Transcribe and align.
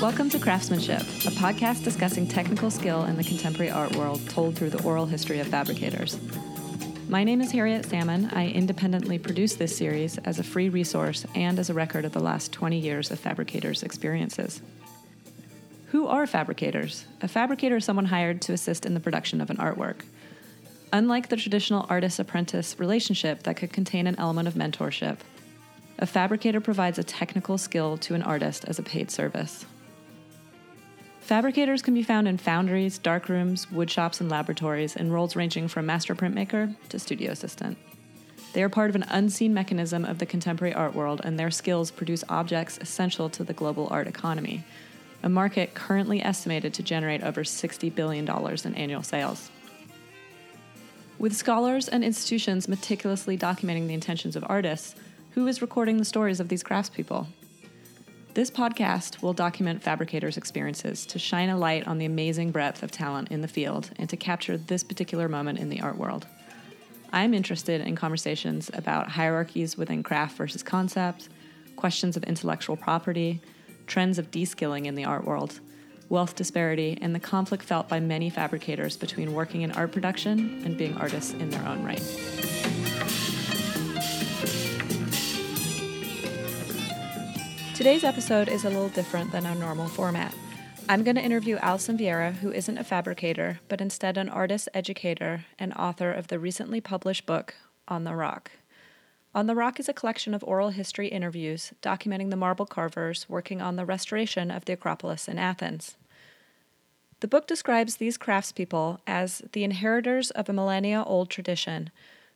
Welcome 0.00 0.30
to 0.30 0.38
Craftsmanship, 0.38 1.00
a 1.00 1.32
podcast 1.34 1.82
discussing 1.82 2.28
technical 2.28 2.70
skill 2.70 3.06
in 3.06 3.16
the 3.16 3.24
contemporary 3.24 3.72
art 3.72 3.96
world 3.96 4.20
told 4.28 4.54
through 4.54 4.70
the 4.70 4.80
oral 4.84 5.06
history 5.06 5.40
of 5.40 5.48
fabricators. 5.48 6.20
My 7.08 7.24
name 7.24 7.40
is 7.40 7.50
Harriet 7.50 7.84
Salmon. 7.84 8.26
I 8.32 8.46
independently 8.46 9.18
produce 9.18 9.56
this 9.56 9.76
series 9.76 10.16
as 10.18 10.38
a 10.38 10.44
free 10.44 10.68
resource 10.68 11.26
and 11.34 11.58
as 11.58 11.68
a 11.68 11.74
record 11.74 12.04
of 12.04 12.12
the 12.12 12.20
last 12.20 12.52
20 12.52 12.78
years 12.78 13.10
of 13.10 13.18
fabricators' 13.18 13.82
experiences. 13.82 14.62
Who 15.86 16.06
are 16.06 16.28
fabricators? 16.28 17.04
A 17.20 17.26
fabricator 17.26 17.78
is 17.78 17.84
someone 17.84 18.06
hired 18.06 18.40
to 18.42 18.52
assist 18.52 18.86
in 18.86 18.94
the 18.94 19.00
production 19.00 19.40
of 19.40 19.50
an 19.50 19.56
artwork. 19.56 20.02
Unlike 20.92 21.28
the 21.28 21.36
traditional 21.36 21.86
artist 21.88 22.20
apprentice 22.20 22.78
relationship 22.78 23.42
that 23.42 23.56
could 23.56 23.72
contain 23.72 24.06
an 24.06 24.14
element 24.16 24.46
of 24.46 24.54
mentorship, 24.54 25.18
a 25.98 26.06
fabricator 26.06 26.60
provides 26.60 27.00
a 27.00 27.04
technical 27.04 27.58
skill 27.58 27.96
to 27.98 28.14
an 28.14 28.22
artist 28.22 28.64
as 28.66 28.78
a 28.78 28.84
paid 28.84 29.10
service. 29.10 29.66
Fabricators 31.28 31.82
can 31.82 31.92
be 31.92 32.02
found 32.02 32.26
in 32.26 32.38
foundries, 32.38 32.98
darkrooms, 32.98 33.66
woodshops, 33.66 34.22
and 34.22 34.30
laboratories 34.30 34.96
in 34.96 35.12
roles 35.12 35.36
ranging 35.36 35.68
from 35.68 35.84
master 35.84 36.14
printmaker 36.14 36.74
to 36.88 36.98
studio 36.98 37.32
assistant. 37.32 37.76
They 38.54 38.62
are 38.62 38.70
part 38.70 38.88
of 38.88 38.96
an 38.96 39.04
unseen 39.10 39.52
mechanism 39.52 40.06
of 40.06 40.20
the 40.20 40.24
contemporary 40.24 40.72
art 40.72 40.94
world, 40.94 41.20
and 41.22 41.38
their 41.38 41.50
skills 41.50 41.90
produce 41.90 42.24
objects 42.30 42.78
essential 42.80 43.28
to 43.28 43.44
the 43.44 43.52
global 43.52 43.88
art 43.90 44.06
economy, 44.06 44.64
a 45.22 45.28
market 45.28 45.74
currently 45.74 46.22
estimated 46.22 46.72
to 46.72 46.82
generate 46.82 47.22
over 47.22 47.44
$60 47.44 47.94
billion 47.94 48.26
in 48.26 48.74
annual 48.74 49.02
sales. 49.02 49.50
With 51.18 51.36
scholars 51.36 51.88
and 51.88 52.02
institutions 52.02 52.68
meticulously 52.68 53.36
documenting 53.36 53.86
the 53.86 53.92
intentions 53.92 54.34
of 54.34 54.46
artists, 54.48 54.94
who 55.32 55.46
is 55.46 55.60
recording 55.60 55.98
the 55.98 56.06
stories 56.06 56.40
of 56.40 56.48
these 56.48 56.64
craftspeople? 56.64 57.26
This 58.38 58.52
podcast 58.52 59.20
will 59.20 59.32
document 59.32 59.82
fabricators' 59.82 60.36
experiences 60.36 61.04
to 61.06 61.18
shine 61.18 61.48
a 61.48 61.58
light 61.58 61.88
on 61.88 61.98
the 61.98 62.04
amazing 62.04 62.52
breadth 62.52 62.84
of 62.84 62.92
talent 62.92 63.32
in 63.32 63.40
the 63.40 63.48
field 63.48 63.90
and 63.96 64.08
to 64.10 64.16
capture 64.16 64.56
this 64.56 64.84
particular 64.84 65.28
moment 65.28 65.58
in 65.58 65.70
the 65.70 65.80
art 65.80 65.96
world. 65.96 66.24
I'm 67.12 67.34
interested 67.34 67.80
in 67.80 67.96
conversations 67.96 68.70
about 68.72 69.08
hierarchies 69.08 69.76
within 69.76 70.04
craft 70.04 70.36
versus 70.36 70.62
concept, 70.62 71.28
questions 71.74 72.16
of 72.16 72.22
intellectual 72.22 72.76
property, 72.76 73.40
trends 73.88 74.20
of 74.20 74.30
de-skilling 74.30 74.86
in 74.86 74.94
the 74.94 75.04
art 75.04 75.24
world, 75.24 75.58
wealth 76.08 76.36
disparity, 76.36 76.96
and 77.02 77.16
the 77.16 77.18
conflict 77.18 77.64
felt 77.64 77.88
by 77.88 77.98
many 77.98 78.30
fabricators 78.30 78.96
between 78.96 79.34
working 79.34 79.62
in 79.62 79.72
art 79.72 79.90
production 79.90 80.62
and 80.64 80.78
being 80.78 80.96
artists 80.96 81.32
in 81.32 81.50
their 81.50 81.66
own 81.66 81.82
right. 81.82 82.57
Today's 87.78 88.02
episode 88.02 88.48
is 88.48 88.64
a 88.64 88.70
little 88.70 88.88
different 88.88 89.30
than 89.30 89.46
our 89.46 89.54
normal 89.54 89.86
format. 89.86 90.34
I'm 90.88 91.04
going 91.04 91.14
to 91.14 91.22
interview 91.22 91.58
Alison 91.58 91.96
Vieira, 91.96 92.34
who 92.34 92.50
isn't 92.50 92.76
a 92.76 92.82
fabricator, 92.82 93.60
but 93.68 93.80
instead 93.80 94.18
an 94.18 94.28
artist 94.28 94.68
educator 94.74 95.44
and 95.60 95.72
author 95.74 96.10
of 96.10 96.26
the 96.26 96.40
recently 96.40 96.80
published 96.80 97.24
book, 97.24 97.54
On 97.86 98.02
the 98.02 98.16
Rock. 98.16 98.50
On 99.32 99.46
the 99.46 99.54
Rock 99.54 99.78
is 99.78 99.88
a 99.88 99.92
collection 99.92 100.34
of 100.34 100.42
oral 100.42 100.70
history 100.70 101.06
interviews 101.06 101.72
documenting 101.80 102.30
the 102.30 102.36
marble 102.36 102.66
carvers 102.66 103.28
working 103.28 103.62
on 103.62 103.76
the 103.76 103.86
restoration 103.86 104.50
of 104.50 104.64
the 104.64 104.72
Acropolis 104.72 105.28
in 105.28 105.38
Athens. 105.38 105.96
The 107.20 107.28
book 107.28 107.46
describes 107.46 107.98
these 107.98 108.18
craftspeople 108.18 108.98
as 109.06 109.40
the 109.52 109.62
inheritors 109.62 110.32
of 110.32 110.48
a 110.48 110.52
millennia 110.52 111.04
old 111.06 111.30
tradition. 111.30 111.90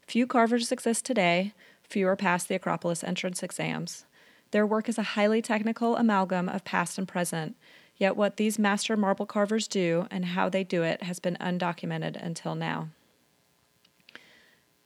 Few 0.06 0.24
carvers 0.24 0.70
exist 0.70 1.04
today, 1.04 1.52
fewer 1.82 2.14
pass 2.14 2.44
the 2.44 2.54
Acropolis 2.54 3.02
entrance 3.02 3.42
exams. 3.42 4.04
Their 4.52 4.66
work 4.66 4.88
is 4.88 4.98
a 4.98 5.02
highly 5.02 5.42
technical 5.42 5.96
amalgam 5.96 6.48
of 6.48 6.62
past 6.62 6.98
and 6.98 7.08
present, 7.08 7.56
yet, 7.96 8.16
what 8.16 8.36
these 8.36 8.58
master 8.58 8.96
marble 8.96 9.26
carvers 9.26 9.66
do 9.66 10.06
and 10.10 10.26
how 10.26 10.48
they 10.48 10.62
do 10.62 10.82
it 10.82 11.02
has 11.02 11.18
been 11.18 11.36
undocumented 11.40 12.22
until 12.22 12.54
now. 12.54 12.88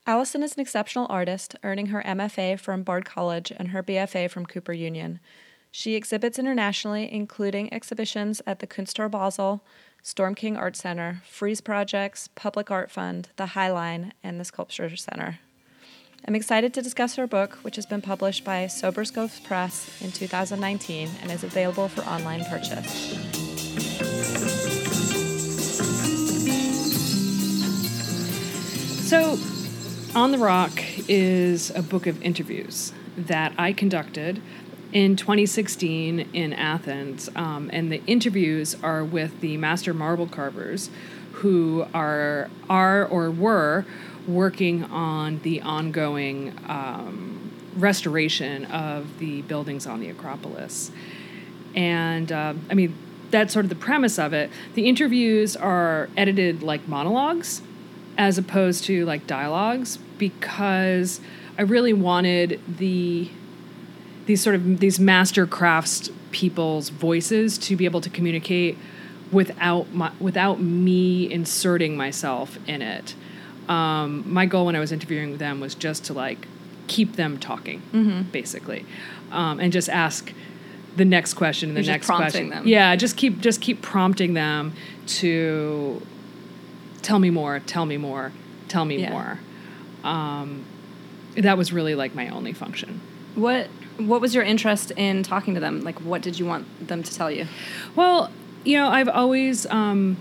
Allison 0.06 0.44
is 0.44 0.54
an 0.54 0.60
exceptional 0.60 1.08
artist, 1.10 1.56
earning 1.64 1.86
her 1.86 2.00
MFA 2.02 2.60
from 2.60 2.84
Bard 2.84 3.04
College 3.04 3.52
and 3.56 3.68
her 3.68 3.82
BFA 3.82 4.30
from 4.30 4.46
Cooper 4.46 4.72
Union. 4.72 5.18
She 5.72 5.96
exhibits 5.96 6.38
internationally, 6.38 7.12
including 7.12 7.74
exhibitions 7.74 8.40
at 8.46 8.60
the 8.60 8.68
Kunsthaus 8.68 9.10
Basel, 9.10 9.64
Storm 10.00 10.36
King 10.36 10.56
Art 10.56 10.76
Center, 10.76 11.22
Frieze 11.28 11.60
Projects, 11.60 12.28
Public 12.36 12.70
Art 12.70 12.88
Fund, 12.88 13.30
the 13.34 13.46
High 13.46 13.72
Line, 13.72 14.12
and 14.22 14.38
the 14.38 14.44
Sculpture 14.44 14.96
Center. 14.96 15.40
I'm 16.28 16.34
excited 16.34 16.74
to 16.74 16.82
discuss 16.82 17.14
her 17.14 17.28
book, 17.28 17.52
which 17.62 17.76
has 17.76 17.86
been 17.86 18.02
published 18.02 18.42
by 18.42 18.64
Soberscove 18.64 19.44
Press 19.44 20.02
in 20.02 20.10
2019 20.10 21.08
and 21.22 21.30
is 21.30 21.44
available 21.44 21.86
for 21.86 22.02
online 22.02 22.44
purchase. 22.46 23.14
So, 29.08 29.38
On 30.16 30.32
the 30.32 30.38
Rock 30.38 30.82
is 31.08 31.70
a 31.70 31.82
book 31.82 32.08
of 32.08 32.20
interviews 32.20 32.92
that 33.16 33.52
I 33.56 33.72
conducted 33.72 34.42
in 34.92 35.14
2016 35.14 36.28
in 36.32 36.52
Athens. 36.52 37.30
Um, 37.36 37.70
and 37.72 37.92
the 37.92 38.04
interviews 38.06 38.74
are 38.82 39.04
with 39.04 39.40
the 39.40 39.58
master 39.58 39.94
marble 39.94 40.26
carvers 40.26 40.90
who 41.34 41.86
are, 41.94 42.50
are 42.68 43.04
or 43.04 43.30
were 43.30 43.86
working 44.26 44.84
on 44.84 45.40
the 45.40 45.60
ongoing 45.62 46.54
um, 46.68 47.52
restoration 47.76 48.64
of 48.66 49.18
the 49.18 49.42
buildings 49.42 49.86
on 49.86 50.00
the 50.00 50.08
Acropolis. 50.08 50.90
And 51.74 52.32
uh, 52.32 52.54
I 52.70 52.74
mean, 52.74 52.96
that's 53.30 53.52
sort 53.52 53.64
of 53.64 53.68
the 53.68 53.76
premise 53.76 54.18
of 54.18 54.32
it. 54.32 54.50
The 54.74 54.88
interviews 54.88 55.56
are 55.56 56.08
edited 56.16 56.62
like 56.62 56.88
monologues 56.88 57.62
as 58.18 58.38
opposed 58.38 58.84
to 58.84 59.04
like 59.04 59.26
dialogues 59.26 59.98
because 60.18 61.20
I 61.58 61.62
really 61.62 61.92
wanted 61.92 62.60
the 62.78 63.30
these 64.26 64.42
sort 64.42 64.56
of 64.56 64.80
these 64.80 64.98
master 64.98 65.46
crafts 65.46 66.10
people's 66.32 66.88
voices 66.88 67.56
to 67.58 67.76
be 67.76 67.84
able 67.84 68.00
to 68.00 68.10
communicate 68.10 68.76
without 69.30 69.92
my, 69.92 70.12
without 70.18 70.60
me 70.60 71.30
inserting 71.30 71.96
myself 71.96 72.58
in 72.66 72.82
it. 72.82 73.14
Um, 73.68 74.24
my 74.32 74.46
goal 74.46 74.66
when 74.66 74.76
I 74.76 74.80
was 74.80 74.92
interviewing 74.92 75.38
them 75.38 75.60
was 75.60 75.74
just 75.74 76.04
to 76.06 76.12
like 76.12 76.46
keep 76.86 77.16
them 77.16 77.38
talking, 77.38 77.82
Mm-hmm. 77.92 78.22
basically, 78.30 78.84
um, 79.32 79.58
and 79.60 79.72
just 79.72 79.88
ask 79.88 80.32
the 80.96 81.04
next 81.04 81.34
question 81.34 81.70
and 81.70 81.76
the 81.76 81.82
You're 81.82 81.92
next 81.94 82.06
prompting 82.06 82.30
question. 82.48 82.50
them. 82.50 82.66
Yeah, 82.66 82.94
just 82.96 83.16
keep 83.16 83.40
just 83.40 83.60
keep 83.60 83.82
prompting 83.82 84.34
them 84.34 84.72
to 85.20 86.00
tell 87.02 87.18
me 87.18 87.30
more, 87.30 87.60
tell 87.60 87.86
me 87.86 87.96
more, 87.96 88.32
tell 88.68 88.84
me 88.84 89.00
Yeah. 89.00 89.10
more. 89.10 89.38
Um, 90.04 90.64
that 91.36 91.58
was 91.58 91.72
really 91.72 91.94
like 91.94 92.14
my 92.14 92.28
only 92.28 92.52
function. 92.52 93.00
What 93.34 93.68
What 93.98 94.20
was 94.20 94.34
your 94.34 94.44
interest 94.44 94.90
in 94.96 95.22
talking 95.22 95.54
to 95.54 95.60
them? 95.60 95.80
Like, 95.82 96.00
what 96.02 96.20
did 96.22 96.38
you 96.38 96.46
want 96.46 96.86
them 96.86 97.02
to 97.02 97.14
tell 97.14 97.30
you? 97.30 97.46
Well, 97.94 98.30
you 98.64 98.76
know, 98.76 98.88
I've 98.88 99.08
always, 99.08 99.64
um, 99.66 100.16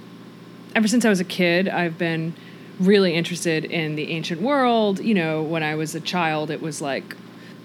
ever 0.76 0.88
since 0.88 1.04
I 1.06 1.10
was 1.10 1.20
a 1.20 1.26
kid, 1.26 1.68
I've 1.68 1.98
been 1.98 2.34
really 2.80 3.14
interested 3.14 3.66
in 3.66 3.96
the 3.96 4.12
ancient 4.12 4.42
world. 4.42 5.00
You 5.00 5.14
know, 5.14 5.42
when 5.42 5.64
I 5.64 5.76
was 5.76 5.96
a 5.96 6.00
child, 6.00 6.52
it 6.52 6.62
was 6.62 6.82
like 6.82 7.16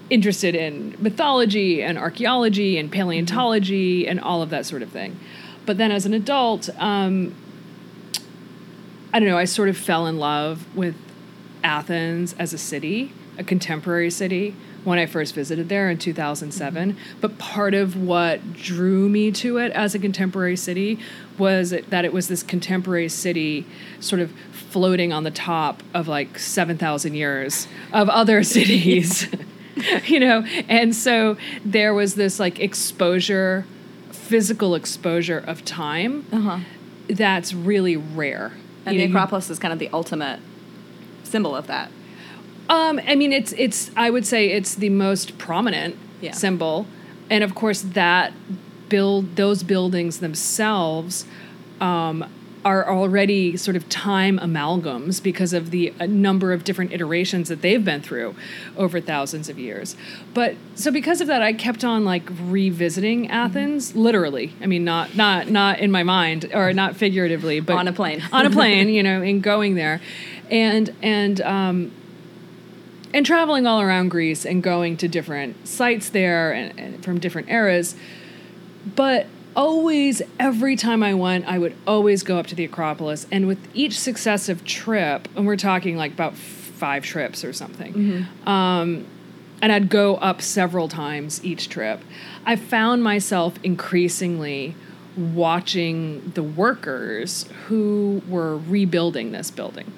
interested 0.09 0.55
in 0.55 0.95
mythology 0.99 1.81
and 1.81 1.97
archaeology 1.97 2.77
and 2.77 2.91
paleontology 2.91 4.07
and 4.07 4.19
all 4.19 4.41
of 4.41 4.49
that 4.49 4.65
sort 4.65 4.81
of 4.81 4.89
thing. 4.89 5.17
But 5.65 5.77
then 5.77 5.91
as 5.91 6.05
an 6.05 6.13
adult, 6.13 6.69
um, 6.77 7.33
I 9.13 9.19
don't 9.19 9.29
know, 9.29 9.37
I 9.37 9.45
sort 9.45 9.69
of 9.69 9.77
fell 9.77 10.07
in 10.07 10.17
love 10.17 10.75
with 10.75 10.95
Athens 11.63 12.35
as 12.39 12.53
a 12.53 12.57
city, 12.57 13.13
a 13.37 13.43
contemporary 13.43 14.09
city, 14.09 14.55
when 14.83 14.97
I 14.97 15.05
first 15.05 15.35
visited 15.35 15.69
there 15.69 15.89
in 15.89 15.97
2007. 15.97 16.97
But 17.19 17.37
part 17.37 17.73
of 17.73 17.95
what 17.95 18.53
drew 18.53 19.07
me 19.09 19.31
to 19.33 19.57
it 19.57 19.71
as 19.73 19.93
a 19.93 19.99
contemporary 19.99 20.55
city 20.55 20.99
was 21.37 21.69
that 21.71 22.05
it 22.05 22.13
was 22.13 22.27
this 22.27 22.43
contemporary 22.43 23.09
city 23.09 23.65
sort 23.99 24.21
of 24.21 24.31
floating 24.51 25.11
on 25.13 25.23
the 25.23 25.31
top 25.31 25.83
of 25.93 26.07
like 26.07 26.39
7,000 26.39 27.13
years 27.13 27.67
of 27.93 28.09
other 28.09 28.43
cities. 28.55 29.27
you 30.05 30.19
know, 30.19 30.43
and 30.67 30.95
so 30.95 31.37
there 31.63 31.93
was 31.93 32.15
this 32.15 32.39
like 32.39 32.59
exposure, 32.59 33.65
physical 34.11 34.75
exposure 34.75 35.37
of 35.39 35.63
time 35.65 36.25
Uh-huh. 36.31 36.59
that's 37.07 37.53
really 37.53 37.97
rare. 37.97 38.53
And 38.85 38.95
You 38.95 39.01
the 39.01 39.07
know, 39.07 39.11
Acropolis 39.19 39.49
is 39.49 39.59
kind 39.59 39.71
of 39.73 39.79
the 39.79 39.89
ultimate 39.93 40.39
symbol 41.23 41.55
of 41.55 41.67
that. 41.67 41.91
Um, 42.71 42.99
I 43.05 43.15
mean, 43.15 43.33
it's 43.33 43.51
it's. 43.57 43.91
I 43.97 44.09
would 44.09 44.25
say 44.25 44.49
it's 44.51 44.75
the 44.75 44.89
most 44.89 45.37
prominent 45.37 45.95
Yeah. 46.21 46.31
symbol, 46.31 46.85
and 47.29 47.43
of 47.43 47.53
course 47.53 47.81
that 47.81 48.31
build 48.89 49.35
those 49.35 49.63
buildings 49.63 50.19
themselves 50.19 51.25
um, 51.79 52.25
are 52.63 52.87
already 52.87 53.57
sort 53.57 53.75
of 53.75 53.87
time 53.89 54.37
amalgams 54.39 55.21
because 55.23 55.51
of 55.53 55.71
the 55.71 55.91
uh, 55.99 56.05
number 56.05 56.53
of 56.53 56.63
different 56.63 56.91
iterations 56.93 57.49
that 57.49 57.61
they've 57.61 57.83
been 57.83 58.01
through 58.01 58.35
over 58.77 59.01
thousands 59.01 59.49
of 59.49 59.57
years. 59.57 59.95
But 60.33 60.55
so 60.75 60.91
because 60.91 61.21
of 61.21 61.27
that, 61.27 61.41
I 61.41 61.53
kept 61.53 61.83
on 61.83 62.05
like 62.05 62.23
revisiting 62.47 63.23
Mm-hmm. 63.23 63.31
Athens, 63.33 63.95
literally. 63.95 64.53
I 64.61 64.65
mean, 64.67 64.83
not 64.85 65.15
not 65.15 65.49
not 65.49 65.79
in 65.79 65.91
my 65.91 66.03
mind 66.03 66.51
or 66.53 66.71
not 66.71 66.95
figuratively, 66.95 67.59
but 67.59 67.75
On 67.77 67.87
a 67.87 67.93
plane. 67.93 68.21
on 68.31 68.45
a 68.45 68.49
plane, 68.49 68.87
you 68.97 69.03
know, 69.03 69.21
and 69.21 69.41
going 69.43 69.75
there, 69.75 69.99
and 70.49 70.93
and 71.01 71.41
um, 71.41 71.91
and 73.13 73.25
traveling 73.25 73.67
all 73.67 73.81
around 73.81 74.09
Greece 74.09 74.45
and 74.45 74.63
going 74.63 74.97
to 74.97 75.07
different 75.07 75.67
sites 75.67 76.09
there 76.09 76.51
and, 76.51 76.79
and 76.79 77.03
from 77.03 77.19
different 77.19 77.49
eras. 77.49 77.95
But 78.95 79.27
always, 79.55 80.21
every 80.39 80.75
time 80.75 81.03
I 81.03 81.13
went, 81.13 81.45
I 81.45 81.57
would 81.59 81.75
always 81.85 82.23
go 82.23 82.37
up 82.37 82.47
to 82.47 82.55
the 82.55 82.65
Acropolis. 82.65 83.27
And 83.31 83.47
with 83.47 83.59
each 83.73 83.99
successive 83.99 84.63
trip, 84.65 85.27
and 85.35 85.45
we're 85.45 85.57
talking 85.57 85.97
like 85.97 86.13
about 86.13 86.35
five 86.35 87.03
trips 87.03 87.43
or 87.43 87.53
something, 87.53 87.93
um, 88.45 89.05
and 89.61 89.71
I'd 89.71 89.89
go 89.89 90.15
up 90.15 90.41
several 90.41 90.87
times 90.87 91.43
each 91.43 91.69
trip, 91.69 92.01
I 92.45 92.55
found 92.55 93.03
myself 93.03 93.59
increasingly 93.63 94.75
watching 95.15 96.31
the 96.33 96.41
workers 96.41 97.45
who 97.67 98.21
were 98.27 98.57
rebuilding 98.57 99.33
this 99.33 99.51
building 99.51 99.91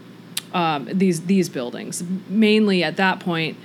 um, 0.53 0.87
these 0.91 1.21
these 1.21 1.49
buildings. 1.49 2.03
Mainly 2.29 2.83
at 2.83 2.95
that 2.97 3.19
point, 3.19 3.57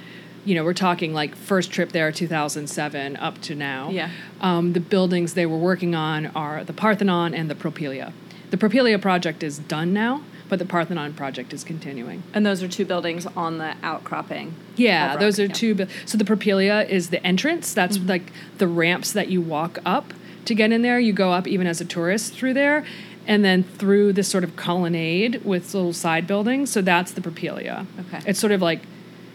you 0.44 0.54
know, 0.54 0.64
we're 0.64 0.72
talking 0.74 1.12
like 1.12 1.34
first 1.34 1.70
trip 1.70 1.92
there, 1.92 2.10
2007 2.10 3.16
up 3.16 3.40
to 3.42 3.54
now. 3.54 3.90
Yeah. 3.90 4.10
Um, 4.40 4.72
the 4.72 4.80
buildings 4.80 5.34
they 5.34 5.46
were 5.46 5.58
working 5.58 5.94
on 5.94 6.26
are 6.28 6.64
the 6.64 6.72
Parthenon 6.72 7.34
and 7.34 7.50
the 7.50 7.54
Propylaia. 7.54 8.12
The 8.50 8.56
Propylaia 8.56 8.98
project 8.98 9.42
is 9.42 9.58
done 9.58 9.92
now, 9.92 10.22
but 10.48 10.58
the 10.58 10.64
Parthenon 10.64 11.12
project 11.12 11.52
is 11.52 11.62
continuing. 11.64 12.22
And 12.32 12.46
those 12.46 12.62
are 12.62 12.68
two 12.68 12.86
buildings 12.86 13.26
on 13.26 13.58
the 13.58 13.74
outcropping. 13.82 14.54
Yeah, 14.76 15.14
of 15.14 15.20
those 15.20 15.38
are 15.38 15.44
yeah. 15.46 15.52
two. 15.52 15.74
bu- 15.74 15.86
So 16.06 16.16
the 16.16 16.24
Propylaia 16.24 16.88
is 16.88 17.10
the 17.10 17.24
entrance. 17.26 17.74
That's 17.74 17.98
like 17.98 18.32
the 18.56 18.66
ramps 18.66 19.12
that 19.12 19.28
you 19.28 19.42
walk 19.42 19.78
up 19.84 20.14
to 20.46 20.54
get 20.54 20.72
in 20.72 20.80
there. 20.80 20.98
You 20.98 21.12
go 21.12 21.32
up 21.32 21.46
even 21.46 21.66
as 21.66 21.82
a 21.82 21.84
tourist 21.84 22.32
through 22.32 22.54
there, 22.54 22.86
and 23.28 23.44
then 23.44 23.62
through 23.62 24.14
this 24.14 24.26
sort 24.26 24.42
of 24.42 24.56
colonnade 24.56 25.44
with 25.44 25.72
little 25.74 25.92
side 25.92 26.26
buildings. 26.26 26.72
So 26.72 26.80
that's 26.80 27.12
the 27.12 27.20
Propylaia. 27.20 27.86
Okay. 28.00 28.22
It's 28.26 28.40
sort 28.40 28.52
of 28.52 28.62
like 28.62 28.80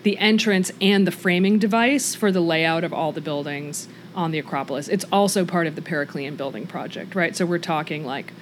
the 0.01 0.17
entrance 0.17 0.71
and 0.81 1.07
the 1.07 1.11
framing 1.11 1.59
device 1.59 2.15
for 2.15 2.31
the 2.31 2.41
layout 2.41 2.83
of 2.83 2.91
all 2.91 3.11
the 3.11 3.21
buildings 3.21 3.87
on 4.15 4.31
the 4.31 4.39
Acropolis. 4.39 4.89
It's 4.89 5.05
also 5.11 5.45
part 5.45 5.67
of 5.67 5.75
the 5.75 5.81
Periclean 5.81 6.35
building 6.35 6.65
project, 6.65 7.13
right? 7.13 7.35
So 7.35 7.45
we're 7.45 7.59
talking 7.59 8.03
like 8.03 8.33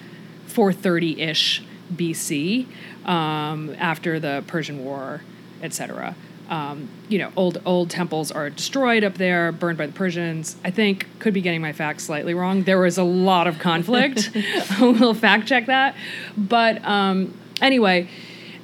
430 0.48 1.22
ish 1.22 1.64
BC 1.94 2.68
um, 3.06 3.76
after 3.78 4.20
the 4.20 4.46
Persian 4.48 4.86
War, 4.86 5.22
etc. 5.62 6.16
Um, 6.52 6.90
you 7.08 7.18
know, 7.18 7.32
old 7.36 7.62
old 7.66 7.90
temples 7.90 8.30
are 8.30 8.50
destroyed 8.50 9.04
up 9.04 9.16
there, 9.16 9.52
burned 9.52 9.78
by 9.78 9.88
the 9.88 9.94
Persians. 9.94 10.58
I 10.64 10.70
think 10.70 11.08
could 11.20 11.34
be 11.34 11.42
getting 11.42 11.62
my 11.62 11.72
facts 11.72 12.04
slightly 12.04 12.34
wrong. 12.34 12.64
There 12.64 12.80
was 12.80 12.98
a 12.98 13.04
lot 13.04 13.48
of 13.48 13.58
conflict. 13.58 14.32
we'll 14.80 15.14
fact 15.14 15.48
check 15.48 15.66
that. 15.68 15.96
But 16.38 16.84
um, 16.86 17.38
anyway, 17.62 18.10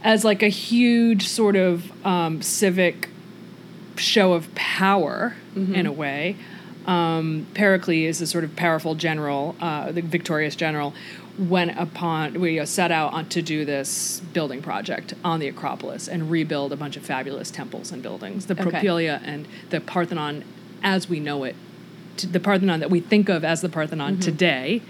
as 0.04 0.26
like 0.26 0.44
a 0.44 0.50
huge 0.50 1.28
sort 1.28 1.56
of 1.56 2.06
um, 2.06 2.42
civic 2.42 3.10
show 3.96 4.34
of 4.34 4.54
power 4.54 5.36
in 5.56 5.88
a 5.88 5.92
way. 5.92 6.36
Um, 6.86 7.48
Pericles, 7.54 7.98
is 7.98 8.22
a 8.22 8.28
sort 8.28 8.44
of 8.44 8.56
powerful 8.56 8.96
general, 8.96 9.56
uh, 9.60 9.92
the 9.92 10.02
victorious 10.02 10.56
general, 10.56 10.94
went 11.38 11.78
upon 11.78 12.40
we 12.40 12.60
uh, 12.60 12.66
set 12.66 12.92
out 12.92 13.14
on 13.14 13.30
to 13.30 13.42
do 13.42 13.64
this 13.64 14.22
building 14.34 14.62
project 14.62 15.14
on 15.24 15.40
the 15.40 15.48
Acropolis 15.48 16.08
and 16.08 16.32
rebuild 16.32 16.74
a 16.74 16.76
bunch 16.76 16.98
of 16.98 17.04
fabulous 17.06 17.52
temples 17.52 17.92
and 17.92 18.02
buildings. 18.02 18.48
The 18.48 18.56
Okay. 18.60 19.08
And 19.24 19.48
the 19.70 19.80
Parthenon, 19.80 20.44
as 20.82 21.08
we 21.08 21.20
know 21.20 21.44
it, 21.44 21.56
the 22.18 22.40
Parthenon 22.40 22.80
that 22.80 22.90
we 22.90 23.00
think 23.00 23.30
of 23.30 23.46
as 23.46 23.62
the 23.62 23.70
Parthenon 23.70 24.20
today, 24.20 24.82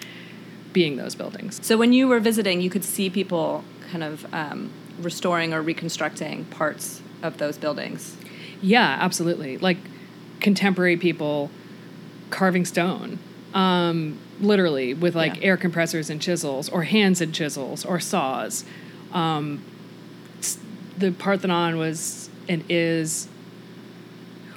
being 0.71 0.95
those 0.95 1.15
buildings. 1.15 1.59
So 1.65 1.77
when 1.77 1.91
you 1.91 2.07
were 2.07 2.19
visiting, 2.19 2.61
you 2.61 2.69
could 2.69 2.83
see 2.83 3.09
people 3.09 3.63
kind 3.91 4.03
of 4.03 4.31
um, 4.33 4.71
restoring 4.99 5.53
or 5.53 5.61
reconstructing 5.61 6.45
parts 6.45 7.01
of 7.21 7.37
those 7.37 7.57
buildings. 7.57 8.15
Yeah, 8.61 8.97
absolutely. 8.99 9.57
Like 9.57 9.77
contemporary 10.39 10.97
people 10.97 11.49
carving 12.29 12.65
stone, 12.65 13.19
um, 13.53 14.17
literally 14.41 14.93
with 14.93 15.15
like 15.15 15.37
Yeah. 15.37 15.43
air 15.47 15.57
compressors 15.57 16.09
and 16.09 16.21
chisels, 16.21 16.69
or 16.69 16.83
hands 16.83 17.21
and 17.21 17.33
chisels, 17.33 17.85
or 17.85 17.99
saws. 17.99 18.65
Um, 19.13 19.63
the 20.97 21.11
Parthenon 21.11 21.77
was 21.77 22.29
and 22.49 22.63
is. 22.69 23.27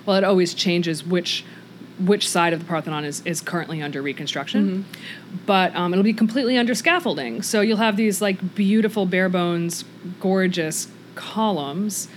Well, 0.07 0.17
it 0.17 0.25
always 0.25 0.55
changes 0.55 1.05
which 1.05 1.45
which 1.99 2.27
side 2.27 2.55
of 2.55 2.61
the 2.61 2.65
Parthenon 2.65 3.05
is, 3.05 3.21
is 3.27 3.43
currently 3.43 3.83
under 3.83 4.01
reconstruction, 4.01 4.87
but 5.45 5.75
um, 5.77 5.93
it'll 5.93 6.03
be 6.03 6.15
completely 6.15 6.57
under 6.57 6.75
scaffolding. 6.75 7.43
So 7.43 7.61
you'll 7.61 7.77
have 7.77 7.99
these 7.99 8.23
like 8.23 8.55
beautiful 8.55 9.05
bare 9.05 9.29
bones, 9.29 9.85
gorgeous 10.19 10.89
columns 11.15 12.09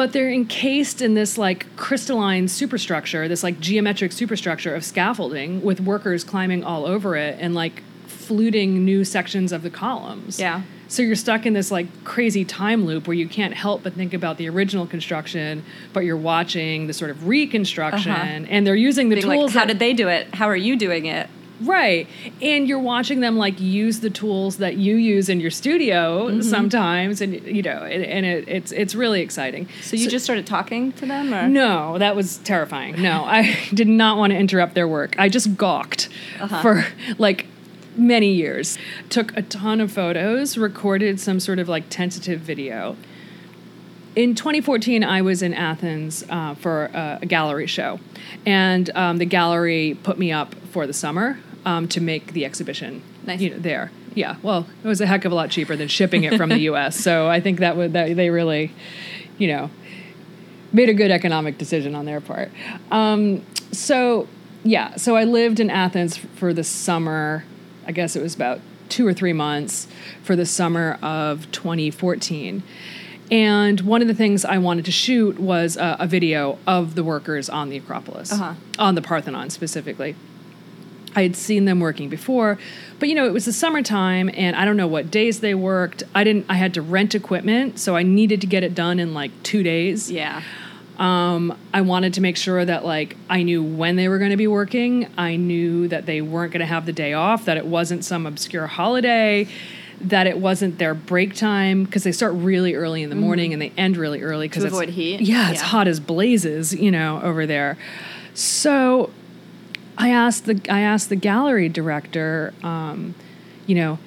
but 0.00 0.14
they're 0.14 0.32
encased 0.32 1.02
in 1.02 1.12
this 1.12 1.36
like 1.36 1.66
crystalline 1.76 2.48
superstructure, 2.48 3.28
this 3.28 3.42
like 3.42 3.60
geometric 3.60 4.12
superstructure 4.12 4.74
of 4.74 4.82
scaffolding 4.82 5.60
with 5.60 5.78
workers 5.78 6.24
climbing 6.24 6.64
all 6.64 6.86
over 6.86 7.16
it 7.16 7.36
and 7.38 7.54
like 7.54 7.82
fluting 8.06 8.82
new 8.82 9.04
sections 9.04 9.52
of 9.52 9.62
the 9.62 9.68
columns. 9.68 10.40
Yeah. 10.40 10.62
So 10.88 11.02
you're 11.02 11.16
stuck 11.16 11.44
in 11.44 11.52
this 11.52 11.70
like 11.70 11.86
crazy 12.02 12.46
time 12.46 12.86
loop 12.86 13.06
where 13.08 13.14
you 13.14 13.28
can't 13.28 13.52
help 13.52 13.82
but 13.82 13.92
think 13.92 14.14
about 14.14 14.38
the 14.38 14.48
original 14.48 14.86
construction, 14.86 15.64
but 15.92 16.00
you're 16.00 16.16
watching 16.16 16.86
the 16.86 16.94
sort 16.94 17.10
of 17.10 17.28
reconstruction 17.28 18.10
Uh-huh. 18.12 18.46
and 18.48 18.66
they're 18.66 18.74
using 18.74 19.10
the 19.10 19.16
Being 19.16 19.26
tools 19.30 19.54
like, 19.54 19.60
how 19.60 19.66
that- 19.66 19.74
did 19.74 19.80
they 19.80 19.92
do 19.92 20.08
it? 20.08 20.34
How 20.34 20.46
are 20.46 20.56
you 20.56 20.76
doing 20.76 21.04
it? 21.04 21.28
Right. 21.60 22.06
And 22.40 22.66
you're 22.68 22.78
watching 22.78 23.20
them 23.20 23.36
like 23.36 23.60
use 23.60 24.00
the 24.00 24.10
tools 24.10 24.56
that 24.58 24.76
you 24.76 24.96
use 24.96 25.28
in 25.28 25.40
your 25.40 25.50
studio 25.50 26.28
Mm-hmm. 26.30 26.40
sometimes 26.42 27.20
and 27.20 27.34
you 27.46 27.62
know 27.62 27.82
and, 27.82 28.04
and 28.04 28.26
it, 28.26 28.48
it's 28.48 28.72
it's 28.72 28.94
really 28.94 29.20
exciting. 29.20 29.68
So 29.82 29.96
you 29.96 30.08
just 30.08 30.24
started 30.24 30.46
talking 30.46 30.92
to 30.92 31.06
them, 31.06 31.32
or 31.34 31.48
No, 31.48 31.98
that 31.98 32.16
was 32.16 32.38
terrifying. 32.38 33.00
No, 33.02 33.24
I 33.26 33.56
did 33.74 33.88
not 33.88 34.16
want 34.18 34.32
to 34.32 34.38
interrupt 34.38 34.74
their 34.74 34.88
work. 34.88 35.14
I 35.18 35.28
just 35.28 35.56
gawked 35.56 36.08
Uh-huh. 36.40 36.62
for 36.62 36.86
like 37.18 37.46
many 37.96 38.32
years. 38.32 38.78
Took 39.10 39.36
a 39.36 39.42
ton 39.42 39.80
of 39.80 39.92
photos, 39.92 40.56
recorded 40.56 41.20
some 41.20 41.40
sort 41.40 41.58
of 41.58 41.68
like 41.68 41.84
tentative 41.90 42.40
video. 42.40 42.96
In 44.16 44.34
2014, 44.34 45.04
I 45.04 45.22
was 45.22 45.40
in 45.40 45.54
Athens 45.54 46.24
uh, 46.28 46.54
for 46.54 46.86
a, 46.86 47.20
a 47.22 47.26
gallery 47.26 47.66
show, 47.68 48.00
and 48.44 48.90
um, 48.96 49.18
the 49.18 49.24
gallery 49.24 49.96
put 50.02 50.18
me 50.18 50.32
up 50.32 50.54
for 50.72 50.86
the 50.86 50.92
summer 50.92 51.38
um, 51.64 51.88
to 51.88 52.00
make 52.00 52.32
the 52.32 52.44
exhibition. 52.44 53.02
Nice. 53.26 53.40
You 53.40 53.50
know, 53.50 53.58
there. 53.58 53.90
Yeah. 54.14 54.36
Well, 54.42 54.66
it 54.82 54.88
was 54.88 55.00
a 55.00 55.06
heck 55.06 55.24
of 55.24 55.32
a 55.32 55.34
lot 55.34 55.50
cheaper 55.50 55.76
than 55.76 55.88
shipping 55.88 56.24
it 56.24 56.36
from 56.36 56.48
the 56.50 56.58
U.S. 56.70 56.96
So 56.98 57.28
I 57.28 57.40
think 57.40 57.60
that 57.60 57.76
would 57.76 57.92
that 57.92 58.16
they 58.16 58.30
really, 58.30 58.72
you 59.38 59.48
know, 59.48 59.70
made 60.72 60.88
a 60.88 60.94
good 60.94 61.10
economic 61.10 61.58
decision 61.58 61.94
on 61.94 62.04
their 62.06 62.20
part. 62.20 62.50
Um, 62.90 63.44
so 63.72 64.26
yeah, 64.64 64.96
so 64.96 65.16
I 65.16 65.24
lived 65.24 65.60
in 65.60 65.70
Athens 65.70 66.16
for 66.16 66.52
the 66.52 66.64
summer. 66.64 67.44
I 67.86 67.92
guess 67.92 68.16
it 68.16 68.22
was 68.22 68.34
about 68.34 68.60
two 68.88 69.06
or 69.06 69.14
three 69.14 69.32
months 69.32 69.86
for 70.22 70.34
the 70.36 70.44
summer 70.46 70.98
of 71.02 71.50
2014. 71.52 72.62
And 73.30 73.80
one 73.82 74.02
of 74.02 74.08
the 74.08 74.14
things 74.14 74.44
I 74.44 74.58
wanted 74.58 74.84
to 74.86 74.90
shoot 74.92 75.38
was 75.38 75.76
a, 75.76 75.96
a 76.00 76.06
video 76.08 76.58
of 76.66 76.96
the 76.96 77.04
workers 77.04 77.48
on 77.48 77.68
the 77.70 77.76
Acropolis, 77.76 78.32
Uh-huh. 78.32 78.54
on 78.78 78.96
the 78.96 79.02
Parthenon 79.02 79.50
specifically. 79.50 80.16
I 81.16 81.22
had 81.22 81.34
seen 81.36 81.64
them 81.64 81.80
working 81.80 82.08
before, 82.08 82.58
but 82.98 83.08
you 83.08 83.14
know, 83.14 83.26
it 83.26 83.32
was 83.32 83.44
the 83.44 83.52
summertime 83.52 84.30
and 84.34 84.54
I 84.54 84.64
don't 84.64 84.76
know 84.76 84.86
what 84.86 85.10
days 85.10 85.40
they 85.40 85.54
worked. 85.54 86.02
I 86.14 86.22
didn't 86.24 86.46
I 86.48 86.54
had 86.54 86.74
to 86.74 86.82
rent 86.82 87.14
equipment, 87.14 87.78
so 87.78 87.96
I 87.96 88.02
needed 88.02 88.40
to 88.42 88.46
get 88.46 88.62
it 88.62 88.74
done 88.74 88.98
in 89.00 89.12
like 89.14 89.30
2 89.42 89.62
days. 89.62 90.10
yeah, 90.10 90.42
Um, 90.98 91.56
I 91.74 91.80
wanted 91.80 92.14
to 92.14 92.20
make 92.20 92.36
sure 92.36 92.64
that 92.64 92.84
like 92.84 93.16
I 93.28 93.42
knew 93.42 93.62
when 93.62 93.96
they 93.96 94.08
were 94.08 94.18
going 94.18 94.30
to 94.30 94.36
be 94.36 94.46
working. 94.46 95.08
I 95.18 95.36
knew 95.36 95.88
that 95.88 96.06
they 96.06 96.20
weren't 96.20 96.52
going 96.52 96.60
to 96.60 96.66
have 96.66 96.86
the 96.86 96.92
day 96.92 97.12
off. 97.14 97.44
That 97.46 97.56
it 97.56 97.66
wasn't 97.66 98.04
some 98.04 98.26
obscure 98.26 98.66
holiday. 98.66 99.48
That 100.02 100.26
it 100.26 100.38
wasn't 100.38 100.78
their 100.78 100.94
break 100.94 101.34
time 101.34 101.84
because 101.84 102.04
they 102.04 102.12
start 102.12 102.32
really 102.34 102.74
early 102.74 103.02
in 103.02 103.10
the 103.10 103.16
morning 103.16 103.52
and 103.52 103.60
they 103.60 103.72
end 103.76 103.96
really 103.96 104.22
early 104.22 104.46
because 104.48 104.64
Mm-hmm. 104.64 104.74
avoid 104.74 104.88
heat? 104.90 105.20
Yeah, 105.20 105.50
it's 105.50 105.60
Yeah. 105.60 105.66
hot 105.66 105.88
as 105.88 106.00
blazes, 106.00 106.72
you 106.74 106.90
know, 106.90 107.20
over 107.22 107.46
there. 107.46 107.76
So 108.34 109.10
I 110.00 110.08
asked 110.08 110.46
the 110.46 110.58
I 110.70 110.80
asked 110.80 111.10
the 111.10 111.16
gallery 111.16 111.68
director, 111.68 112.54
um, 112.62 113.14
you 113.66 113.74
know, 113.74 113.98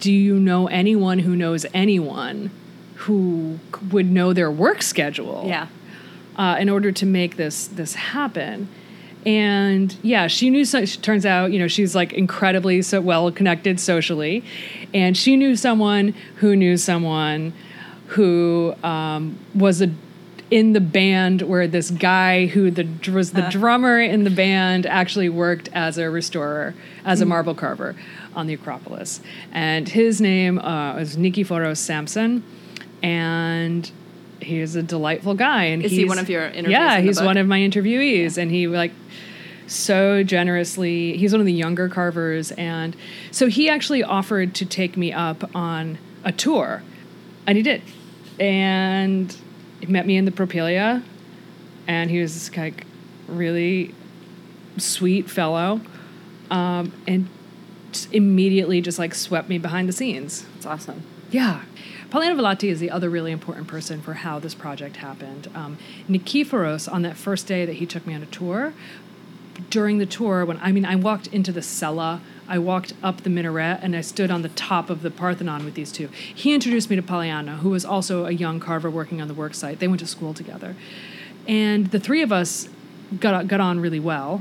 do 0.00 0.12
you 0.12 0.40
know 0.40 0.66
anyone 0.66 1.20
who 1.20 1.36
knows 1.36 1.64
anyone 1.72 2.50
who 2.96 3.60
would 3.92 4.10
know 4.10 4.32
their 4.32 4.50
work 4.50 4.82
schedule? 4.82 5.44
yeah. 5.46 5.68
uh, 6.36 6.56
in 6.58 6.68
order 6.68 6.90
to 6.90 7.06
make 7.06 7.36
this 7.36 7.68
this 7.68 7.94
happen. 7.94 8.68
And 9.24 9.96
yeah, 10.02 10.26
she 10.26 10.50
knew. 10.50 10.64
So, 10.64 10.84
turns 10.84 11.24
out, 11.24 11.52
you 11.52 11.60
know, 11.60 11.68
she's 11.68 11.94
like 11.94 12.12
incredibly 12.12 12.82
so 12.82 13.00
well 13.00 13.30
connected 13.30 13.78
socially, 13.78 14.44
and 14.92 15.16
she 15.16 15.36
knew 15.36 15.54
someone 15.54 16.12
who 16.36 16.56
knew 16.56 16.76
someone 16.76 17.52
who 18.08 18.74
um, 18.82 19.38
was 19.54 19.80
a 19.80 19.90
in 20.50 20.72
the 20.74 20.80
band 20.80 21.42
where 21.42 21.66
this 21.66 21.90
guy 21.90 22.46
who 22.46 22.70
the 22.70 22.86
was 23.12 23.32
the 23.32 23.42
drummer 23.50 24.00
in 24.00 24.24
the 24.24 24.30
band 24.30 24.86
actually 24.86 25.28
worked 25.28 25.68
as 25.72 25.98
a 25.98 26.08
restorer, 26.08 26.74
as 27.04 27.20
a 27.20 27.26
marble 27.26 27.54
carver 27.54 27.96
on 28.34 28.46
the 28.46 28.54
Acropolis, 28.54 29.20
and 29.52 29.88
his 29.88 30.20
name 30.20 30.58
uh, 30.58 30.94
was 30.94 31.16
Nikiforos 31.16 31.78
Sampson. 31.78 32.42
and 33.02 33.90
he's 34.40 34.76
a 34.76 34.82
delightful 34.82 35.34
guy. 35.34 35.64
And 35.64 35.82
Is 35.82 35.90
he 35.90 35.98
he's- 35.98 36.08
one 36.08 36.18
of 36.18 36.28
your 36.28 36.44
interviews 36.44 36.70
Yeah, 36.72 36.98
in 36.98 37.04
he's 37.06 37.16
book? 37.16 37.26
one 37.26 37.36
of 37.38 37.46
my 37.48 37.58
interviewees, 37.58 38.36
and 38.38 38.50
he 38.50 38.66
like 38.68 38.92
so 39.66 40.22
generously. 40.22 41.16
He's 41.16 41.32
one 41.32 41.40
of 41.40 41.46
the 41.46 41.52
younger 41.52 41.88
carvers, 41.88 42.52
and 42.52 42.94
so 43.32 43.48
he 43.48 43.68
actually 43.68 44.04
offered 44.04 44.54
to 44.54 44.64
take 44.66 44.96
me 44.96 45.12
up 45.12 45.50
on 45.56 45.98
a 46.24 46.30
tour, 46.32 46.82
and 47.46 47.56
he 47.56 47.62
did, 47.62 47.82
and 48.38 49.34
he 49.80 49.86
met 49.86 50.06
me 50.06 50.16
in 50.16 50.24
the 50.24 50.30
Propylaia, 50.30 51.02
and 51.86 52.10
he 52.10 52.20
was 52.20 52.34
this 52.34 52.56
like 52.56 52.86
really 53.28 53.94
sweet 54.78 55.30
fellow, 55.30 55.80
um, 56.50 56.92
and 57.06 57.28
just 57.92 58.12
immediately 58.12 58.80
just 58.80 58.98
like 58.98 59.14
swept 59.14 59.48
me 59.48 59.58
behind 59.58 59.88
the 59.88 59.92
scenes. 59.92 60.46
It's 60.56 60.66
awesome. 60.66 61.02
Yeah. 61.30 61.62
Paulina 62.10 62.34
Velati 62.36 62.68
is 62.68 62.78
the 62.78 62.90
other 62.90 63.10
really 63.10 63.32
important 63.32 63.66
person 63.66 64.00
for 64.00 64.14
how 64.14 64.38
this 64.38 64.54
project 64.54 64.96
happened. 64.96 65.48
Um, 65.54 65.76
Nikiforos, 66.08 66.90
on 66.90 67.02
that 67.02 67.16
first 67.16 67.46
day 67.46 67.66
that 67.66 67.74
he 67.74 67.86
took 67.86 68.06
me 68.06 68.14
on 68.14 68.22
a 68.22 68.26
tour, 68.26 68.72
during 69.70 69.98
the 69.98 70.06
tour, 70.06 70.44
when 70.44 70.58
I 70.58 70.72
mean, 70.72 70.84
I 70.84 70.96
walked 70.96 71.26
into 71.28 71.52
the 71.52 71.62
cella, 71.62 72.20
I 72.48 72.58
walked 72.58 72.92
up 73.02 73.22
the 73.22 73.30
minaret, 73.30 73.80
and 73.82 73.96
I 73.96 74.00
stood 74.00 74.30
on 74.30 74.42
the 74.42 74.48
top 74.50 74.90
of 74.90 75.02
the 75.02 75.10
Parthenon 75.10 75.64
with 75.64 75.74
these 75.74 75.90
two. 75.90 76.08
He 76.08 76.54
introduced 76.54 76.90
me 76.90 76.96
to 76.96 77.02
Pollyanna, 77.02 77.56
who 77.58 77.70
was 77.70 77.84
also 77.84 78.26
a 78.26 78.30
young 78.30 78.60
carver 78.60 78.90
working 78.90 79.20
on 79.20 79.28
the 79.28 79.34
work 79.34 79.54
site. 79.54 79.78
They 79.80 79.88
went 79.88 80.00
to 80.00 80.06
school 80.06 80.34
together. 80.34 80.76
And 81.48 81.88
the 81.88 82.00
three 82.00 82.22
of 82.22 82.32
us 82.32 82.68
got, 83.20 83.48
got 83.48 83.60
on 83.60 83.80
really 83.80 84.00
well 84.00 84.40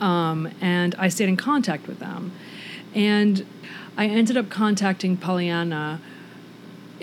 um, 0.00 0.50
and 0.60 0.94
I 0.96 1.08
stayed 1.08 1.28
in 1.28 1.36
contact 1.36 1.86
with 1.86 1.98
them. 1.98 2.32
And 2.94 3.46
I 3.96 4.06
ended 4.06 4.36
up 4.36 4.48
contacting 4.48 5.16
Pollyanna 5.16 6.00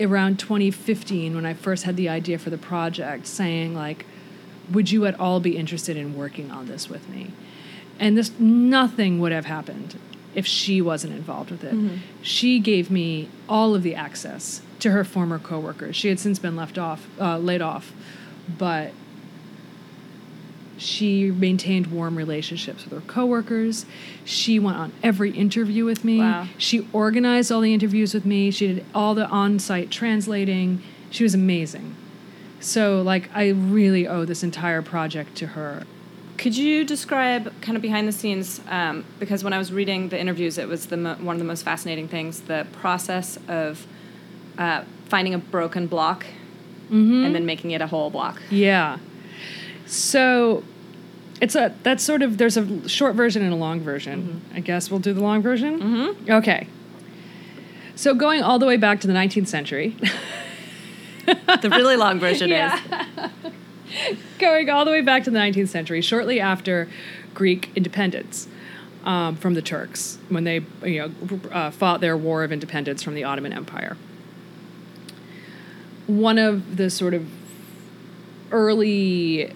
around 0.00 0.38
2015 0.38 1.34
when 1.34 1.46
I 1.46 1.54
first 1.54 1.84
had 1.84 1.96
the 1.96 2.08
idea 2.08 2.38
for 2.38 2.50
the 2.50 2.58
project, 2.58 3.26
saying 3.26 3.74
like, 3.74 4.06
"Would 4.70 4.90
you 4.90 5.06
at 5.06 5.18
all 5.18 5.40
be 5.40 5.56
interested 5.56 5.96
in 5.96 6.16
working 6.16 6.50
on 6.50 6.66
this 6.66 6.88
with 6.88 7.08
me?" 7.08 7.30
And 7.98 8.16
this 8.16 8.30
nothing 8.38 9.20
would 9.20 9.32
have 9.32 9.46
happened 9.46 9.98
if 10.34 10.46
she 10.46 10.82
wasn't 10.82 11.14
involved 11.14 11.50
with 11.50 11.64
it. 11.64 11.74
She 12.20 12.58
gave 12.58 12.90
me 12.90 13.28
all 13.48 13.74
of 13.74 13.82
the 13.82 13.94
access 13.94 14.60
to 14.80 14.90
her 14.90 15.02
former 15.02 15.38
coworkers. 15.38 15.96
She 15.96 16.08
had 16.08 16.20
since 16.20 16.38
been 16.38 16.56
left 16.56 16.76
off, 16.76 17.08
uh, 17.18 17.38
laid 17.38 17.62
off, 17.62 17.92
but 18.58 18.92
she 20.76 21.30
maintained 21.30 21.86
warm 21.86 22.16
relationships 22.16 22.84
with 22.84 22.92
her 22.92 23.00
coworkers. 23.06 23.86
She 24.26 24.58
went 24.58 24.76
on 24.76 24.92
every 25.02 25.30
interview 25.30 25.86
with 25.86 26.04
me. 26.04 26.18
Wow. 26.18 26.48
She 26.58 26.86
organized 26.92 27.50
all 27.50 27.62
the 27.62 27.72
interviews 27.72 28.12
with 28.12 28.26
me. 28.26 28.50
She 28.50 28.66
did 28.66 28.84
all 28.94 29.14
the 29.14 29.26
on-site 29.26 29.90
translating. 29.90 30.82
She 31.10 31.24
was 31.24 31.34
amazing. 31.34 31.96
So 32.66 33.00
like 33.00 33.30
I 33.32 33.50
really 33.50 34.08
owe 34.08 34.24
this 34.24 34.42
entire 34.42 34.82
project 34.82 35.36
to 35.36 35.46
her. 35.46 35.84
Could 36.36 36.56
you 36.56 36.84
describe 36.84 37.52
kind 37.62 37.76
of 37.76 37.82
behind 37.82 38.08
the 38.08 38.12
scenes? 38.12 38.60
Um, 38.68 39.04
because 39.20 39.44
when 39.44 39.52
I 39.52 39.58
was 39.58 39.72
reading 39.72 40.08
the 40.08 40.20
interviews, 40.20 40.58
it 40.58 40.66
was 40.66 40.86
the 40.86 40.96
mo- 40.96 41.14
one 41.14 41.36
of 41.36 41.38
the 41.38 41.44
most 41.46 41.62
fascinating 41.62 42.08
things 42.08 42.40
the 42.40 42.66
process 42.72 43.38
of 43.46 43.86
uh, 44.58 44.82
finding 45.04 45.32
a 45.32 45.38
broken 45.38 45.86
block 45.86 46.26
and 47.24 47.34
then 47.34 47.46
making 47.46 47.70
it 47.70 47.80
a 47.80 47.86
whole 47.86 48.10
block. 48.10 48.42
Yeah. 48.50 48.98
So 49.86 50.64
it's 51.40 51.54
a 51.54 51.72
that's 51.84 52.02
sort 52.02 52.22
of 52.22 52.36
there's 52.36 52.56
a 52.56 52.88
short 52.88 53.14
version 53.14 53.44
and 53.44 53.52
a 53.52 53.56
long 53.56 53.78
version. 53.80 54.42
I 54.52 54.58
guess 54.58 54.90
we'll 54.90 54.98
do 54.98 55.12
the 55.12 55.22
long 55.22 55.40
version. 55.40 55.80
Mm-hmm. 55.80 56.32
Okay. 56.32 56.66
So 57.94 58.12
going 58.12 58.42
all 58.42 58.58
the 58.58 58.66
way 58.66 58.76
back 58.76 59.00
to 59.02 59.06
the 59.06 59.12
19th 59.12 59.46
century. 59.46 59.96
The 61.62 61.70
really 61.70 61.96
long 61.96 62.18
version 62.20 62.50
Yeah. 62.50 62.78
is 62.84 64.18
going 64.38 64.70
all 64.70 64.84
the 64.84 64.90
way 64.90 65.00
back 65.00 65.24
to 65.24 65.30
the 65.30 65.38
19th 65.38 65.68
century, 65.68 66.00
shortly 66.00 66.40
after 66.40 66.88
Greek 67.34 67.70
independence 67.76 68.48
um, 69.04 69.36
from 69.36 69.54
the 69.54 69.62
Turks, 69.62 70.18
when 70.28 70.44
they 70.44 70.60
you 70.84 71.00
know 71.30 71.40
uh, 71.50 71.70
fought 71.70 72.00
their 72.00 72.16
war 72.16 72.44
of 72.44 72.52
independence 72.52 73.02
from 73.02 73.14
the 73.14 73.24
Ottoman 73.24 73.52
Empire. 73.52 73.96
One 76.06 76.38
of 76.38 76.76
the 76.76 76.88
sort 76.90 77.14
of 77.14 77.26
early 78.52 79.52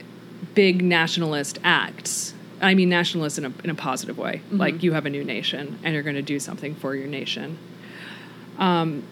big 0.54 0.82
nationalist 0.82 1.58
acts. 1.62 2.34
I 2.60 2.74
mean, 2.74 2.88
nationalist 2.88 3.38
in 3.38 3.46
a, 3.46 3.52
in 3.64 3.70
a 3.70 3.74
positive 3.74 4.18
way. 4.18 4.42
Like 4.50 4.82
you 4.82 4.92
have 4.92 5.06
a 5.06 5.10
new 5.10 5.24
nation 5.24 5.78
and 5.82 5.94
you're 5.94 6.02
going 6.02 6.16
to 6.16 6.22
do 6.22 6.38
something 6.40 6.74
for 6.74 6.94
your 6.94 7.06
nation. 7.06 7.56
Um, 8.58 9.02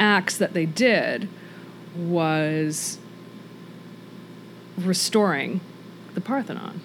acts 0.00 0.36
that 0.38 0.52
they 0.54 0.66
did 0.66 1.28
was 1.96 2.98
restoring 4.78 5.60
the 6.14 6.20
Parthenon. 6.20 6.80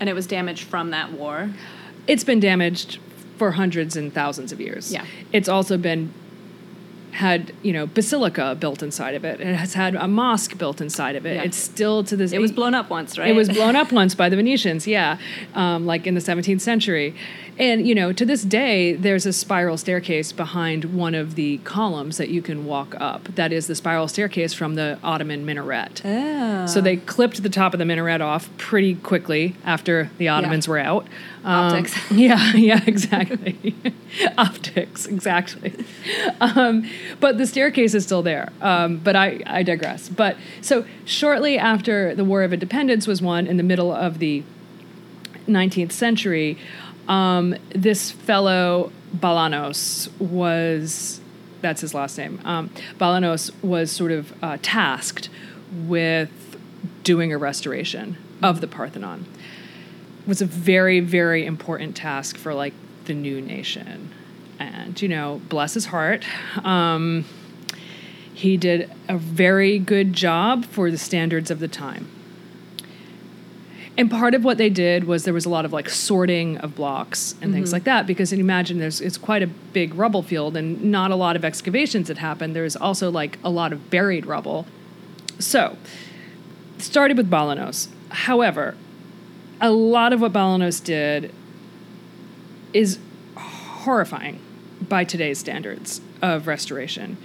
and 0.00 0.08
it 0.08 0.12
was 0.14 0.26
damaged 0.26 0.64
from 0.64 0.90
that 0.90 1.12
war. 1.12 1.50
It's 2.08 2.24
been 2.24 2.40
damaged 2.40 2.98
for 3.38 3.52
hundreds 3.52 3.96
and 3.96 4.12
thousands 4.12 4.52
of 4.52 4.60
years. 4.60 4.92
Yeah. 4.92 5.04
It's 5.32 5.48
also 5.48 5.76
been 5.78 6.12
had, 7.12 7.52
you 7.62 7.72
know, 7.72 7.86
basilica 7.86 8.56
built 8.58 8.82
inside 8.82 9.14
of 9.14 9.24
it. 9.24 9.40
It 9.40 9.54
has 9.54 9.74
had 9.74 9.94
a 9.94 10.08
mosque 10.08 10.58
built 10.58 10.80
inside 10.80 11.14
of 11.14 11.24
it. 11.24 11.36
Yeah. 11.36 11.42
It's 11.44 11.56
still 11.56 12.02
to 12.04 12.16
this 12.16 12.32
It 12.32 12.40
was 12.40 12.50
blown 12.50 12.74
up 12.74 12.90
once, 12.90 13.16
right? 13.16 13.28
It 13.28 13.34
was 13.36 13.48
blown 13.48 13.76
up 13.76 13.92
once 14.02 14.16
by 14.16 14.28
the 14.28 14.34
Venetians, 14.36 14.86
yeah, 14.86 15.18
um, 15.54 15.86
like 15.86 16.08
in 16.08 16.14
the 16.14 16.20
17th 16.20 16.60
century. 16.60 17.14
And, 17.58 17.86
you 17.86 17.94
know, 17.94 18.12
to 18.12 18.24
this 18.24 18.42
day, 18.42 18.94
there's 18.94 19.26
a 19.26 19.32
spiral 19.32 19.76
staircase 19.76 20.32
behind 20.32 20.86
one 20.86 21.14
of 21.14 21.36
the 21.36 21.58
columns 21.58 22.16
that 22.16 22.28
you 22.28 22.42
can 22.42 22.66
walk 22.66 22.94
up. 22.98 23.24
That 23.36 23.52
is 23.52 23.68
the 23.68 23.74
spiral 23.76 24.08
staircase 24.08 24.52
from 24.52 24.74
the 24.74 24.98
Ottoman 25.04 25.44
minaret. 25.46 26.02
Oh. 26.04 26.66
So 26.66 26.80
they 26.80 26.96
clipped 26.96 27.42
the 27.42 27.48
top 27.48 27.72
of 27.72 27.78
the 27.78 27.84
minaret 27.84 28.20
off 28.20 28.50
pretty 28.58 28.96
quickly 28.96 29.54
after 29.64 30.10
the 30.18 30.28
Ottomans 30.28 30.66
were 30.66 30.78
out. 30.78 31.06
Um, 31.44 31.76
Optics. 31.76 31.94
yeah, 32.10 32.52
yeah, 32.54 32.80
exactly. 32.86 33.76
Optics, 34.38 35.06
exactly. 35.06 35.74
Um, 36.40 36.88
but 37.20 37.38
the 37.38 37.46
staircase 37.46 37.94
is 37.94 38.04
still 38.04 38.22
there. 38.22 38.50
Um, 38.62 38.98
but 38.98 39.14
I, 39.14 39.40
I 39.46 39.62
digress. 39.62 40.08
But 40.08 40.36
so 40.60 40.84
shortly 41.04 41.56
after 41.56 42.14
the 42.14 42.24
War 42.24 42.42
of 42.42 42.52
Independence 42.52 43.06
was 43.06 43.22
won 43.22 43.46
in 43.46 43.58
the 43.58 43.62
middle 43.62 43.92
of 43.92 44.18
the 44.18 44.42
19th 45.46 45.92
century, 45.92 46.58
um, 47.08 47.56
this 47.70 48.10
fellow 48.10 48.92
Balanos 49.16 50.10
was, 50.18 51.20
that's 51.60 51.80
his 51.80 51.94
last 51.94 52.18
name, 52.18 52.40
um, 52.44 52.70
Balanos 52.98 53.50
was 53.62 53.90
sort 53.90 54.12
of 54.12 54.32
uh, 54.42 54.58
tasked 54.62 55.28
with 55.86 56.30
doing 57.02 57.32
a 57.32 57.38
restoration 57.38 58.16
of 58.42 58.60
the 58.60 58.66
Parthenon. 58.66 59.26
It 60.22 60.28
was 60.28 60.40
a 60.40 60.46
very, 60.46 61.00
very 61.00 61.44
important 61.44 61.96
task 61.96 62.36
for 62.36 62.54
like 62.54 62.74
the 63.04 63.14
new 63.14 63.40
nation. 63.40 64.12
And, 64.58 65.00
you 65.00 65.08
know, 65.08 65.42
bless 65.48 65.74
his 65.74 65.86
heart. 65.86 66.24
Um, 66.64 67.24
he 68.32 68.56
did 68.56 68.90
a 69.08 69.18
very 69.18 69.78
good 69.78 70.12
job 70.12 70.64
for 70.64 70.90
the 70.90 70.98
standards 70.98 71.50
of 71.50 71.60
the 71.60 71.68
time. 71.68 72.08
And 73.96 74.10
part 74.10 74.34
of 74.34 74.44
what 74.44 74.58
they 74.58 74.70
did 74.70 75.04
was 75.04 75.24
there 75.24 75.34
was 75.34 75.44
a 75.44 75.48
lot 75.48 75.64
of 75.64 75.72
like 75.72 75.88
sorting 75.88 76.58
of 76.58 76.74
blocks 76.74 77.36
and 77.40 77.52
things 77.52 77.72
like 77.72 77.84
that 77.84 78.08
because 78.08 78.32
you 78.32 78.38
imagine 78.38 78.78
there's 78.78 79.00
it's 79.00 79.16
quite 79.16 79.42
a 79.42 79.46
big 79.46 79.94
rubble 79.94 80.22
field 80.22 80.56
and 80.56 80.82
not 80.82 81.12
a 81.12 81.16
lot 81.16 81.36
of 81.36 81.44
excavations 81.44 82.08
that 82.08 82.18
happened. 82.18 82.56
There's 82.56 82.74
also 82.74 83.08
like 83.10 83.38
a 83.44 83.50
lot 83.50 83.72
of 83.72 83.90
buried 83.90 84.26
rubble. 84.26 84.66
So, 85.38 85.76
started 86.78 87.16
with 87.16 87.30
Balanos. 87.30 87.88
However, 88.10 88.74
a 89.60 89.70
lot 89.70 90.12
of 90.12 90.20
what 90.20 90.32
Balanos 90.32 90.82
did 90.82 91.32
is 92.72 92.98
horrifying 93.36 94.40
by 94.88 95.04
today's 95.04 95.38
standards 95.38 96.00
of 96.20 96.48
restoration. 96.48 97.16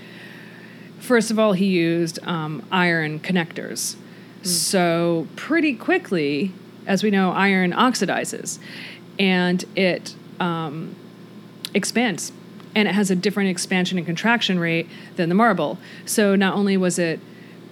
First 1.00 1.32
of 1.32 1.40
all, 1.40 1.54
he 1.54 1.66
used 1.66 2.20
um, 2.28 2.64
iron 2.72 3.20
connectors. 3.20 3.96
So, 4.44 5.28
pretty 5.36 5.74
quickly, 5.74 6.54
as 6.90 7.04
we 7.04 7.12
know, 7.12 7.32
iron 7.32 7.72
oxidizes 7.72 8.60
and 9.18 9.64
it 9.76 10.16
um, 10.40 10.96
expands. 11.74 12.34
And 12.76 12.88
it 12.88 12.94
has 12.94 13.10
a 13.10 13.16
different 13.16 13.50
expansion 13.50 13.98
and 13.98 14.06
contraction 14.06 14.60
rate 14.60 14.88
than 15.16 15.30
the 15.30 15.36
marble. 15.36 15.78
So, 16.06 16.36
not 16.36 16.54
only 16.54 16.78
was 16.78 17.00
it 17.00 17.20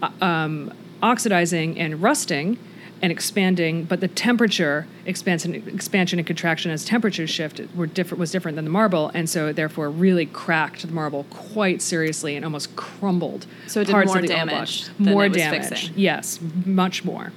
uh, 0.01 0.09
um, 0.21 0.73
oxidizing 1.03 1.77
and 1.77 2.01
rusting, 2.01 2.57
and 3.01 3.11
expanding, 3.11 3.83
but 3.83 3.99
the 3.99 4.07
temperature 4.07 4.87
expansion, 5.05 5.53
expansion 5.67 6.19
and 6.19 6.25
contraction 6.25 6.71
as 6.71 6.83
temperature 6.83 7.27
shift 7.27 7.61
were 7.75 7.85
different 7.85 8.19
was 8.19 8.31
different 8.31 8.55
than 8.55 8.65
the 8.65 8.71
marble, 8.71 9.11
and 9.13 9.29
so 9.29 9.53
therefore 9.53 9.89
really 9.89 10.25
cracked 10.25 10.81
the 10.81 10.91
marble 10.91 11.25
quite 11.29 11.81
seriously 11.81 12.35
and 12.35 12.43
almost 12.43 12.75
crumbled. 12.75 13.45
So 13.67 13.81
it 13.81 13.85
did 13.85 13.93
more 13.93 14.21
damage 14.21 14.87
more 14.97 15.29
damage. 15.29 15.69
fixing. 15.69 15.93
Yes, 15.95 16.39
much 16.65 17.05
more. 17.05 17.31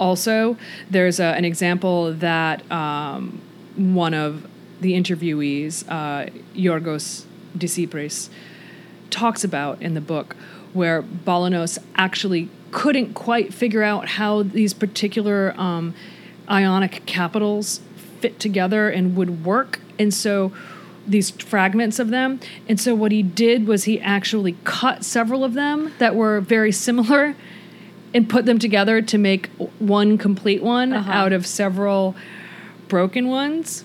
Also, 0.00 0.56
there's 0.88 1.20
a, 1.20 1.26
an 1.26 1.44
example 1.44 2.14
that 2.14 2.68
um, 2.72 3.40
one 3.76 4.14
of 4.14 4.48
the 4.80 4.94
interviewees, 4.94 5.84
uh, 5.88 6.30
Yorgos 6.54 7.26
Disipris, 7.56 8.30
talks 9.10 9.44
about 9.44 9.80
in 9.82 9.92
the 9.92 10.00
book, 10.00 10.34
where 10.72 11.02
Balanos 11.02 11.78
actually 11.96 12.48
couldn't 12.70 13.12
quite 13.12 13.52
figure 13.52 13.82
out 13.82 14.08
how 14.08 14.42
these 14.42 14.72
particular 14.72 15.54
um, 15.60 15.94
ionic 16.48 17.04
capitals 17.04 17.80
fit 18.20 18.38
together 18.38 18.88
and 18.88 19.16
would 19.16 19.44
work. 19.44 19.80
And 19.98 20.14
so 20.14 20.52
these 21.06 21.30
fragments 21.30 21.98
of 21.98 22.08
them. 22.08 22.40
And 22.68 22.80
so 22.80 22.94
what 22.94 23.12
he 23.12 23.22
did 23.22 23.66
was 23.66 23.84
he 23.84 24.00
actually 24.00 24.56
cut 24.64 25.04
several 25.04 25.44
of 25.44 25.54
them 25.54 25.92
that 25.98 26.14
were 26.14 26.40
very 26.40 26.72
similar 26.72 27.34
and 28.12 28.28
put 28.28 28.44
them 28.46 28.58
together 28.58 29.00
to 29.02 29.18
make 29.18 29.48
one 29.78 30.18
complete 30.18 30.62
one 30.62 30.92
Uh-huh. 30.92 31.10
out 31.12 31.32
of 31.32 31.46
several 31.46 32.14
broken 32.88 33.28
ones. 33.28 33.84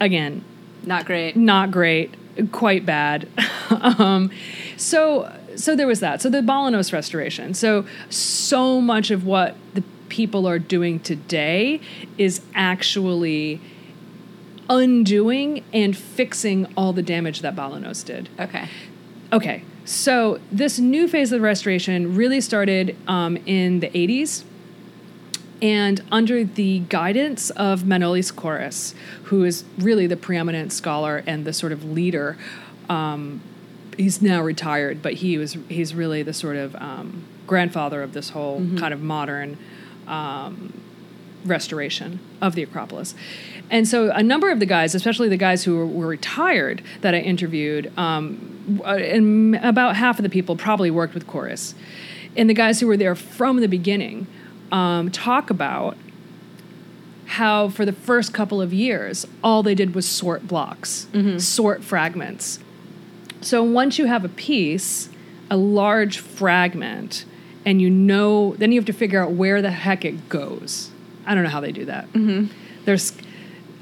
Again, 0.00 0.44
Not 0.84 1.06
great. 1.06 1.36
not 1.36 1.70
great, 1.70 2.14
quite 2.52 2.84
bad. 2.86 3.26
um, 3.70 4.30
so 4.76 5.32
so 5.56 5.74
there 5.74 5.86
was 5.88 6.00
that. 6.00 6.22
So 6.22 6.28
the 6.30 6.40
Balanos 6.40 6.92
restoration. 6.92 7.52
So 7.54 7.84
so 8.10 8.80
much 8.80 9.10
of 9.10 9.24
what 9.24 9.56
the 9.74 9.82
people 10.08 10.46
are 10.46 10.58
doing 10.58 11.00
today 11.00 11.80
is 12.16 12.40
actually 12.54 13.60
undoing 14.70 15.64
and 15.72 15.96
fixing 15.96 16.66
all 16.76 16.92
the 16.92 17.02
damage 17.02 17.40
that 17.40 17.56
Balanos 17.56 18.04
did. 18.04 18.28
Okay. 18.38 18.68
Okay, 19.32 19.62
so 19.88 20.38
this 20.52 20.78
new 20.78 21.08
phase 21.08 21.32
of 21.32 21.38
the 21.38 21.42
restoration 21.42 22.14
really 22.14 22.42
started 22.42 22.94
um, 23.08 23.38
in 23.46 23.80
the 23.80 23.88
80s 23.88 24.44
and 25.62 26.02
under 26.12 26.44
the 26.44 26.80
guidance 26.80 27.48
of 27.50 27.84
Manolis 27.84 28.30
Korres, 28.30 28.92
who 29.24 29.44
is 29.44 29.64
really 29.78 30.06
the 30.06 30.16
preeminent 30.16 30.74
scholar 30.74 31.24
and 31.26 31.46
the 31.46 31.54
sort 31.54 31.72
of 31.72 31.84
leader. 31.84 32.36
Um, 32.90 33.40
he's 33.96 34.20
now 34.20 34.42
retired, 34.42 35.00
but 35.00 35.14
he 35.14 35.38
was 35.38 35.56
he's 35.70 35.94
really 35.94 36.22
the 36.22 36.34
sort 36.34 36.56
of 36.56 36.76
um, 36.76 37.24
grandfather 37.46 38.02
of 38.02 38.12
this 38.12 38.28
whole 38.28 38.58
kind 38.76 38.92
of 38.92 39.00
modern 39.00 39.56
um, 40.06 40.82
restoration 41.46 42.20
of 42.42 42.54
the 42.54 42.62
Acropolis. 42.62 43.14
And 43.70 43.88
so 43.88 44.10
a 44.10 44.22
number 44.22 44.50
of 44.50 44.60
the 44.60 44.66
guys, 44.66 44.94
especially 44.94 45.30
the 45.30 45.38
guys 45.38 45.64
who 45.64 45.76
were, 45.78 45.86
were 45.86 46.06
retired 46.06 46.82
that 47.00 47.14
I 47.14 47.20
interviewed, 47.20 47.90
um, 47.98 48.57
Uh, 48.80 48.96
and 48.96 49.56
about 49.56 49.96
half 49.96 50.18
of 50.18 50.22
the 50.22 50.28
people 50.28 50.56
probably 50.56 50.90
worked 50.90 51.14
with 51.14 51.26
Korres. 51.26 51.74
And 52.36 52.48
the 52.48 52.54
guys 52.54 52.80
who 52.80 52.86
were 52.86 52.96
there 52.96 53.14
from 53.14 53.60
the 53.60 53.68
beginning 53.68 54.26
um, 54.70 55.10
talk 55.10 55.50
about 55.50 55.96
how 57.26 57.68
for 57.68 57.84
the 57.84 57.92
first 57.92 58.32
couple 58.32 58.60
of 58.60 58.72
years, 58.72 59.26
all 59.44 59.62
they 59.62 59.74
did 59.74 59.94
was 59.94 60.06
sort 60.06 60.48
blocks, 60.48 61.06
mm-hmm. 61.12 61.38
sort 61.38 61.84
fragments. 61.84 62.58
So 63.40 63.62
once 63.62 63.98
you 63.98 64.06
have 64.06 64.24
a 64.24 64.28
piece, 64.28 65.08
a 65.50 65.56
large 65.56 66.18
fragment, 66.18 67.24
and 67.64 67.82
you 67.82 67.90
know, 67.90 68.54
then 68.56 68.72
you 68.72 68.78
have 68.78 68.86
to 68.86 68.92
figure 68.92 69.22
out 69.22 69.32
where 69.32 69.60
the 69.60 69.70
heck 69.70 70.04
it 70.04 70.28
goes. 70.28 70.90
I 71.26 71.34
don't 71.34 71.44
know 71.44 71.50
how 71.50 71.60
they 71.60 71.72
do 71.72 71.84
that. 71.84 72.10
Mm-hmm. 72.12 72.52
There's 72.84 73.12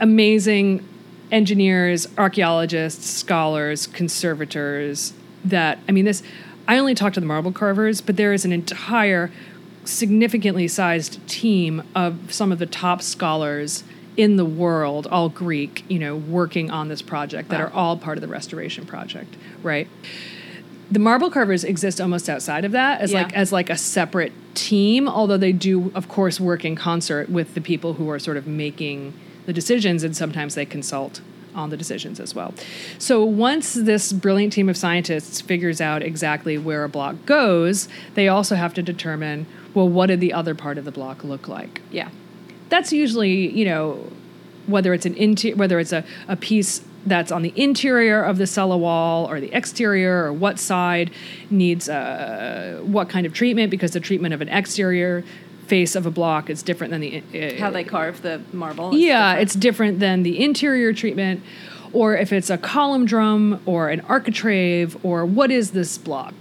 amazing 0.00 0.86
engineers, 1.30 2.06
archaeologists, 2.16 3.08
scholars, 3.08 3.86
conservators 3.86 5.12
that, 5.44 5.78
I 5.88 5.92
mean, 5.92 6.04
this, 6.04 6.22
I 6.68 6.78
only 6.78 6.94
talked 6.94 7.14
to 7.14 7.20
the 7.20 7.26
marble 7.26 7.52
carvers, 7.52 8.00
but 8.00 8.16
there 8.16 8.32
is 8.32 8.44
an 8.44 8.52
entire 8.52 9.30
significantly 9.84 10.66
sized 10.68 11.26
team 11.28 11.82
of 11.94 12.32
some 12.32 12.50
of 12.52 12.58
the 12.58 12.66
top 12.66 13.02
scholars 13.02 13.84
in 14.16 14.36
the 14.36 14.44
world, 14.44 15.06
all 15.08 15.28
Greek, 15.28 15.84
you 15.88 15.98
know, 15.98 16.16
working 16.16 16.70
on 16.70 16.88
this 16.88 17.02
project 17.02 17.50
that 17.50 17.60
Wow. 17.60 17.66
are 17.66 17.70
all 17.72 17.96
part 17.96 18.16
of 18.16 18.22
the 18.22 18.28
restoration 18.28 18.86
project, 18.86 19.36
right? 19.62 19.86
The 20.90 20.98
marble 20.98 21.30
carvers 21.30 21.64
exist 21.64 22.00
almost 22.00 22.28
outside 22.28 22.64
of 22.64 22.72
that 22.72 23.00
as 23.00 23.12
Yeah. 23.12 23.22
like 23.24 23.32
as 23.34 23.52
like 23.52 23.70
a 23.70 23.76
separate 23.76 24.32
team, 24.54 25.06
although 25.08 25.36
they 25.36 25.52
do 25.52 25.90
of 25.94 26.08
course 26.08 26.40
work 26.40 26.64
in 26.64 26.76
concert 26.76 27.28
with 27.28 27.54
the 27.54 27.60
people 27.60 27.94
who 27.94 28.08
are 28.10 28.18
sort 28.18 28.36
of 28.36 28.46
making 28.46 29.12
the 29.46 29.52
decisions 29.52 30.04
and 30.04 30.16
sometimes 30.16 30.54
they 30.54 30.66
consult 30.66 31.20
on 31.54 31.70
the 31.70 31.76
decisions 31.76 32.20
as 32.20 32.34
well. 32.34 32.52
So 32.98 33.24
once 33.24 33.72
this 33.72 34.12
brilliant 34.12 34.52
team 34.52 34.68
of 34.68 34.76
scientists 34.76 35.40
figures 35.40 35.80
out 35.80 36.02
exactly 36.02 36.58
where 36.58 36.84
a 36.84 36.88
block 36.88 37.16
goes, 37.24 37.88
they 38.14 38.28
also 38.28 38.56
have 38.56 38.74
to 38.74 38.82
determine 38.82 39.46
well 39.72 39.88
what 39.88 40.06
did 40.06 40.20
the 40.20 40.32
other 40.34 40.54
part 40.54 40.76
of 40.78 40.84
the 40.84 40.92
block 40.92 41.24
look 41.24 41.48
like? 41.48 41.80
Yeah. 41.90 42.10
that's 42.68 42.92
usually 42.92 43.48
you 43.48 43.64
know 43.64 44.10
whether 44.66 44.92
it's 44.92 45.06
an 45.06 45.14
inter- 45.14 45.54
whether 45.54 45.78
it's 45.78 45.92
a, 45.92 46.04
a 46.28 46.36
piece 46.36 46.82
that's 47.06 47.30
on 47.30 47.42
the 47.42 47.52
interior 47.54 48.22
of 48.24 48.36
the 48.36 48.46
cella 48.48 48.76
wall 48.76 49.30
or 49.30 49.38
the 49.40 49.52
exterior 49.56 50.24
or 50.24 50.32
what 50.32 50.58
side 50.58 51.10
needs 51.50 51.88
uh, 51.88 52.80
what 52.84 53.08
kind 53.08 53.24
of 53.26 53.32
treatment 53.32 53.70
because 53.70 53.92
the 53.92 54.00
treatment 54.00 54.34
of 54.34 54.40
an 54.40 54.48
exterior 54.48 55.22
face 55.66 55.94
of 55.96 56.06
a 56.06 56.10
block 56.10 56.48
is 56.50 56.62
different 56.62 56.90
than 56.92 57.00
the 57.00 57.22
uh, 57.34 57.58
How 57.58 57.70
they 57.70 57.84
carve 57.84 58.22
the 58.22 58.40
marble. 58.52 58.94
yeah 58.94 59.30
different. 59.30 59.42
it's 59.42 59.54
different 59.54 59.98
than 60.00 60.22
the 60.22 60.42
interior 60.44 60.92
treatment 60.92 61.42
or 61.92 62.16
if 62.16 62.32
it's 62.32 62.50
a 62.50 62.58
column 62.58 63.04
drum 63.06 63.60
or 63.66 63.88
an 63.88 64.00
architrave 64.02 64.96
or 65.04 65.24
what 65.26 65.50
is 65.50 65.70
this 65.72 65.98
block 65.98 66.34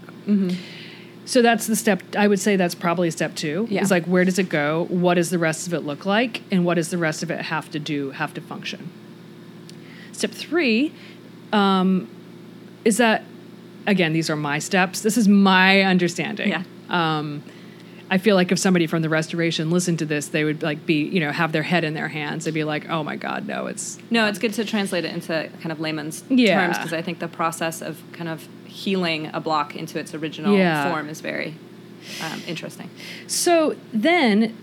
so 1.26 1.42
that's 1.42 1.66
the 1.68 1.76
step 1.76 2.02
i 2.18 2.28
would 2.28 2.40
say 2.40 2.56
that's 2.56 2.76
probably 2.76 3.10
step 3.12 3.36
two 3.36 3.68
Yeah. 3.70 3.82
is 3.82 3.90
like 3.92 4.06
where 4.06 4.26
does 4.26 4.38
it 4.40 4.50
go 4.50 4.86
what 4.90 5.16
does 5.16 5.30
the 5.30 5.40
rest 5.40 5.66
of 5.68 5.74
it 5.74 5.80
look 5.82 6.06
like 6.06 6.42
and 6.52 6.66
what 6.66 6.76
does 6.76 6.90
the 6.90 6.98
rest 6.98 7.24
of 7.24 7.32
it 7.32 7.42
have 7.42 7.70
to 7.72 7.80
do 7.80 8.12
have 8.12 8.34
to 8.36 8.42
function 8.42 8.90
step 10.12 10.32
three 10.32 10.94
um, 11.54 12.08
is 12.84 12.98
that 12.98 13.24
again 13.88 14.14
these 14.14 14.30
are 14.30 14.36
my 14.36 14.60
steps 14.60 15.02
this 15.02 15.18
is 15.18 15.28
my 15.28 15.82
understanding 15.82 16.50
Yeah. 16.50 16.64
um, 16.90 17.44
I 18.10 18.20
feel 18.20 18.36
like 18.36 18.52
if 18.52 18.60
somebody 18.60 18.86
from 18.86 19.02
the 19.02 19.10
restoration 19.10 19.72
listened 19.72 20.00
to 20.00 20.06
this, 20.06 20.28
they 20.28 20.44
would 20.44 20.62
like 20.62 20.86
be, 20.86 21.04
you 21.06 21.20
know, 21.20 21.32
have 21.32 21.52
their 21.52 21.64
head 21.64 21.84
in 21.84 21.96
their 21.96 22.08
hands. 22.08 22.46
They'd 22.46 22.54
be 22.54 22.64
like, 22.64 22.88
"Oh 22.88 23.04
my 23.04 23.16
God, 23.16 23.48
no, 23.48 23.66
it's 23.66 23.98
No, 24.12 24.28
it's 24.28 24.38
good 24.38 24.54
to 24.54 24.66
translate 24.66 25.06
it 25.06 25.14
into 25.14 25.50
kind 25.62 25.72
of 25.72 25.80
layman's 25.80 26.24
Yeah. 26.30 26.62
terms 26.62 26.78
because 26.78 26.94
I 26.94 27.02
think 27.02 27.18
the 27.20 27.28
process 27.28 27.82
of 27.82 28.02
kind 28.14 28.30
of 28.30 28.48
healing 28.66 29.32
a 29.34 29.40
block 29.40 29.76
into 29.76 29.98
its 30.00 30.14
original 30.14 30.56
Yeah. 30.56 30.88
form 30.92 31.10
is 31.10 31.22
very 31.22 31.56
um, 32.22 32.42
interesting. 32.48 32.90
So 33.26 33.76
then, 33.92 34.56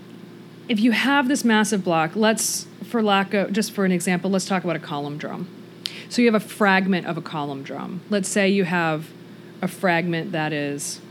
if 0.69 0.79
you 0.79 0.91
have 0.93 1.27
this 1.27 1.43
massive 1.43 1.83
block, 1.83 2.15
let's, 2.15 2.65
for 2.85 3.03
lack 3.03 3.33
of, 3.33 3.51
just 3.51 3.73
for 3.73 3.83
an 3.83 3.91
example, 3.91 4.29
let's 4.31 4.45
talk 4.45 4.63
about 4.63 4.77
a 4.77 4.79
column 4.79 5.17
drum. 5.17 5.47
So 6.07 6.21
you 6.21 6.31
have 6.31 6.41
a 6.41 6.45
fragment 6.45 7.05
of 7.07 7.17
a 7.17 7.21
column 7.21 7.63
drum. 7.63 7.99
Let's 8.09 8.29
say 8.29 8.47
you 8.49 8.63
have 8.63 9.09
a 9.61 9.67
fragment 9.67 10.31
that 10.31 10.53
is 10.53 11.01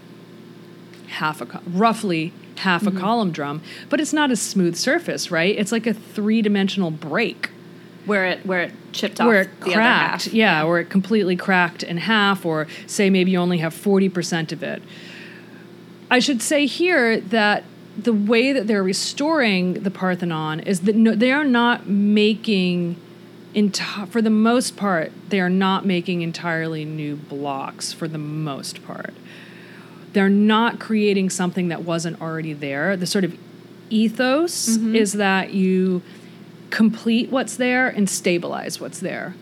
half 1.12 1.40
a, 1.40 1.46
co- 1.46 1.61
roughly 1.66 2.33
half 2.57 2.83
a 2.83 2.87
mm-hmm. 2.87 2.98
column 2.98 3.33
drum, 3.33 3.62
but 3.88 4.01
it's 4.01 4.12
not 4.12 4.31
a 4.31 4.37
smooth 4.37 4.77
surface, 4.77 5.31
right? 5.31 5.57
It's 5.57 5.72
like 5.72 5.87
a 5.87 5.94
three 5.94 6.42
dimensional 6.42 6.90
break. 6.90 7.51
Where 8.05 8.27
it 8.27 8.44
where 8.44 8.62
it 8.62 8.72
chipped 8.90 9.20
off 9.20 9.29
where 9.29 9.42
it 9.42 9.61
the 9.61 9.72
cracked, 9.72 9.75
other 9.75 10.31
half. 10.31 10.35
yeah, 10.35 10.64
where 10.64 10.81
it 10.81 10.90
completely 10.90 11.37
cracked 11.37 11.85
in 11.85 11.98
half, 11.98 12.44
or 12.44 12.66
say 12.88 13.11
maybe 13.11 13.31
you 13.31 13.38
only 13.38 13.59
have 13.59 13.72
40% 13.72 14.51
of 14.51 14.62
it. 14.64 14.83
I 16.11 16.18
should 16.18 16.42
say 16.42 16.66
here 16.66 17.20
that 17.20 17.62
the 17.96 18.12
way 18.12 18.53
that 18.53 18.66
they're 18.66 18.83
restoring 18.83 19.75
the 19.75 19.90
Parthenon 19.90 20.61
is 20.61 20.81
that 20.81 20.96
no, 20.96 21.14
they 21.14 21.31
are 21.31 21.44
not 21.44 21.87
making, 21.87 22.96
enti- 23.55 24.09
for 24.09 24.20
the 24.20 24.31
most 24.31 24.77
part, 24.77 25.12
they 25.29 25.40
are 25.40 25.51
not 25.51 25.87
making 25.87 26.22
entirely 26.22 26.85
new 26.85 27.16
blocks 27.16 27.92
for 27.92 28.09
the 28.09 28.18
most 28.18 28.85
part. 28.85 29.14
They're 30.12 30.29
not 30.29 30.79
creating 30.81 31.31
something 31.31 31.68
that 31.68 31.85
wasn't 31.85 32.20
already 32.20 32.53
there. 32.53 32.96
The 32.96 33.07
sort 33.07 33.25
of 33.25 33.37
ethos 33.90 34.68
is 34.68 35.12
that 35.14 35.53
you 35.53 36.03
complete 36.70 37.31
what's 37.31 37.57
there 37.57 37.88
and 37.88 38.09
stabilize 38.09 38.81
what's 38.81 39.01
there. 39.01 39.35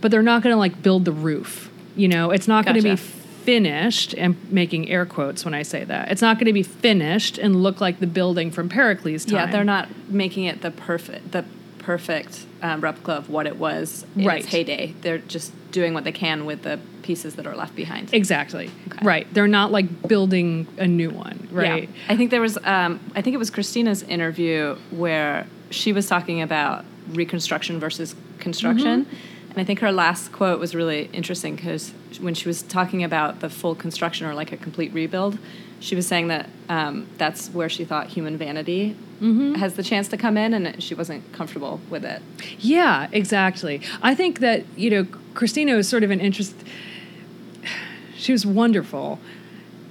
But 0.00 0.10
they're 0.10 0.22
not 0.22 0.42
going 0.42 0.52
to 0.54 0.58
like 0.58 0.82
build 0.82 1.04
the 1.04 1.12
roof. 1.12 1.70
You 1.96 2.08
know, 2.08 2.30
it's 2.30 2.46
not 2.46 2.64
going 2.64 2.76
to 2.76 2.82
be 2.82 2.96
finished 2.96 4.14
and 4.14 4.36
making 4.52 4.88
air 4.88 5.04
quotes 5.06 5.44
when 5.44 5.54
I 5.54 5.62
say 5.62 5.82
that. 5.84 6.10
It's 6.12 6.22
not 6.22 6.36
going 6.36 6.46
to 6.46 6.52
be 6.52 6.62
finished 6.62 7.38
and 7.38 7.62
look 7.62 7.80
like 7.80 7.98
the 7.98 8.06
building 8.06 8.50
from 8.50 8.68
Pericles' 8.68 9.24
time. 9.24 9.34
Yeah, 9.34 9.46
they're 9.50 9.64
not 9.64 9.88
making 10.08 10.44
it 10.44 10.62
the 10.62 10.70
perfect 10.70 11.32
the 11.32 11.44
perfect 11.78 12.44
um, 12.62 12.80
replica 12.82 13.12
of 13.12 13.30
what 13.30 13.46
it 13.46 13.56
was 13.56 14.04
in 14.14 14.24
Right. 14.26 14.42
its 14.42 14.48
heyday. 14.52 14.94
They're 15.00 15.18
just 15.18 15.52
doing 15.70 15.94
what 15.94 16.04
they 16.04 16.12
can 16.12 16.46
with 16.46 16.62
the 16.62 16.78
pieces 17.02 17.34
that 17.36 17.46
are 17.46 17.56
left 17.56 17.74
behind. 17.74 18.12
Exactly. 18.12 18.70
Okay. 18.88 19.04
Right. 19.04 19.32
They're 19.32 19.48
not 19.48 19.70
like 19.70 20.08
building 20.08 20.66
a 20.78 20.86
new 20.86 21.10
one, 21.10 21.48
right? 21.50 21.88
Yeah. 21.88 21.94
I 22.08 22.16
think 22.16 22.30
there 22.30 22.40
was, 22.40 22.58
um, 22.64 23.00
I 23.14 23.22
think 23.22 23.34
it 23.34 23.38
was 23.38 23.50
Christina's 23.50 24.02
interview 24.02 24.76
where 24.90 25.46
she 25.70 25.92
was 25.92 26.06
talking 26.06 26.42
about 26.42 26.84
reconstruction 27.08 27.80
versus 27.80 28.14
construction. 28.38 29.04
Mm-hmm. 29.04 29.50
And 29.50 29.58
I 29.58 29.64
think 29.64 29.80
her 29.80 29.92
last 29.92 30.32
quote 30.32 30.60
was 30.60 30.74
really 30.74 31.10
interesting 31.12 31.56
because 31.56 31.92
when 32.20 32.34
she 32.34 32.48
was 32.48 32.62
talking 32.62 33.02
about 33.02 33.40
the 33.40 33.50
full 33.50 33.74
construction 33.74 34.26
or 34.26 34.34
like 34.34 34.52
a 34.52 34.56
complete 34.56 34.92
rebuild, 34.92 35.38
she 35.80 35.94
was 35.94 36.06
saying 36.06 36.28
that 36.28 36.48
um, 36.68 37.08
that's 37.18 37.48
where 37.50 37.68
she 37.68 37.84
thought 37.84 38.08
human 38.08 38.36
vanity 38.36 38.96
Mm-hmm. 39.20 39.54
has 39.54 39.74
the 39.74 39.82
chance 39.82 40.06
to 40.08 40.16
come 40.16 40.36
in, 40.36 40.54
and 40.54 40.80
she 40.80 40.94
wasn't 40.94 41.32
comfortable 41.32 41.80
with 41.90 42.04
it. 42.04 42.22
Yeah, 42.60 43.08
exactly. 43.10 43.82
I 44.00 44.14
think 44.14 44.38
that, 44.38 44.62
you 44.76 44.90
know, 44.90 45.06
Christina 45.38 45.76
was 45.76 45.88
sort 45.88 46.02
of 46.02 46.10
an 46.10 46.18
interest. 46.18 46.52
She 48.16 48.32
was 48.32 48.44
wonderful. 48.44 49.20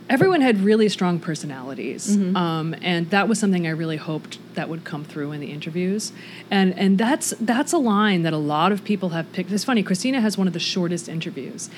Everyone 0.10 0.41
had 0.41 0.60
really 0.60 0.89
strong 0.89 1.21
personalities, 1.21 2.17
um, 2.36 2.75
and 2.81 3.10
that 3.12 3.29
was 3.29 3.39
something 3.39 3.65
I 3.65 3.69
really 3.69 3.95
hoped 3.95 4.39
that 4.55 4.67
would 4.67 4.83
come 4.83 5.05
through 5.05 5.31
in 5.31 5.39
the 5.39 5.51
interviews. 5.51 6.12
And 6.51 6.77
and 6.77 6.97
that's 6.97 7.33
that's 7.39 7.71
a 7.71 7.77
line 7.77 8.23
that 8.23 8.33
a 8.33 8.38
lot 8.55 8.73
of 8.73 8.83
people 8.83 9.10
have 9.10 9.31
picked. 9.31 9.49
It's 9.49 9.63
funny. 9.63 9.83
Christina 9.83 10.19
has 10.19 10.38
one 10.38 10.47
of 10.47 10.53
the 10.53 10.60
shortest 10.60 11.07
interviews, 11.07 11.69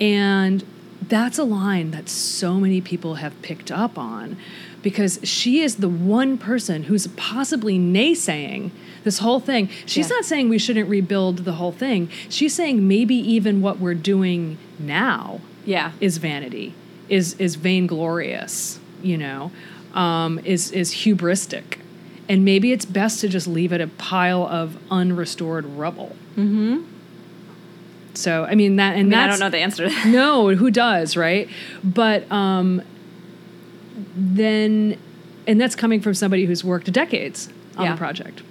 and 0.00 0.64
that's 1.06 1.36
a 1.36 1.44
line 1.44 1.90
that 1.90 2.08
so 2.08 2.54
many 2.54 2.80
people 2.80 3.16
have 3.16 3.34
picked 3.42 3.70
up 3.70 3.98
on 3.98 4.38
because 4.82 5.20
she 5.22 5.60
is 5.60 5.76
the 5.76 5.88
one 5.88 6.36
person 6.38 6.84
who's 6.84 7.06
possibly 7.16 7.78
naysaying 7.78 8.70
this 9.04 9.18
whole 9.18 9.40
thing. 9.40 9.68
She's 9.86 10.08
Yeah. 10.10 10.16
not 10.16 10.24
saying 10.24 10.48
we 10.48 10.58
shouldn't 10.58 10.88
rebuild 10.88 11.38
the 11.38 11.52
whole 11.52 11.72
thing. 11.72 12.08
She's 12.28 12.54
saying 12.54 12.86
maybe 12.86 13.14
even 13.14 13.60
what 13.62 13.78
we're 13.80 13.94
doing 13.94 14.58
now 14.78 15.40
Yeah. 15.64 15.92
is 16.00 16.18
vanity, 16.18 16.74
is 17.08 17.34
is 17.38 17.56
vainglorious, 17.56 18.78
you 19.02 19.16
know, 19.18 19.50
um, 19.94 20.40
is 20.44 20.70
is 20.72 20.92
hubristic, 20.92 21.78
and 22.28 22.44
maybe 22.44 22.72
it's 22.72 22.84
best 22.84 23.20
to 23.20 23.28
just 23.28 23.46
leave 23.46 23.72
it 23.72 23.80
a 23.80 23.86
pile 23.88 24.46
of 24.46 24.76
unrestored 24.90 25.64
rubble. 25.76 26.14
Mm-hmm. 26.36 26.78
So 28.14 28.44
I 28.44 28.54
mean 28.54 28.76
that, 28.76 28.94
and 28.96 29.00
I 29.00 29.02
mean, 29.04 29.14
I 29.14 29.26
don't 29.26 29.40
know 29.40 29.48
the 29.50 29.58
answer 29.58 29.88
to 29.88 29.94
that. 29.94 30.06
no, 30.08 30.54
who 30.54 30.70
does, 30.70 31.16
right? 31.16 31.48
But 31.82 32.30
um, 32.30 32.82
then, 34.16 34.98
and 35.46 35.60
that's 35.60 35.74
coming 35.76 36.00
from 36.00 36.14
somebody 36.14 36.44
who's 36.46 36.64
worked 36.64 36.90
decades 36.92 37.48
on 37.76 37.84
Yeah. 37.86 37.92
the 37.92 37.98
project. 37.98 38.42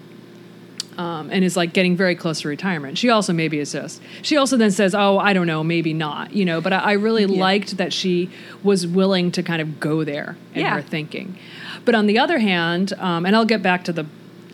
Um, 0.98 1.30
and 1.32 1.44
is 1.44 1.56
like 1.56 1.72
getting 1.72 1.96
very 1.96 2.16
close 2.16 2.42
to 2.42 2.50
retirement. 2.50 2.98
She 2.98 3.10
also 3.10 3.32
maybe 3.32 3.60
is 3.60 3.72
just. 3.72 4.02
She 4.22 4.36
also 4.36 4.58
then 4.58 4.72
says, 4.72 4.94
"Oh, 4.94 5.18
I 5.18 5.32
don't 5.32 5.48
know, 5.48 5.64
maybe 5.64 5.94
not," 5.94 6.34
you 6.34 6.44
know. 6.44 6.60
But 6.60 6.74
I, 6.74 6.78
I 6.80 6.92
really 6.94 7.24
Yeah. 7.26 7.40
liked 7.40 7.78
that 7.78 7.94
she 7.94 8.30
was 8.62 8.86
willing 8.86 9.32
to 9.32 9.42
kind 9.42 9.62
of 9.62 9.80
go 9.80 10.04
there 10.04 10.36
in 10.54 10.62
Yeah. 10.62 10.76
her 10.76 10.82
thinking. 10.82 11.38
But 11.86 11.96
on 11.96 12.08
the 12.08 12.20
other 12.20 12.40
hand, 12.40 12.92
um, 13.00 13.26
and 13.26 13.36
I'll 13.38 13.46
get 13.46 13.64
back 13.64 13.86
to 13.86 13.94
the 13.94 14.06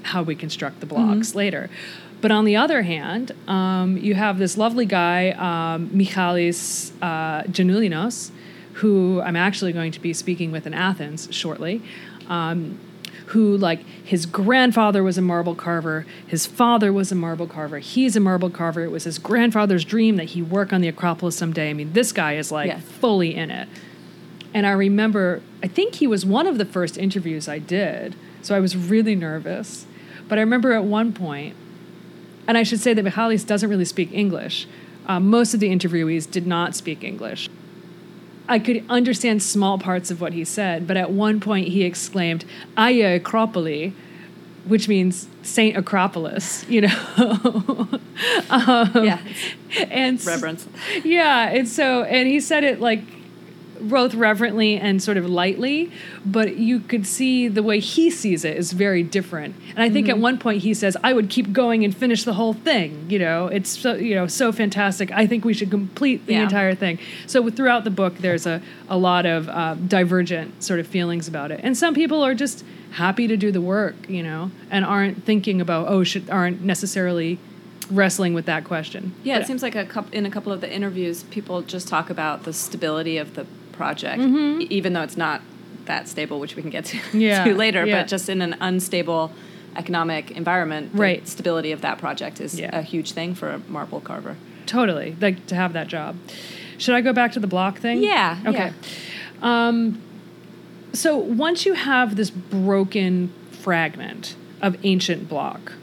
how 0.03 0.21
we 0.23 0.35
construct 0.35 0.79
the 0.79 0.85
blocks 0.85 1.33
later. 1.35 1.69
But 2.21 2.31
on 2.31 2.45
the 2.45 2.55
other 2.55 2.83
hand, 2.83 3.31
um, 3.47 3.97
you 3.97 4.13
have 4.13 4.37
this 4.37 4.57
lovely 4.57 4.85
guy, 4.85 5.31
um, 5.31 5.89
Michalis 5.91 6.91
uh, 7.01 7.41
Janoulinos, 7.43 8.29
who 8.77 9.21
I'm 9.21 9.35
actually 9.35 9.73
going 9.73 9.91
to 9.91 9.99
be 9.99 10.13
speaking 10.13 10.51
with 10.51 10.65
in 10.67 10.73
Athens 10.73 11.27
shortly. 11.31 11.81
Um, 12.27 12.79
who 13.27 13.57
like 13.57 13.81
his 14.05 14.25
grandfather 14.25 15.03
was 15.03 15.17
a 15.17 15.21
marble 15.21 15.53
carver 15.53 16.05
his 16.27 16.45
father 16.45 16.93
was 16.93 17.11
a 17.11 17.15
marble 17.15 17.45
carver 17.47 17.79
he's 17.79 18.15
a 18.15 18.21
marble 18.21 18.49
carver 18.49 18.83
it 18.85 18.89
was 18.89 19.03
his 19.03 19.19
grandfather's 19.19 19.83
dream 19.83 20.15
that 20.15 20.25
he 20.25 20.41
work 20.41 20.71
on 20.71 20.79
the 20.79 20.87
acropolis 20.87 21.35
someday 21.35 21.69
i 21.69 21.73
mean 21.73 21.91
this 21.91 22.13
guy 22.13 22.35
is 22.37 22.53
like 22.53 22.67
Yeah. 22.69 22.79
fully 22.79 23.35
in 23.35 23.51
it 23.51 23.67
and 24.53 24.65
I 24.65 24.71
remember, 24.71 25.41
I 25.61 25.67
think 25.67 25.95
he 25.95 26.07
was 26.07 26.25
one 26.25 26.47
of 26.47 26.57
the 26.57 26.65
first 26.65 26.97
interviews 26.97 27.47
I 27.47 27.59
did. 27.59 28.15
So 28.41 28.55
I 28.55 28.59
was 28.59 28.75
really 28.75 29.13
nervous. 29.13 29.85
But 30.27 30.37
I 30.37 30.41
remember 30.41 30.73
at 30.73 30.83
one 30.83 31.13
point, 31.13 31.55
and 32.47 32.57
I 32.57 32.63
should 32.63 32.79
say 32.79 32.93
that 32.93 33.03
Michalis 33.03 33.43
doesn't 33.43 33.69
really 33.69 33.85
speak 33.85 34.11
English. 34.11 34.67
Um, 35.05 35.29
most 35.29 35.53
of 35.53 35.59
the 35.59 35.69
interviewees 35.69 36.29
did 36.29 36.47
not 36.47 36.75
speak 36.75 37.03
English. 37.03 37.49
I 38.49 38.59
could 38.59 38.83
understand 38.89 39.43
small 39.43 39.77
parts 39.77 40.09
of 40.11 40.21
what 40.21 40.33
he 40.33 40.43
said, 40.45 40.87
but 40.87 40.95
at 40.97 41.11
one 41.11 41.39
point 41.39 41.67
he 41.69 41.83
exclaimed, 41.83 42.45
Aya 42.77 43.19
Acropoli, 43.19 43.93
which 44.65 44.87
means 44.87 45.27
Saint 45.43 45.77
Acropolis, 45.77 46.65
you 46.69 46.81
know. 46.81 46.87
um, 48.49 48.91
Yeah. 49.05 49.19
and 49.89 50.23
Reverence. 50.25 50.67
yeah, 51.03 51.49
and 51.49 51.67
so 51.67 52.03
and 52.03 52.27
he 52.27 52.39
said 52.39 52.63
it 52.63 52.79
like 52.81 53.01
both 53.81 54.13
reverently 54.15 54.77
and 54.77 55.01
sort 55.01 55.17
of 55.17 55.29
lightly, 55.29 55.91
but 56.25 56.57
you 56.57 56.79
could 56.79 57.05
see 57.07 57.47
the 57.47 57.63
way 57.63 57.79
he 57.79 58.09
sees 58.09 58.43
it 58.45 58.57
is 58.57 58.73
very 58.73 59.03
different. 59.03 59.55
And 59.75 59.79
I 59.83 59.89
think 59.89 60.09
at 60.09 60.17
one 60.17 60.37
point 60.37 60.63
he 60.63 60.73
says, 60.73 60.97
"I 61.03 61.13
would 61.13 61.29
keep 61.29 61.53
going 61.53 61.83
and 61.83 61.95
finish 61.95 62.23
the 62.23 62.33
whole 62.33 62.53
thing." 62.53 63.05
You 63.09 63.19
know, 63.19 63.47
it's 63.47 63.69
so 63.69 63.95
you 63.95 64.15
know 64.15 64.27
so 64.27 64.51
fantastic. 64.51 65.11
I 65.11 65.27
think 65.27 65.45
we 65.45 65.53
should 65.53 65.69
complete 65.71 66.25
the 66.25 66.33
Yeah. 66.33 66.43
entire 66.43 66.75
thing. 66.75 66.99
So 67.25 67.49
throughout 67.49 67.83
the 67.83 67.91
book, 67.91 68.17
there's 68.19 68.45
a 68.45 68.61
a 68.89 68.97
lot 68.97 69.25
of 69.25 69.49
uh, 69.49 69.75
divergent 69.75 70.63
sort 70.63 70.79
of 70.79 70.87
feelings 70.87 71.27
about 71.27 71.51
it, 71.51 71.59
and 71.63 71.77
some 71.77 71.93
people 71.93 72.23
are 72.23 72.33
just 72.35 72.63
happy 72.91 73.27
to 73.27 73.35
do 73.37 73.51
the 73.51 73.61
work, 73.61 73.95
you 74.09 74.23
know, 74.23 74.49
and 74.71 74.83
aren't 74.85 75.23
thinking 75.25 75.59
about 75.61 75.87
oh 75.89 76.03
should 76.03 76.29
aren't 76.29 76.63
necessarily 76.63 77.37
wrestling 77.91 78.33
with 78.33 78.45
that 78.45 78.63
question. 78.65 79.13
Yeah, 79.23 79.35
But- 79.35 79.43
it 79.43 79.47
seems 79.47 79.61
like 79.63 79.75
a 79.75 79.85
coup 79.85 80.03
in 80.11 80.25
a 80.25 80.29
couple 80.29 80.51
of 80.51 80.59
the 80.61 80.73
interviews, 80.73 81.23
people 81.31 81.61
just 81.61 81.87
talk 81.87 82.09
about 82.09 82.43
the 82.43 82.51
stability 82.51 83.17
of 83.17 83.35
the 83.35 83.45
project, 83.77 84.19
Mm-hmm. 84.21 84.61
e- 84.61 84.67
even 84.69 84.93
though 84.93 85.03
it's 85.03 85.17
not 85.17 85.41
that 85.85 86.07
stable, 86.07 86.39
which 86.39 86.55
we 86.55 86.61
can 86.61 86.71
get 86.71 86.85
to, 86.85 86.97
Yeah, 87.17 87.45
to 87.45 87.53
later. 87.55 87.85
yeah. 87.85 88.01
But 88.01 88.07
just 88.09 88.27
in 88.27 88.41
an 88.41 88.55
unstable 88.59 89.31
economic 89.75 90.31
environment, 90.31 90.91
the 90.93 90.99
Right. 91.01 91.27
stability 91.27 91.71
of 91.71 91.81
that 91.81 91.97
project 91.99 92.41
is 92.41 92.59
Yeah. 92.59 92.77
a 92.77 92.81
huge 92.81 93.11
thing 93.13 93.35
for 93.35 93.49
a 93.51 93.59
marble 93.69 94.01
carver. 94.01 94.35
Totally, 94.65 95.15
like 95.21 95.45
to 95.47 95.55
have 95.55 95.71
that 95.73 95.87
job. 95.87 96.15
Should 96.77 96.95
I 96.95 97.01
go 97.01 97.13
back 97.13 97.31
to 97.33 97.39
the 97.39 97.47
block 97.47 97.79
thing? 97.79 98.03
Yeah, 98.03 98.37
Okay. 98.45 98.71
Um, 99.41 100.01
so 100.93 101.15
once 101.17 101.65
you 101.65 101.73
have 101.73 102.15
this 102.15 102.29
broken 102.31 103.31
fragment 103.51 104.35
of 104.61 104.75
ancient 104.83 105.29
block, 105.29 105.73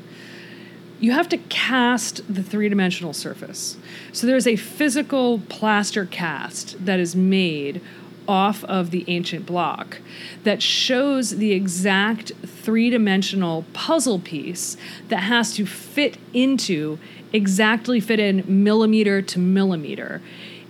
you 1.04 1.12
have 1.12 1.28
to 1.28 1.36
cast 1.36 2.22
the 2.34 2.42
three 2.42 2.66
dimensional 2.70 3.12
surface. 3.12 3.76
So 4.10 4.26
there's 4.26 4.46
a 4.46 4.56
physical 4.56 5.40
plaster 5.50 6.06
cast 6.06 6.82
that 6.86 6.98
is 6.98 7.14
made 7.14 7.82
off 8.26 8.64
of 8.64 8.90
the 8.90 9.04
ancient 9.06 9.44
block 9.44 9.98
that 10.44 10.62
shows 10.62 11.36
the 11.36 11.52
exact 11.52 12.32
three 12.46 12.88
dimensional 12.88 13.66
puzzle 13.74 14.18
piece 14.18 14.78
that 15.08 15.24
has 15.24 15.54
to 15.56 15.66
fit 15.66 16.16
into, 16.32 16.98
exactly 17.34 18.00
fit 18.00 18.18
in 18.18 18.42
millimeter 18.64 19.20
to 19.20 19.38
millimeter 19.38 20.22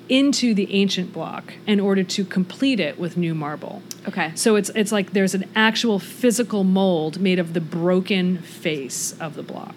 into 0.08 0.52
the 0.52 0.74
ancient 0.74 1.12
block 1.12 1.54
in 1.64 1.78
order 1.78 2.02
to 2.02 2.24
complete 2.24 2.80
it 2.80 2.98
with 2.98 3.16
new 3.16 3.36
marble. 3.36 3.82
Okay. 4.08 4.32
So 4.34 4.56
it's 4.56 4.70
it's 4.70 4.90
like 4.90 5.12
there's 5.12 5.34
an 5.36 5.48
actual 5.54 6.00
physical 6.00 6.64
mold 6.64 7.20
made 7.20 7.38
of 7.38 7.54
the 7.54 7.60
broken 7.60 8.38
face 8.38 9.14
of 9.20 9.36
the 9.36 9.44
block. 9.44 9.76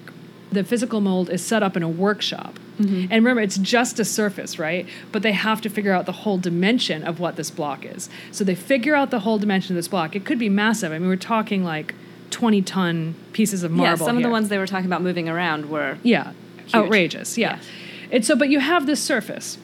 The 0.51 0.63
physical 0.63 1.01
mold 1.01 1.29
is 1.29 1.43
set 1.43 1.61
up 1.61 1.75
in 1.75 1.83
a 1.83 1.89
workshop. 1.89 2.57
Mm-hmm. 2.79 3.11
And 3.11 3.11
remember, 3.11 3.41
it's 3.41 3.57
just 3.57 3.99
a 3.99 4.05
surface, 4.05 4.57
right? 4.57 4.87
But 5.11 5.21
they 5.21 5.33
have 5.33 5.61
to 5.61 5.69
figure 5.69 5.93
out 5.93 6.05
the 6.05 6.11
whole 6.11 6.37
dimension 6.37 7.03
of 7.03 7.19
what 7.19 7.35
this 7.35 7.49
block 7.51 7.85
is. 7.85 8.09
So 8.31 8.43
they 8.43 8.55
figure 8.55 8.95
out 8.95 9.11
the 9.11 9.19
whole 9.19 9.39
dimension 9.39 9.73
of 9.73 9.77
this 9.77 9.87
block. 9.87 10.15
It 10.15 10.25
could 10.25 10.39
be 10.39 10.49
massive. 10.49 10.91
I 10.91 10.99
mean, 10.99 11.09
we're 11.09 11.15
talking 11.17 11.63
like 11.63 11.95
20 12.31 12.61
ton 12.61 13.15
pieces 13.33 13.63
of 13.63 13.71
marble. 13.71 13.99
yeah, 13.99 14.05
some 14.05 14.17
of 14.17 14.23
the 14.23 14.29
ones 14.29 14.49
they 14.49 14.57
were 14.57 14.67
talking 14.67 14.85
about 14.85 15.01
moving 15.01 15.27
around 15.27 15.69
were 15.69 15.97
Yeah. 16.03 16.33
Outrageous. 16.73 17.37
Yeah. 17.37 17.55
Yeah. 17.55 17.59
And 18.11 18.25
so, 18.25 18.35
but 18.35 18.49
you 18.49 18.59
have 18.59 18.85
this 18.85 19.01
surface, 19.01 19.57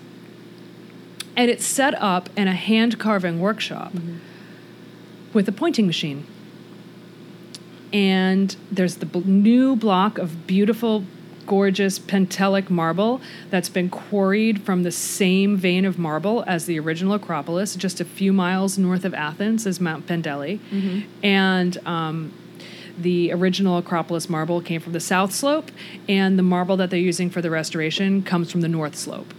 and 1.36 1.50
it's 1.50 1.66
set 1.66 1.94
up 2.02 2.30
in 2.38 2.48
a 2.48 2.54
hand 2.54 3.00
carving 3.00 3.40
workshop 3.40 3.94
mm-hmm. 3.94 4.18
with 5.34 5.48
a 5.48 5.52
pointing 5.52 5.86
machine. 5.86 6.26
And 7.94 8.56
there's 8.72 8.96
the 8.98 9.20
new 9.20 9.76
block 9.76 10.18
of 10.18 10.48
beautiful, 10.48 11.06
gorgeous 11.46 12.00
Pentelic 12.00 12.70
marble 12.70 13.22
that's 13.52 13.70
been 13.70 13.90
quarried 13.90 14.64
from 14.64 14.84
the 14.84 14.92
same 14.92 15.58
vein 15.58 15.86
of 15.86 16.00
marble 16.00 16.44
as 16.48 16.66
the 16.66 16.80
original 16.80 17.14
Acropolis, 17.14 17.76
just 17.76 18.02
a 18.02 18.06
few 18.06 18.34
miles 18.34 18.78
north 18.78 19.06
of 19.06 19.14
Athens 19.14 19.66
is 19.68 19.80
Mount 19.80 20.08
Pendeli. 20.08 20.60
And 21.22 21.78
um, 21.86 22.34
the 22.98 23.32
original 23.32 23.78
Acropolis 23.78 24.30
marble 24.30 24.62
came 24.62 24.82
from 24.82 24.94
the 24.94 25.00
south 25.00 25.32
slope, 25.32 25.70
and 26.10 26.40
the 26.40 26.44
marble 26.44 26.78
that 26.78 26.90
they're 26.90 27.00
using 27.00 27.30
for 27.30 27.42
the 27.42 27.50
restoration 27.52 28.24
comes 28.24 28.52
from 28.52 28.62
the 28.62 28.68
north 28.68 28.96
slope, 28.96 29.34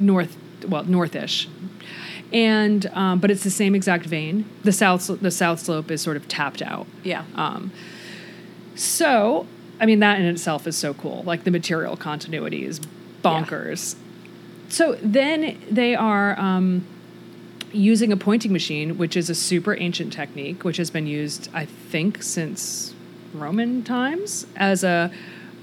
north, 0.00 0.36
well, 0.66 0.84
northish. 0.84 1.46
And 2.32 2.86
um, 2.92 3.18
but 3.18 3.30
it's 3.30 3.42
the 3.42 3.50
same 3.50 3.74
exact 3.74 4.06
vein. 4.06 4.48
The 4.62 4.72
south 4.72 5.20
the 5.20 5.32
south 5.32 5.58
slope 5.58 5.90
is 5.90 6.00
sort 6.00 6.16
of 6.16 6.28
tapped 6.28 6.62
out. 6.62 6.86
yeah. 7.02 7.24
Um, 7.34 7.72
so, 8.74 9.46
I 9.80 9.86
mean, 9.86 10.00
that 10.00 10.20
in 10.20 10.26
itself 10.26 10.66
is 10.66 10.76
so 10.76 10.94
cool. 10.94 11.22
Like 11.24 11.44
the 11.44 11.50
material 11.50 11.96
continuity 11.96 12.64
is 12.64 12.80
bonkers. 13.22 13.96
so 14.68 14.96
then 15.02 15.60
they 15.70 15.94
are 15.94 16.38
um, 16.38 16.86
using 17.72 18.12
a 18.12 18.16
pointing 18.16 18.52
machine, 18.52 18.96
which 18.98 19.16
is 19.16 19.28
a 19.30 19.34
super 19.34 19.76
ancient 19.76 20.12
technique, 20.12 20.64
which 20.64 20.76
has 20.78 20.90
been 20.90 21.06
used, 21.06 21.50
I 21.52 21.64
think, 21.64 22.22
since 22.22 22.94
Roman 23.34 23.82
times 23.84 24.46
as 24.56 24.82
a 24.82 25.10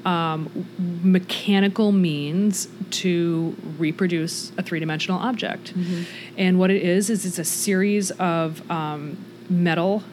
um, 0.06 0.68
mechanical 1.04 1.92
means 1.92 2.70
to 2.92 3.56
reproduce 3.78 4.52
a 4.58 4.64
three 4.64 4.80
dimensional 4.80 5.20
object. 5.20 5.74
And 6.38 6.60
what 6.60 6.72
it 6.72 6.82
is, 6.82 7.10
is 7.10 7.26
it's 7.26 7.40
a 7.40 7.44
series 7.44 8.12
of 8.12 8.70
um, 8.72 9.18
metal 9.50 10.04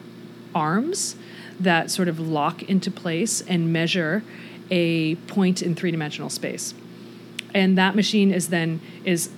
arms 0.53 1.15
that 1.59 1.89
sort 1.91 2.07
of 2.07 2.19
lock 2.19 2.63
into 2.63 2.91
place 2.91 3.41
and 3.41 3.71
measure 3.71 4.23
a 4.69 5.15
point 5.15 5.61
in 5.61 5.75
three 5.75 5.91
dimensional 5.91 6.29
space. 6.29 6.73
And 7.53 7.77
that 7.77 7.95
machine 7.95 8.31
is 8.31 8.49
then 8.49 8.81
is 9.03 9.29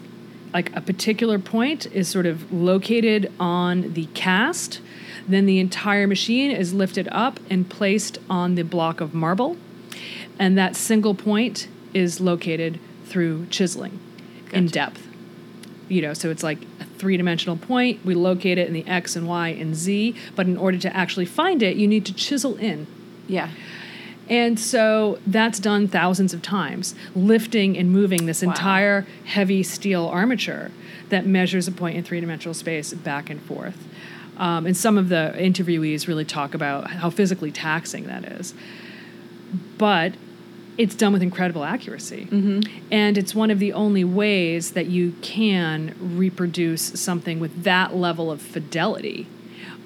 like 0.54 0.76
a 0.76 0.82
particular 0.82 1.38
point 1.38 1.86
is 1.88 2.08
sort 2.08 2.26
of 2.26 2.52
located 2.52 3.32
on 3.40 3.94
the 3.94 4.08
cast. 4.14 4.82
Then 5.28 5.46
the 5.46 5.60
entire 5.60 6.08
machine 6.08 6.52
is 6.52 6.74
lifted 6.74 7.08
up 7.12 7.40
and 7.50 7.70
placed 7.70 8.18
on 8.30 8.56
the 8.56 8.64
block 8.64 9.02
of 9.02 9.14
marble. 9.14 9.58
And 10.40 10.58
that 10.58 10.76
single 10.76 11.14
point 11.14 11.68
is 11.94 12.20
located 12.20 12.80
through 13.06 13.46
chiseling 13.48 14.00
in 14.52 14.68
depth. 14.68 15.06
You 15.90 16.02
know, 16.02 16.14
so 16.14 16.30
it's 16.30 16.44
like 16.44 16.60
a 16.80 16.86
three 16.98 17.18
dimensional 17.18 17.58
point. 17.58 18.04
We 18.06 18.16
locate 18.16 18.58
it 18.58 18.68
in 18.68 18.74
the 18.74 18.86
X 18.88 19.16
and 19.16 19.28
Y 19.28 19.50
and 19.50 19.76
Z. 19.76 20.16
But 20.36 20.48
in 20.48 20.58
order 20.58 20.78
to 20.80 20.96
actually 20.96 21.26
find 21.26 21.62
it, 21.64 21.78
you 21.78 21.88
need 21.88 22.06
to 22.06 22.14
chisel 22.14 22.56
in. 22.58 22.88
Yeah. 23.28 23.50
And 24.30 24.60
so 24.60 25.20
that's 25.26 25.60
done 25.60 25.88
thousands 25.88 26.34
of 26.34 26.42
times, 26.42 26.96
lifting 27.16 27.78
and 27.78 27.92
moving 27.92 28.26
this 28.26 28.44
Wow. 28.44 28.50
entire 28.52 29.06
heavy 29.26 29.64
steel 29.64 30.06
armature 30.06 30.72
that 31.10 31.26
measures 31.26 31.68
a 31.68 31.72
point 31.72 31.96
in 31.98 32.04
three 32.04 32.20
dimensional 32.20 32.54
space 32.54 32.94
back 32.94 33.30
and 33.30 33.42
forth. 33.42 33.88
Um, 34.38 34.66
and 34.66 34.76
some 34.76 34.98
of 34.98 35.10
the 35.10 35.34
interviewees 35.38 36.08
really 36.08 36.26
talk 36.26 36.54
about 36.54 36.92
how 36.92 37.10
physically 37.10 37.52
taxing 37.52 38.06
that 38.08 38.26
is. 38.26 38.54
But 39.78 40.14
it's 40.78 40.96
done 40.96 41.12
with 41.14 41.24
incredible 41.24 41.64
accuracy. 41.64 42.28
And 42.92 43.18
it's 43.18 43.34
one 43.34 43.50
of 43.50 43.60
the 43.60 43.74
only 43.74 44.04
ways 44.04 44.72
that 44.72 44.86
you 44.86 45.14
can 45.22 45.96
reproduce 46.00 47.00
something 47.00 47.40
with 47.40 47.64
that 47.64 47.96
level 47.96 48.30
of 48.32 48.42
fidelity 48.42 49.28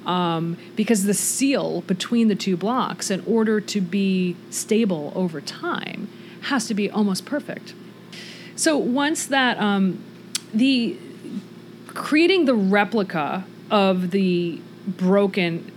um, 0.06 0.58
because 0.75 1.04
the 1.04 1.13
seal 1.13 1.82
between 1.82 2.27
the 2.27 2.36
two 2.36 2.58
blocks, 2.58 3.12
in 3.12 3.23
order 3.25 3.62
to 3.62 3.82
be 3.82 4.36
stable 4.49 5.13
over 5.15 5.39
time, 5.41 6.10
has 6.43 6.67
to 6.67 6.73
be 6.73 6.89
almost 6.89 7.25
perfect. 7.25 7.73
So 8.56 8.77
once 8.77 9.27
that 9.27 9.58
um, 9.60 10.04
the 10.54 10.97
creating 11.88 12.45
the 12.45 12.56
replica 12.56 13.45
of 13.69 14.12
the 14.12 14.60
broken, 14.88 15.71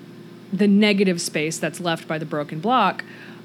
the 0.52 0.68
negative 0.68 1.20
space 1.20 1.58
that's 1.58 1.80
left 1.80 2.08
by 2.08 2.18
the 2.18 2.26
broken 2.26 2.60
block 2.60 3.04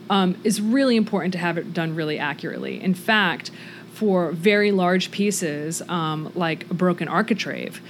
um, 0.09 0.35
is 0.43 0.59
really 0.61 0.95
important 0.95 1.33
to 1.33 1.37
have 1.39 1.57
it 1.57 1.73
done 1.73 1.95
really 1.95 2.17
accurately. 2.19 2.81
In 2.81 2.93
fact, 2.93 3.51
for 3.93 4.31
very 4.31 4.71
large 4.71 5.11
pieces 5.11 5.81
um, 5.89 6.31
like 6.35 6.69
a 6.71 6.73
broken 6.73 7.07
architrave, 7.07 7.81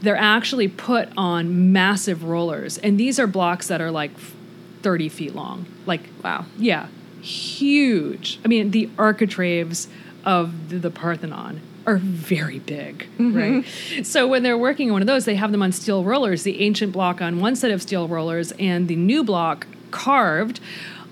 they're 0.00 0.16
actually 0.16 0.68
put 0.68 1.08
on 1.16 1.72
massive 1.72 2.22
rollers, 2.24 2.78
and 2.78 2.98
these 2.98 3.18
are 3.18 3.26
blocks 3.26 3.66
that 3.68 3.80
are 3.80 3.90
like 3.90 4.12
30 4.82 5.08
feet 5.08 5.34
long. 5.34 5.66
Like, 5.86 6.02
Wow. 6.22 6.46
yeah, 6.56 6.86
huge. 7.20 8.38
I 8.44 8.48
mean, 8.48 8.70
the 8.70 8.88
architraves 8.98 9.88
of 10.24 10.68
the, 10.70 10.78
the 10.78 10.90
Parthenon 10.90 11.60
are 11.86 11.96
very 11.96 12.58
big, 12.58 13.06
right? 13.18 13.64
So 14.04 14.28
when 14.28 14.42
they're 14.42 14.58
working 14.58 14.88
on 14.90 14.92
one 14.94 15.02
of 15.02 15.06
those, 15.06 15.24
they 15.24 15.36
have 15.36 15.52
them 15.52 15.62
on 15.62 15.72
steel 15.72 16.04
rollers, 16.04 16.42
the 16.42 16.60
ancient 16.60 16.92
block 16.92 17.20
on 17.22 17.40
one 17.40 17.56
set 17.56 17.70
of 17.70 17.80
steel 17.82 18.06
rollers 18.06 18.52
and 18.52 18.88
the 18.88 18.96
new 18.96 19.24
block 19.24 19.66
carved 19.90 20.60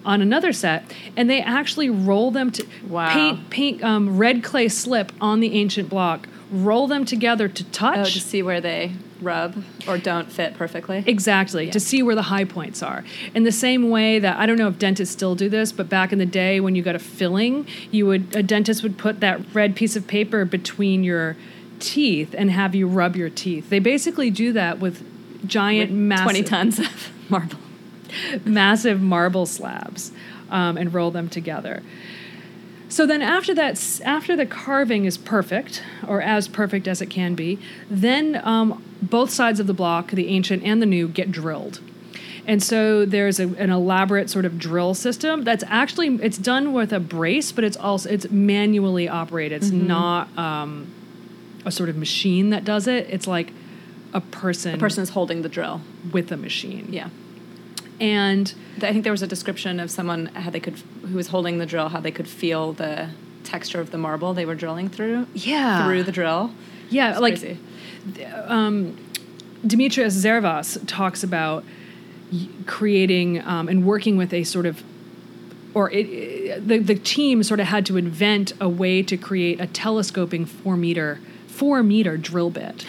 on 0.07 0.23
another 0.23 0.53
set, 0.53 0.85
and 1.16 1.29
they 1.29 1.40
actually 1.42 1.90
roll 1.90 2.31
them 2.31 2.51
to 2.53 2.66
Wow. 2.88 3.12
paint 3.12 3.51
paint 3.51 3.83
um, 3.85 4.16
red 4.16 4.42
clay 4.42 4.69
slip 4.69 5.12
on 5.21 5.40
the 5.40 5.53
ancient 5.55 5.88
block, 5.90 6.29
roll 6.51 6.87
them 6.87 7.05
together 7.05 7.49
to 7.49 7.64
touch. 7.64 7.99
Oh, 7.99 8.05
to 8.05 8.21
see 8.21 8.42
where 8.42 8.61
they 8.61 8.92
rub 9.21 9.64
or 9.88 9.97
don't 9.99 10.31
fit 10.31 10.55
perfectly. 10.55 11.03
Exactly, 11.07 11.71
to 11.71 11.81
see 11.81 12.03
where 12.03 12.14
the 12.14 12.23
high 12.23 12.45
points 12.45 12.83
are. 12.83 13.03
In 13.35 13.45
the 13.45 13.53
same 13.53 13.90
way 13.90 14.19
that 14.19 14.38
I 14.38 14.47
don't 14.47 14.59
know 14.59 14.69
if 14.69 14.79
dentists 14.79 15.12
still 15.14 15.35
do 15.35 15.49
this, 15.49 15.73
but 15.73 15.88
back 15.88 16.12
in 16.12 16.19
the 16.19 16.27
day 16.27 16.61
when 16.61 16.75
you 16.75 16.83
got 16.83 16.95
a 16.95 16.99
filling, 17.01 17.66
you 17.90 18.07
would 18.07 18.35
a 18.37 18.42
dentist 18.42 18.83
would 18.83 18.97
put 18.99 19.21
that 19.21 19.40
red 19.55 19.75
piece 19.75 19.97
of 19.97 20.07
paper 20.07 20.45
between 20.45 21.03
your 21.03 21.37
teeth 21.79 22.35
and 22.38 22.51
have 22.51 22.75
you 22.75 22.87
rub 22.87 23.16
your 23.16 23.29
teeth. 23.31 23.69
They 23.71 23.79
basically 23.81 24.31
do 24.31 24.53
that 24.53 24.79
with 24.79 25.03
giant 25.49 25.92
massive 25.92 26.25
20 26.25 26.42
tons 26.45 26.79
of 26.79 27.11
marble. 27.31 27.59
massive 28.45 29.01
marble 29.01 29.47
slabs 29.47 30.12
um, 30.51 30.77
and 30.77 30.92
roll 30.95 31.11
them 31.11 31.29
together. 31.29 31.83
So 32.88 33.05
then 33.05 33.21
after 33.21 33.53
that, 33.55 34.01
after 34.05 34.37
the 34.37 34.47
carving 34.47 35.07
is 35.07 35.19
perfect, 35.19 35.83
or 36.07 36.23
as 36.23 36.47
perfect 36.47 36.87
as 36.87 37.03
it 37.03 37.07
can 37.07 37.35
be, 37.35 37.59
then 37.90 38.40
um, 38.45 38.83
both 39.03 39.31
sides 39.31 39.59
of 39.59 39.66
the 39.66 39.75
block, 39.75 40.12
the 40.12 40.29
ancient 40.29 40.62
and 40.62 40.81
the 40.81 40.87
new, 40.87 41.09
get 41.09 41.33
drilled. 41.33 41.81
And 42.47 42.62
so 42.62 43.05
there's 43.05 43.40
a, 43.40 43.49
an 43.57 43.71
elaborate 43.71 44.31
sort 44.31 44.45
of 44.45 44.57
drill 44.57 44.95
system 44.95 45.42
that's 45.42 45.64
actually 45.66 46.14
it's 46.23 46.38
done 46.38 46.73
with 46.73 46.92
a 46.92 47.01
brace, 47.01 47.51
but 47.51 47.64
it's 47.64 47.77
also 47.77 48.09
it's 48.09 48.31
manually 48.31 49.09
operated. 49.09 49.62
It's 49.64 49.73
not 49.73 50.29
um, 50.38 50.87
a 51.64 51.73
sort 51.73 51.88
of 51.88 51.97
machine 51.97 52.51
that 52.51 52.64
does 52.64 52.87
it. 52.87 53.09
It's 53.11 53.27
like 53.27 53.53
a 54.14 54.21
person, 54.21 54.77
A 54.77 54.79
person 54.79 55.03
is 55.03 55.11
holding 55.11 55.42
the 55.42 55.49
drill. 55.49 55.81
with 56.12 56.31
a 56.31 56.37
machine. 56.37 56.87
Yeah. 56.90 57.09
And 58.01 58.53
I 58.79 58.93
think 58.93 59.05
there 59.05 59.13
was 59.13 59.23
a 59.23 59.27
description 59.27 59.81
of 59.81 59.91
someone 59.91 60.27
how 60.27 60.51
they 60.51 60.61
could 60.61 60.75
who 61.09 61.17
was 61.17 61.29
holding 61.29 61.59
the 61.59 61.67
drill, 61.67 61.89
how 61.89 62.01
they 62.01 62.11
could 62.11 62.29
feel 62.29 62.73
the 62.73 63.09
texture 63.45 63.81
of 63.81 63.91
the 63.91 63.99
marble 63.99 64.35
they 64.35 64.45
were 64.45 64.55
drilling 64.55 64.89
through. 64.89 65.27
Yeah. 65.35 65.85
Through 65.87 66.03
the 66.03 66.13
drill. 66.13 66.53
Yeah, 66.91 67.19
like 67.19 67.39
crazy. 67.41 67.59
Demetrius 69.67 70.15
Zervas 70.23 70.79
talks 70.87 71.23
about 71.25 71.65
creating 72.67 73.41
um, 73.47 73.69
and 73.69 73.87
working 73.87 74.17
with 74.17 74.33
a 74.33 74.45
sort 74.45 74.67
of, 74.67 74.83
or 75.75 75.91
it, 75.91 76.07
it- 76.07 76.69
the 76.69 76.79
the 76.79 76.95
team 76.95 77.43
sort 77.43 77.61
of 77.61 77.67
had 77.67 77.85
to 77.87 77.97
invent 77.97 78.53
a 78.61 78.69
way 78.69 79.03
to 79.03 79.17
create 79.17 79.61
a 79.61 79.67
telescoping 79.67 80.45
four 80.47 80.77
meter 80.77 81.19
four 81.47 81.83
meter 81.83 82.17
drill 82.17 82.51
bit. 82.51 82.87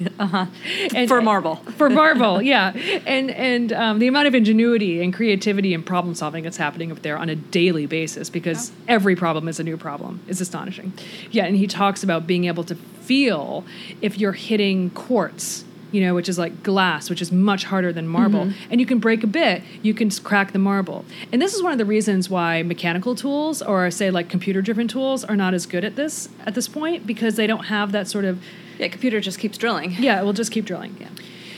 Uh-huh. 0.18 0.46
And- 0.94 1.08
For 1.08 1.20
Marvel. 1.22 1.56
for 1.76 1.88
Marvel, 1.90 2.42
yeah, 2.42 2.72
and 3.06 3.30
and 3.30 3.72
um, 3.72 3.98
the 3.98 4.06
amount 4.08 4.26
of 4.26 4.34
ingenuity 4.34 5.00
and 5.02 5.12
creativity 5.14 5.74
and 5.74 5.84
problem 5.86 6.14
solving 6.14 6.42
that's 6.44 6.56
happening 6.56 6.90
up 6.92 7.02
there 7.02 7.16
on 7.16 7.28
a 7.28 7.36
daily 7.36 7.86
basis 7.86 8.28
because 8.30 8.72
every 8.88 9.14
problem 9.16 9.48
is 9.48 9.58
a 9.60 9.64
new 9.64 9.76
problem 9.76 10.20
is 10.28 10.40
astonishing. 10.40 10.92
Yeah, 11.30 11.44
and 11.46 11.56
he 11.56 11.66
talks 11.66 12.02
about 12.02 12.26
being 12.26 12.44
able 12.46 12.64
to 12.64 12.74
feel 12.74 13.64
if 14.02 14.18
you're 14.18 14.32
hitting 14.32 14.90
quartz, 14.90 15.64
you 15.90 16.00
know, 16.02 16.14
which 16.14 16.28
is 16.28 16.38
like 16.38 16.62
glass, 16.62 17.08
which 17.10 17.22
is 17.22 17.32
much 17.32 17.64
harder 17.64 17.92
than 17.92 18.06
marble, 18.06 18.50
and 18.70 18.80
you 18.80 18.86
can 18.86 18.98
break 18.98 19.24
a 19.24 19.26
bit, 19.26 19.62
you 19.82 19.94
can 19.94 20.10
crack 20.10 20.52
the 20.52 20.58
marble, 20.58 21.04
and 21.32 21.40
this 21.40 21.54
is 21.54 21.62
one 21.62 21.72
of 21.72 21.78
the 21.78 21.84
reasons 21.86 22.28
why 22.28 22.62
mechanical 22.62 23.14
tools 23.14 23.62
or 23.62 23.90
say 23.90 24.10
like 24.10 24.28
computer 24.28 24.60
driven 24.62 24.86
tools 24.88 25.24
are 25.24 25.36
not 25.36 25.54
as 25.54 25.66
good 25.66 25.84
at 25.84 25.96
this 25.96 26.28
at 26.46 26.54
this 26.54 26.68
point 26.68 27.06
because 27.06 27.36
they 27.36 27.46
don't 27.46 27.66
have 27.66 27.92
that 27.92 28.06
sort 28.08 28.24
of 28.24 28.42
Yeah, 28.78 28.88
computer 28.88 29.20
just 29.20 29.38
keeps 29.38 29.56
drilling. 29.58 29.92
yeah, 29.98 30.22
we'll 30.22 30.32
just 30.34 30.52
keep 30.52 30.64
drilling. 30.64 30.96
Yeah. 31.00 31.08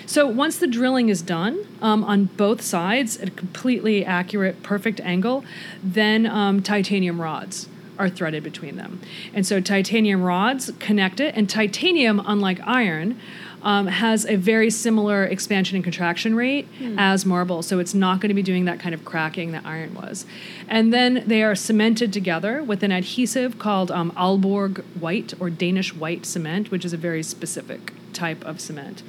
So 0.06 0.26
once 0.26 0.58
the 0.58 0.66
drilling 0.66 1.08
is 1.08 1.22
done 1.22 1.64
um, 1.80 2.02
on 2.02 2.24
both 2.36 2.62
sides 2.62 3.16
at 3.18 3.28
a 3.28 3.30
completely 3.30 4.04
accurate, 4.04 4.60
perfect 4.62 4.98
angle, 5.00 5.44
then 5.84 6.26
um, 6.26 6.62
titanium 6.62 7.20
rods 7.20 7.68
are 7.96 8.08
threaded 8.08 8.42
between 8.42 8.76
them. 8.76 9.00
And 9.34 9.46
so 9.46 9.60
titanium 9.60 10.22
rods 10.22 10.72
connect 10.80 11.20
it, 11.20 11.34
and 11.36 11.48
titanium, 11.48 12.20
unlike 12.26 12.58
iron, 12.66 13.20
um, 13.62 13.86
has 13.88 14.24
a 14.26 14.36
very 14.36 14.70
similar 14.70 15.24
expansion 15.24 15.76
and 15.76 15.84
contraction 15.84 16.34
rate 16.34 16.66
as 16.96 17.26
marble. 17.26 17.62
So 17.62 17.78
it's 17.78 17.92
not 17.94 18.20
going 18.20 18.28
to 18.30 18.34
be 18.34 18.42
doing 18.42 18.64
that 18.64 18.80
kind 18.80 18.94
of 18.94 19.04
cracking 19.04 19.52
that 19.52 19.66
iron 19.66 19.94
was. 19.94 20.24
And 20.68 20.92
then 20.92 21.24
they 21.26 21.42
are 21.42 21.54
cemented 21.54 22.12
together 22.12 22.62
with 22.62 22.82
an 22.82 22.90
adhesive 22.92 23.58
called 23.58 23.90
um, 23.90 24.12
Aalborg 24.12 24.82
white 24.98 25.34
or 25.40 25.50
Danish 25.50 25.94
white 25.94 26.24
cement, 26.24 26.70
which 26.70 26.84
is 26.84 26.92
a 26.92 26.96
very 26.96 27.22
specific 27.22 27.92
type 28.12 28.42
of 28.44 28.60
cement. 28.60 29.02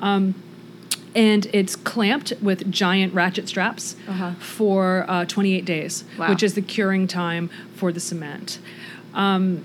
Um, 0.00 0.34
and 1.14 1.46
it's 1.52 1.74
clamped 1.74 2.32
with 2.40 2.70
giant 2.70 3.14
ratchet 3.14 3.48
straps 3.48 3.96
Uh-huh. 4.06 4.32
for 4.38 5.06
uh, 5.08 5.24
28 5.24 5.64
days, 5.64 6.04
Wow. 6.18 6.28
which 6.30 6.42
is 6.42 6.54
the 6.54 6.62
curing 6.62 7.08
time 7.08 7.50
for 7.74 7.90
the 7.92 7.98
cement. 8.00 8.58
Um, 9.14 9.64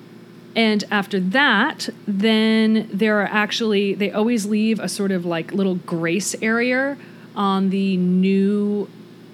and 0.55 0.83
after 0.91 1.19
that, 1.19 1.89
then 2.07 2.87
there 2.91 3.21
are 3.21 3.27
actually, 3.27 3.95
they 3.95 4.11
always 4.11 4.45
leave 4.45 4.79
a 4.79 4.87
sort 4.87 5.11
of 5.11 5.25
like 5.25 5.51
little 5.51 5.75
grace 5.75 6.35
area 6.41 6.97
on 7.35 7.69
the 7.71 7.97
new 7.97 8.87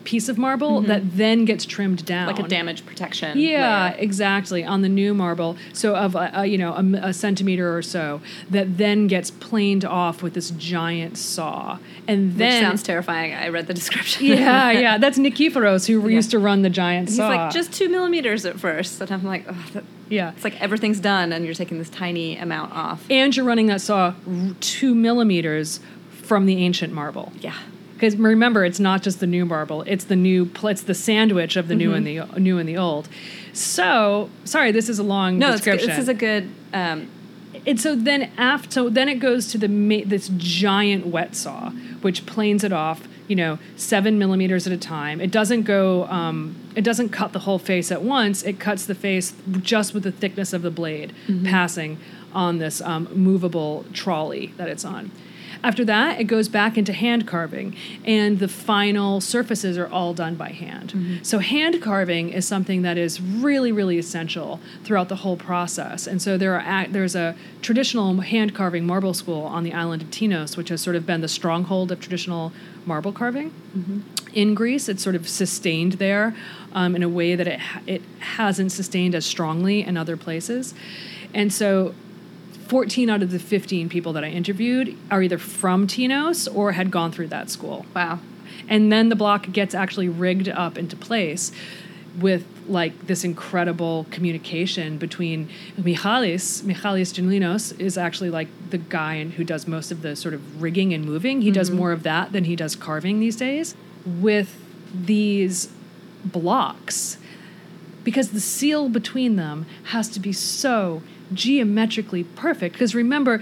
piece 0.10 0.28
of 0.28 0.40
marble 0.40 0.80
mm-hmm. 0.80 0.88
that 0.88 1.04
then 1.18 1.46
gets 1.46 1.66
trimmed 1.66 2.04
down, 2.04 2.26
Like 2.26 2.40
a 2.40 2.48
damage 2.48 2.84
protection. 2.84 3.38
Yeah, 3.38 3.90
layer. 3.92 3.96
exactly. 4.00 4.66
On 4.66 4.82
the 4.82 4.90
new 4.90 5.14
marble, 5.14 5.56
so 5.72 5.96
of 5.96 6.16
a, 6.16 6.32
a, 6.34 6.46
you 6.48 6.58
know 6.58 6.74
a, 6.74 7.10
a 7.10 7.14
centimeter 7.14 7.78
or 7.78 7.84
so, 7.84 8.20
that 8.50 8.80
then 8.80 9.06
gets 9.06 9.30
planed 9.30 9.86
off 9.86 10.24
with 10.24 10.34
this 10.34 10.50
giant 10.50 11.16
saw, 11.16 11.78
and 12.08 12.30
Which 12.30 12.38
then 12.40 12.64
sounds 12.64 12.82
terrifying. 12.82 13.36
I 13.36 13.50
read 13.50 13.68
the 13.68 13.74
description. 13.76 14.26
yeah, 14.26 14.72
yeah. 14.86 14.98
That's 14.98 15.20
Nikiforos 15.20 15.86
who 15.86 16.02
Yeah. 16.10 16.16
used 16.16 16.32
to 16.32 16.40
run 16.40 16.64
the 16.64 16.72
giant 16.72 17.10
He's 17.10 17.18
saw. 17.18 17.28
like 17.28 17.54
just 17.54 17.72
two 17.72 17.88
millimeters 17.88 18.48
at 18.48 18.60
first, 18.60 19.00
and 19.02 19.12
I'm 19.12 19.24
like, 19.24 19.46
oh, 19.48 19.66
that, 19.74 19.84
yeah. 20.10 20.32
it's 20.32 20.44
like 20.44 20.60
everything's 20.60 21.00
done, 21.00 21.32
and 21.32 21.46
you're 21.46 21.54
taking 21.54 21.78
this 21.78 21.92
tiny 21.92 22.36
amount 22.36 22.74
off. 22.74 23.06
and 23.12 23.36
you're 23.36 23.46
running 23.46 23.68
that 23.68 23.82
saw 23.82 24.16
two 24.60 24.96
millimeters 24.96 25.80
from 26.10 26.48
the 26.48 26.58
ancient 26.66 26.94
marble. 26.94 27.32
Yeah. 27.40 27.54
Because 28.00 28.16
remember, 28.16 28.64
it's 28.64 28.80
not 28.80 29.02
just 29.04 29.20
the 29.20 29.28
new 29.28 29.46
marble; 29.46 29.82
it's 29.82 30.06
the 30.06 30.16
new, 30.16 30.46
pl- 30.46 30.70
it's 30.70 30.84
the 30.84 30.94
sandwich 30.94 31.58
of 31.58 31.68
the 31.68 31.76
new 31.76 31.94
and 31.94 32.08
the 32.08 32.22
new 32.40 32.58
and 32.58 32.70
the 32.70 32.78
old. 32.78 33.10
So, 33.52 34.30
sorry, 34.46 34.72
this 34.72 34.88
is 34.88 35.00
a 35.00 35.04
long 35.04 35.38
No, 35.38 35.52
description. 35.52 35.90
this 35.90 35.98
is 36.00 36.08
a 36.08 36.14
good. 36.14 36.50
Um, 36.74 37.10
and 37.68 37.80
so 37.82 37.96
then 37.96 38.32
after, 38.38 38.72
so 38.72 38.90
then 38.90 39.10
it 39.10 39.16
goes 39.16 39.48
to 39.52 39.58
the 39.58 39.68
ma- 39.68 40.06
this 40.06 40.30
giant 40.38 41.08
wet 41.08 41.36
saw, 41.36 41.72
which 42.02 42.26
planes 42.26 42.64
it 42.64 42.72
off, 42.72 43.06
you 43.28 43.36
know, 43.36 43.60
seven 43.76 44.18
millimeters 44.18 44.66
at 44.66 44.72
a 44.72 44.78
time. 44.78 45.20
It 45.20 45.30
doesn't 45.32 45.64
go, 45.64 46.06
um, 46.06 46.56
it 46.76 46.84
doesn't 46.86 47.10
cut 47.10 47.34
the 47.34 47.40
whole 47.40 47.60
face 47.60 47.92
at 47.92 48.02
once. 48.02 48.44
It 48.44 48.62
cuts 48.62 48.86
the 48.86 48.96
face 48.96 49.34
just 49.62 49.94
with 49.94 50.04
the 50.04 50.12
thickness 50.14 50.54
of 50.54 50.62
the 50.62 50.72
blade 50.72 51.14
passing 51.44 51.98
on 52.34 52.60
this 52.60 52.80
um, 52.82 53.10
movable 53.14 53.84
trolley 53.92 54.54
that 54.56 54.70
it's 54.70 54.86
on. 54.86 55.12
After 55.62 55.84
that, 55.86 56.20
it 56.22 56.24
goes 56.26 56.48
back 56.48 56.78
into 56.78 56.94
hand 56.94 57.28
carving, 57.28 57.76
and 58.06 58.40
the 58.40 58.48
final 58.48 59.20
surfaces 59.20 59.78
are 59.78 59.88
all 59.88 60.14
done 60.14 60.36
by 60.36 60.50
hand. 60.50 61.20
So, 61.22 61.40
hand 61.40 61.82
carving 61.82 62.30
is 62.30 62.48
something 62.48 62.82
that 62.84 62.98
is 62.98 63.20
really, 63.22 63.72
really 63.72 63.98
essential 63.98 64.60
throughout 64.84 65.10
the 65.10 65.18
whole 65.18 65.36
process. 65.36 66.08
And 66.08 66.22
so, 66.22 66.38
there 66.38 66.60
are 66.60 66.88
there's 66.88 67.16
a 67.16 67.36
traditional 67.62 68.22
hand 68.22 68.56
carving 68.56 68.86
marble 68.86 69.14
school 69.14 69.42
on 69.44 69.64
the 69.64 69.74
island 69.74 70.02
of 70.02 70.10
Tinos, 70.10 70.56
which 70.56 70.70
has 70.70 70.82
sort 70.82 70.96
of 70.96 71.06
been 71.06 71.22
the 71.22 71.28
stronghold 71.28 71.92
of 71.92 72.00
traditional 72.00 72.54
marble 72.86 73.12
carving 73.12 73.52
in 74.34 74.56
Greece. 74.56 74.88
It's 74.88 75.04
sort 75.04 75.16
of 75.16 75.28
sustained 75.28 75.94
there 75.94 76.36
um, 76.72 76.96
in 76.96 77.04
a 77.04 77.10
way 77.10 77.36
that 77.36 77.48
it 77.48 77.60
ha- 77.60 77.82
it 77.86 78.02
hasn't 78.20 78.72
sustained 78.72 79.14
as 79.14 79.26
strongly 79.26 79.84
in 79.84 79.98
other 79.98 80.16
places, 80.16 80.74
and 81.34 81.52
so 81.52 81.94
14 82.70 83.10
out 83.10 83.24
of 83.24 83.32
the 83.32 83.40
15 83.40 83.90
people 83.90 84.14
that 84.14 84.24
I 84.24 84.30
interviewed 84.30 84.96
are 85.10 85.24
either 85.24 85.40
from 85.40 85.88
Tinos 85.88 86.48
or 86.54 86.74
had 86.74 86.92
gone 86.92 87.12
through 87.12 87.28
that 87.28 87.50
school. 87.50 87.86
wow. 87.96 88.20
And 88.68 88.92
then 88.92 89.10
the 89.10 89.16
block 89.16 89.52
gets 89.52 89.74
actually 89.74 90.08
rigged 90.08 90.48
up 90.48 90.78
into 90.78 90.96
place 90.96 91.52
with 92.20 92.46
like 92.68 93.08
this 93.08 93.24
incredible 93.24 94.06
communication 94.12 94.98
between 94.98 95.50
Michalis. 95.78 96.64
Michalis 96.64 97.12
Genlinos 97.12 97.78
is 97.80 97.98
actually 97.98 98.30
like 98.30 98.48
the 98.70 98.78
guy 98.78 99.24
who 99.24 99.44
does 99.44 99.68
most 99.68 99.92
of 99.92 100.04
the 100.04 100.16
sort 100.16 100.36
of 100.36 100.62
rigging 100.62 100.94
and 100.94 101.04
moving. 101.04 101.42
He 101.42 101.52
does 101.52 101.70
mm-hmm. 101.70 101.80
more 101.80 101.92
of 101.92 102.04
that 102.04 102.32
than 102.32 102.44
he 102.44 102.56
does 102.56 102.76
carving 102.76 103.20
these 103.20 103.36
days 103.36 103.76
with 104.06 104.56
these 104.94 105.72
blocks 106.24 107.18
because 108.04 108.32
the 108.32 108.40
seal 108.40 108.90
between 108.90 109.36
them 109.36 109.66
has 109.86 110.10
to 110.10 110.20
be 110.20 110.34
so 110.34 111.02
geometrically 111.34 112.24
perfect. 112.24 112.74
Because 112.74 112.96
remember, 112.96 113.42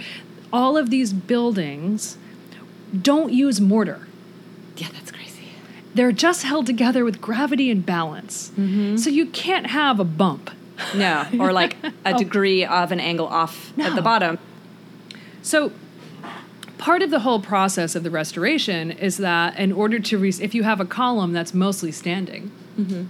all 0.52 0.78
of 0.78 0.90
these 0.90 1.14
buildings 1.14 2.18
don't 3.02 3.34
use 3.34 3.60
mortar. 3.60 4.08
Yeah, 4.78 4.90
that's 4.94 5.12
crazy. 5.12 5.50
They're 5.94 6.12
just 6.12 6.44
held 6.44 6.66
together 6.66 7.04
with 7.04 7.22
gravity 7.22 7.72
and 7.72 7.86
balance. 7.86 8.52
Mm-hmm. 8.52 8.98
So 8.98 9.10
you 9.10 9.26
can't 9.28 9.68
have 9.68 10.00
a 10.00 10.06
bump. 10.06 10.52
No, 10.96 11.26
or 11.40 11.52
like 11.52 11.76
a 11.84 11.92
oh. 12.06 12.18
degree 12.18 12.64
of 12.64 12.92
an 12.92 13.00
angle 13.00 13.28
off 13.28 13.78
at 13.80 13.96
the 13.96 14.02
bottom. 14.02 14.38
So 15.42 15.72
part 16.78 17.02
of 17.02 17.10
the 17.10 17.20
whole 17.20 17.40
process 17.40 17.96
of 17.96 18.04
the 18.04 18.12
restoration 18.12 18.92
is 18.92 19.18
that 19.18 19.58
in 19.58 19.72
order 19.72 20.00
to 20.00 20.18
re- 20.18 20.34
if 20.40 20.54
you 20.54 20.64
have 20.64 20.80
a 20.80 20.86
column 20.86 21.34
that's 21.34 21.54
mostly 21.54 21.92
standing, 21.92 22.52
mm-hmm. 22.78 23.06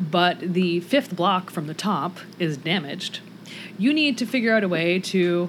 but 0.00 0.40
the 0.40 0.80
fifth 0.80 1.14
block 1.14 1.50
from 1.50 1.66
the 1.66 1.74
top 1.74 2.18
is 2.38 2.56
damaged, 2.56 3.20
you 3.78 3.94
need 3.94 4.18
to 4.18 4.26
figure 4.26 4.54
out 4.54 4.64
a 4.64 4.68
way 4.68 4.98
to 4.98 5.48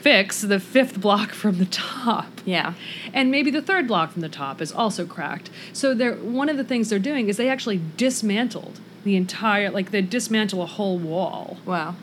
fix 0.00 0.40
the 0.40 0.58
fifth 0.58 1.00
block 1.00 1.30
from 1.32 1.58
the 1.58 1.66
top. 1.66 2.40
Yeah. 2.44 2.74
And 3.12 3.30
maybe 3.30 3.50
the 3.50 3.62
third 3.62 3.86
block 3.86 4.12
from 4.12 4.22
the 4.22 4.28
top 4.28 4.60
is 4.60 4.72
also 4.72 5.06
cracked. 5.06 5.50
So 5.72 5.94
they're 5.94 6.16
one 6.16 6.48
of 6.48 6.56
the 6.56 6.64
things 6.64 6.90
they're 6.90 6.98
doing 6.98 7.28
is 7.28 7.36
they 7.36 7.48
actually 7.48 7.80
dismantled 7.96 8.80
the 9.04 9.16
entire 9.16 9.70
like 9.70 9.90
they 9.90 10.02
dismantle 10.02 10.62
a 10.62 10.66
whole 10.66 10.98
wall. 10.98 11.58
Wow. 11.64 11.94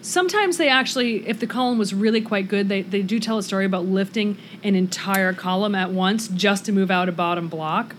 Sometimes 0.00 0.56
they 0.56 0.68
actually, 0.68 1.26
if 1.28 1.40
the 1.40 1.46
column 1.46 1.78
was 1.78 1.92
really 1.92 2.20
quite 2.20 2.48
good, 2.48 2.68
they, 2.68 2.82
they 2.82 3.02
do 3.02 3.20
tell 3.20 3.38
a 3.38 3.42
story 3.42 3.64
about 3.64 3.84
lifting 3.84 4.38
an 4.62 4.74
entire 4.74 5.32
column 5.32 5.74
at 5.74 5.90
once 5.90 6.28
just 6.28 6.64
to 6.66 6.72
move 6.72 6.90
out 6.90 7.08
a 7.08 7.12
bottom 7.12 7.48
block, 7.48 7.94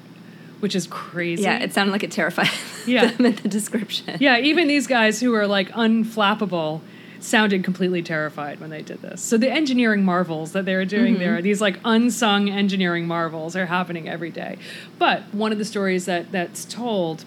which 0.59 0.75
is 0.75 0.87
crazy. 0.87 1.43
Yeah, 1.43 1.59
it 1.59 1.73
sounded 1.73 1.91
like 1.91 2.03
it 2.03 2.11
terrified 2.11 2.49
Yeah. 2.85 3.11
them 3.11 3.25
in 3.25 3.35
the 3.35 3.49
description. 3.49 4.17
yeah, 4.19 4.37
even 4.37 4.67
these 4.67 4.87
guys 4.87 5.19
who 5.19 5.33
are 5.33 5.47
like 5.47 5.69
unflappable 5.71 6.81
sounded 7.19 7.63
completely 7.63 8.01
terrified 8.01 8.59
when 8.59 8.69
they 8.69 8.81
did 8.81 9.01
this. 9.01 9.21
So 9.21 9.37
the 9.37 9.49
engineering 9.49 10.03
marvels 10.03 10.53
that 10.53 10.65
they 10.65 10.75
were 10.75 10.85
doing 10.85 11.15
mm-hmm. 11.15 11.23
there, 11.23 11.41
these 11.41 11.61
like 11.61 11.79
unsung 11.83 12.49
engineering 12.49 13.07
marvels 13.07 13.55
are 13.55 13.65
happening 13.65 14.07
every 14.07 14.31
day. 14.31 14.57
But 14.97 15.23
one 15.33 15.51
of 15.51 15.57
the 15.57 15.65
stories 15.65 16.05
that 16.05 16.31
that's 16.31 16.65
told 16.65 17.25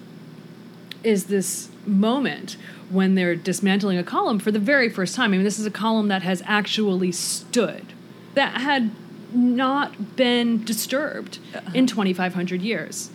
is 1.04 1.26
this 1.26 1.68
moment 1.86 2.56
when 2.90 3.14
they're 3.14 3.36
dismantling 3.36 3.98
a 3.98 4.04
column 4.04 4.38
for 4.38 4.50
the 4.50 4.58
very 4.58 4.88
first 4.88 5.14
time. 5.14 5.32
I 5.32 5.36
mean, 5.36 5.44
this 5.44 5.58
is 5.58 5.66
a 5.66 5.70
column 5.70 6.08
that 6.08 6.22
has 6.22 6.42
actually 6.46 7.12
stood, 7.12 7.92
that 8.34 8.60
had 8.60 8.90
not 9.34 10.16
been 10.16 10.64
disturbed 10.64 11.38
uh-huh. 11.54 11.70
in 11.74 11.86
2,500 11.86 12.60
years. 12.62 13.10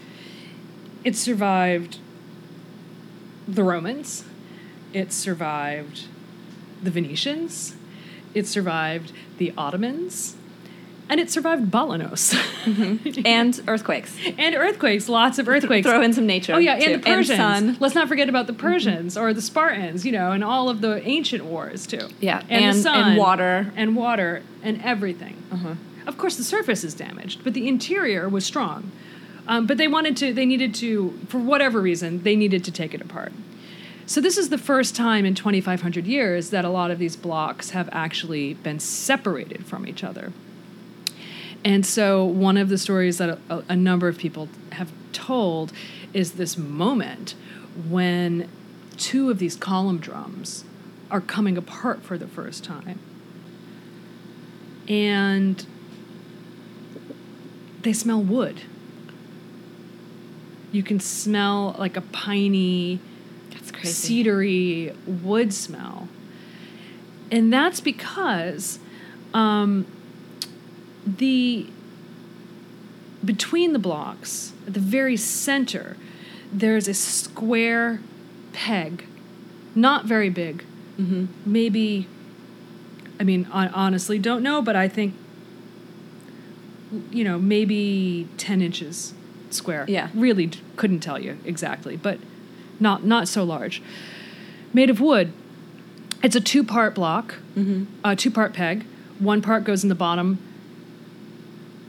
It 1.08 1.16
survived 1.16 2.00
the 3.48 3.64
Romans, 3.64 4.26
it 4.92 5.14
survived 5.14 6.08
the 6.84 6.92
Venetians, 6.92 7.78
it 8.34 8.46
survived 8.46 9.14
the 9.38 9.54
Ottomans, 9.58 10.36
and 11.10 11.22
it 11.22 11.32
survived 11.32 11.72
Balanos. 11.72 12.34
Mm-hmm. 12.66 13.22
And 13.26 13.64
earthquakes. 13.70 14.18
and 14.38 14.54
earthquakes, 14.54 15.08
lots 15.08 15.40
of 15.40 15.48
earthquakes. 15.48 15.88
Throw 15.88 16.02
in 16.02 16.12
some 16.12 16.28
nature. 16.28 16.56
Oh 16.56 16.58
yeah, 16.58 16.78
too. 16.78 16.96
and 16.96 17.02
the 17.02 17.10
Persians. 17.10 17.38
sun. 17.38 17.78
Let's 17.80 17.96
not 17.96 18.10
forget 18.10 18.28
about 18.28 18.48
the 18.48 18.52
mm-hmm. 18.52 18.68
Persians 18.68 19.16
or 19.16 19.34
the 19.34 19.42
Spartans, 19.42 20.06
you 20.06 20.12
know, 20.12 20.34
and 20.34 20.44
all 20.44 20.68
of 20.68 20.82
the 20.82 21.02
ancient 21.08 21.46
wars 21.46 21.88
too. 21.88 22.10
Yeah, 22.20 22.42
and, 22.50 22.66
and- 22.66 22.78
the 22.78 22.82
sun 22.82 23.12
and 23.12 23.18
water. 23.18 23.72
and 23.78 23.96
water 23.96 24.44
and 24.62 24.82
everything. 24.84 25.42
Uh-huh. 25.54 25.76
Of 26.06 26.18
course, 26.18 26.36
the 26.36 26.44
surface 26.44 26.84
is 26.84 26.94
damaged, 26.94 27.46
but 27.46 27.54
the 27.54 27.70
interior 27.70 28.28
was 28.28 28.46
strong. 28.46 28.92
Um, 29.48 29.66
but 29.66 29.78
they 29.78 29.88
wanted 29.88 30.18
to, 30.18 30.34
they 30.34 30.46
needed 30.46 30.76
to, 30.76 31.18
for 31.28 31.40
whatever 31.40 31.82
reason, 31.82 32.24
they 32.24 32.36
needed 32.36 32.64
to 32.66 32.72
take 32.72 32.94
it 32.94 33.02
apart. 33.02 33.32
So 34.06 34.22
this 34.22 34.38
is 34.38 34.50
the 34.50 34.58
first 34.58 34.96
time 34.96 35.26
in 35.26 35.36
2,500 35.36 36.06
years 36.06 36.50
that 36.52 36.64
a 36.64 36.70
lot 36.70 36.92
of 36.92 37.00
these 37.00 37.16
blocks 37.16 37.72
have 37.72 37.90
actually 37.92 38.54
been 38.56 38.80
separated 38.80 39.66
from 39.66 39.88
each 39.88 40.04
other. 40.04 40.32
And 41.66 41.86
so, 41.86 42.24
one 42.24 42.56
of 42.56 42.70
the 42.70 42.78
stories 42.78 43.18
that 43.18 43.40
a, 43.50 43.64
a 43.68 43.76
number 43.76 44.08
of 44.08 44.18
people 44.18 44.48
have 44.74 44.92
told 45.12 45.74
is 46.14 46.34
this 46.34 46.58
moment 46.58 47.36
when 47.90 48.48
two 48.96 49.30
of 49.30 49.40
these 49.40 49.56
column 49.56 49.98
drums 49.98 50.64
are 51.12 51.20
coming 51.20 51.58
apart 51.58 52.04
for 52.04 52.18
the 52.18 52.28
first 52.28 52.64
time. 52.64 53.00
And 54.88 55.66
they 57.82 57.92
smell 57.92 58.22
wood. 58.22 58.62
You 60.72 60.84
can 60.84 61.00
smell 61.00 61.76
like 61.80 61.96
a 61.98 62.02
piney, 62.02 63.00
That's 63.52 63.72
crazy. 63.72 64.24
cedary 64.24 64.96
wood 65.24 65.54
smell. 65.54 66.08
And 67.32 67.52
that's 67.52 67.80
because 67.82 68.80
um, 69.34 69.86
the 71.06 71.68
between 73.26 73.74
the 73.74 73.80
blocks, 73.80 74.54
at 74.66 74.74
the 74.74 74.80
very 74.80 75.18
center, 75.18 75.98
there's 76.54 76.88
a 76.88 76.94
square 76.94 78.00
peg, 78.54 79.06
not 79.76 80.06
very 80.06 80.30
big, 80.30 80.64
Mm-hmm. 81.00 81.26
maybe. 81.46 82.08
I 83.20 83.24
mean, 83.24 83.44
hon- 83.46 83.70
honestly, 83.70 84.18
don't 84.20 84.42
know, 84.44 84.62
but 84.62 84.76
I 84.76 84.88
think 84.88 85.14
you 87.12 87.24
know 87.24 87.38
maybe 87.38 88.28
ten 88.38 88.62
inches 88.62 89.14
square. 89.54 89.86
Yeah. 89.88 90.10
really 90.14 90.48
d- 90.48 90.60
couldn't 90.76 91.00
tell 91.02 91.20
you 91.20 91.38
exactly, 91.46 91.96
but 91.98 92.20
not 92.80 93.04
not 93.04 93.28
so 93.28 93.44
large. 93.44 93.82
Made 94.74 94.90
of 94.90 95.00
wood. 95.02 95.32
It's 96.24 96.36
a 96.36 96.42
two-part 96.42 96.96
block, 96.96 97.36
a 98.04 98.16
two-part 98.16 98.54
peg. 98.54 98.86
One 99.20 99.42
part 99.42 99.64
goes 99.64 99.84
in 99.84 99.90
the 99.90 99.96
bottom 99.96 100.40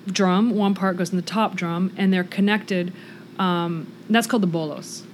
drum, 0.06 0.54
one 0.54 0.74
part 0.74 0.96
goes 0.96 1.10
in 1.10 1.16
the 1.16 1.22
top 1.22 1.54
drum, 1.54 1.92
and 1.96 2.12
they're 2.12 2.24
connected 2.24 2.92
Um, 3.38 3.86
that's 4.10 4.26
called 4.26 4.42
the 4.42 4.46
bolos 4.48 5.04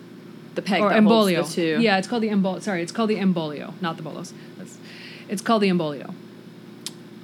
The 0.55 0.62
peg 0.62 0.80
or 0.80 0.90
embolio. 0.90 1.42
the 1.47 1.53
two. 1.53 1.78
Yeah, 1.80 1.99
it's 1.99 2.09
called 2.09 2.22
the 2.22 2.28
embol. 2.30 2.62
Sorry, 2.62 2.80
it's 2.82 2.92
called 2.92 3.11
the 3.11 3.16
embolio, 3.16 3.74
not 3.82 3.97
the 3.99 4.03
bolos. 4.03 4.32
That's, 4.57 4.78
it's 5.28 5.42
called 5.42 5.62
the 5.62 5.68
embolio. 5.68 6.14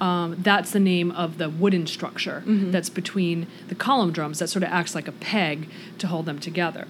Um, 0.01 0.35
that's 0.41 0.71
the 0.71 0.79
name 0.79 1.11
of 1.11 1.37
the 1.37 1.47
wooden 1.49 1.85
structure 1.85 2.41
Mm-hmm. 2.45 2.71
that's 2.71 2.89
between 2.89 3.45
the 3.67 3.75
column 3.75 4.11
drums 4.11 4.39
that 4.39 4.47
sort 4.49 4.63
of 4.63 4.69
acts 4.69 4.95
like 4.95 5.07
a 5.07 5.11
peg 5.11 5.69
to 5.99 6.07
hold 6.07 6.25
them 6.25 6.39
together. 6.39 6.87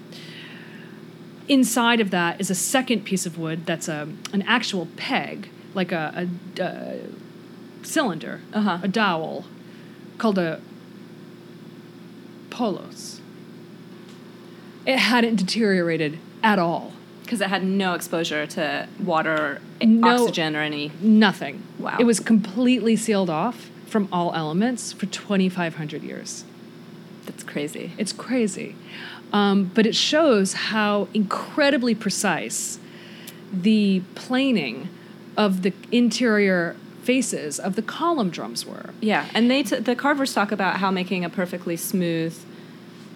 Inside 1.46 2.00
of 2.00 2.10
that 2.10 2.40
is 2.40 2.48
a 2.50 2.54
second 2.54 3.04
piece 3.04 3.26
of 3.26 3.36
wood 3.36 3.66
that's 3.66 3.86
a 3.88 4.08
an 4.32 4.42
actual 4.42 4.88
peg, 4.96 5.50
like 5.74 5.92
a, 5.92 6.26
a, 6.58 6.62
a 6.62 7.00
cylinder, 7.82 8.40
Uh-huh. 8.54 8.78
a 8.82 8.88
dowel, 8.88 9.44
called 10.18 10.38
a 10.38 10.60
polos. 12.50 13.20
It 14.86 14.98
hadn't 14.98 15.36
deteriorated 15.36 16.18
at 16.42 16.58
all. 16.58 16.92
Because 17.32 17.40
it 17.40 17.48
had 17.48 17.64
no 17.64 17.94
exposure 17.94 18.46
to 18.46 18.86
water, 19.02 19.62
No- 19.82 20.06
oxygen, 20.24 20.54
or 20.54 20.60
any. 20.60 20.92
Nothing. 21.00 21.62
Wow. 21.78 21.96
It 21.98 22.04
was 22.04 22.20
completely 22.20 22.94
sealed 22.94 23.30
off 23.30 23.70
from 23.86 24.06
all 24.12 24.34
elements 24.34 24.92
for 24.92 25.06
2,500 25.06 26.02
years. 26.02 26.44
That's 27.24 27.42
crazy. 27.42 27.92
It's 27.96 28.12
crazy. 28.12 28.76
Um, 29.32 29.70
but 29.74 29.86
it 29.86 29.94
shows 29.94 30.52
how 30.52 31.08
incredibly 31.14 31.94
precise 31.94 32.78
the 33.50 34.02
planing 34.14 34.90
of 35.34 35.62
the 35.62 35.72
interior 35.90 36.76
faces 37.02 37.58
of 37.58 37.76
the 37.76 37.82
column 37.82 38.28
drums 38.28 38.66
were. 38.66 38.90
Yeah, 39.00 39.24
and 39.32 39.50
they 39.50 39.62
t- 39.62 39.76
the 39.78 39.96
carvers 39.96 40.34
talk 40.34 40.52
about 40.52 40.80
how 40.80 40.90
making 40.90 41.24
a 41.24 41.30
perfectly 41.30 41.78
smooth 41.78 42.38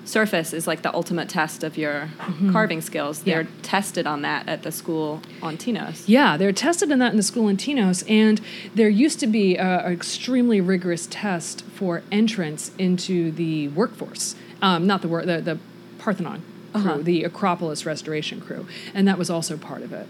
surface 0.06 0.52
is 0.54 0.66
like 0.66 0.80
the 0.82 0.94
ultimate 0.94 1.28
test 1.28 1.62
of 1.62 1.76
your 1.76 2.08
carving 2.52 2.80
skills. 2.80 3.18
Mm-hmm. 3.20 3.28
Yeah. 3.28 3.34
They're 3.42 3.48
tested 3.62 4.06
on 4.06 4.22
that 4.22 4.48
at 4.48 4.62
the 4.62 4.72
school 4.72 5.20
on 5.42 5.58
Tinos. 5.58 6.04
Yeah, 6.06 6.36
they're 6.38 6.52
tested 6.52 6.90
in 6.90 6.98
that 7.00 7.10
in 7.10 7.16
the 7.18 7.22
school 7.22 7.48
in 7.48 7.56
Tinos, 7.58 8.08
and 8.08 8.40
there 8.74 8.88
used 8.88 9.20
to 9.20 9.26
be 9.26 9.56
an 9.58 9.92
extremely 9.92 10.60
rigorous 10.60 11.06
test 11.10 11.62
for 11.74 12.02
entrance 12.10 12.70
into 12.78 13.30
the 13.32 13.68
workforce. 13.68 14.34
Um, 14.62 14.86
not 14.86 15.02
the 15.02 15.08
work, 15.08 15.26
the, 15.26 15.40
the 15.42 15.58
Parthenon 15.98 16.42
crew, 16.72 16.80
Uh-huh. 16.80 16.98
the 17.02 17.24
Acropolis 17.24 17.84
restoration 17.84 18.40
crew, 18.40 18.66
and 18.94 19.06
that 19.08 19.18
was 19.18 19.28
also 19.30 19.56
part 19.56 19.82
of 19.82 19.92
it, 19.92 20.06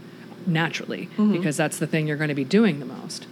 naturally, 0.46 1.08
because 1.16 1.56
that's 1.56 1.78
the 1.78 1.86
thing 1.86 2.06
you're 2.06 2.16
going 2.16 2.28
to 2.28 2.34
be 2.34 2.44
doing 2.44 2.80
the 2.80 2.86
most. 2.86 3.26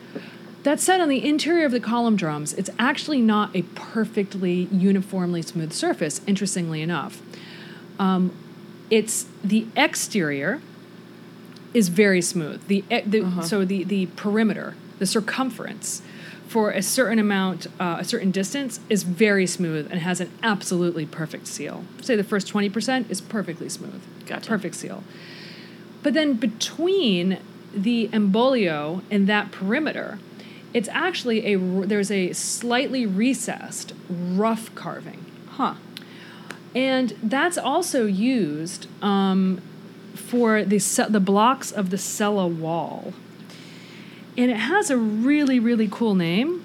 That 0.65 0.81
said, 0.81 1.01
on 1.01 1.11
the 1.11 1.25
interior 1.25 1.67
of 1.67 1.73
the 1.73 1.81
column 1.81 2.17
drums, 2.17 2.55
it's 2.55 2.71
actually 2.79 3.21
not 3.21 3.55
a 3.55 3.63
perfectly 3.75 4.67
uniformly 4.73 5.43
smooth 5.43 5.73
surface, 5.75 6.23
interestingly 6.27 6.81
enough. 6.81 7.21
Um, 7.99 8.33
it's 8.91 9.27
the 9.43 9.67
exterior 9.77 10.63
is 11.75 11.89
very 11.89 12.23
smooth. 12.23 12.67
The, 12.67 12.83
the 13.07 13.43
so 13.43 13.65
the 13.65 13.85
the 13.85 14.07
perimeter, 14.17 14.75
the 14.99 15.07
circumference 15.07 16.01
for 16.49 16.71
a 16.71 16.83
certain 16.83 17.19
amount, 17.19 17.67
uh, 17.79 17.97
a 18.01 18.05
certain 18.05 18.31
distance 18.31 18.81
is 18.89 19.03
very 19.03 19.47
smooth 19.47 19.91
and 19.91 20.01
has 20.01 20.21
an 20.21 20.31
absolutely 20.43 21.05
perfect 21.05 21.47
seal. 21.47 21.85
Say 22.01 22.17
the 22.17 22.25
first 22.25 22.49
twenty 22.49 22.71
percent 22.71 23.11
is 23.11 23.21
perfectly 23.21 23.69
smooth. 23.69 24.01
Gotcha. 24.27 24.49
Perfect 24.49 24.77
seal. 24.77 25.05
But 26.03 26.15
then 26.15 26.35
between 26.35 27.39
the 27.75 28.09
embolio 28.13 29.03
and 29.11 29.27
that 29.27 29.51
perimeter, 29.51 30.19
it's 30.75 30.89
actually 30.89 31.55
a 31.55 31.57
there's 31.57 32.11
a 32.11 32.33
slightly 32.33 33.07
recessed 33.07 33.95
rough 34.11 34.75
carving. 34.75 35.25
Huh. 35.51 35.75
And 36.75 37.17
that's 37.23 37.57
also 37.57 38.07
used 38.07 38.89
um, 39.01 39.63
for 40.15 40.65
the, 40.65 40.79
the 41.09 41.21
blocks 41.21 41.71
of 41.71 41.91
the 41.91 41.99
cella 41.99 42.49
wall. 42.49 43.13
And 44.37 44.51
it 44.51 44.57
has 44.57 44.91
a 44.91 44.97
really, 44.97 45.61
really 45.61 45.89
cool 45.89 46.17
name. 46.17 46.65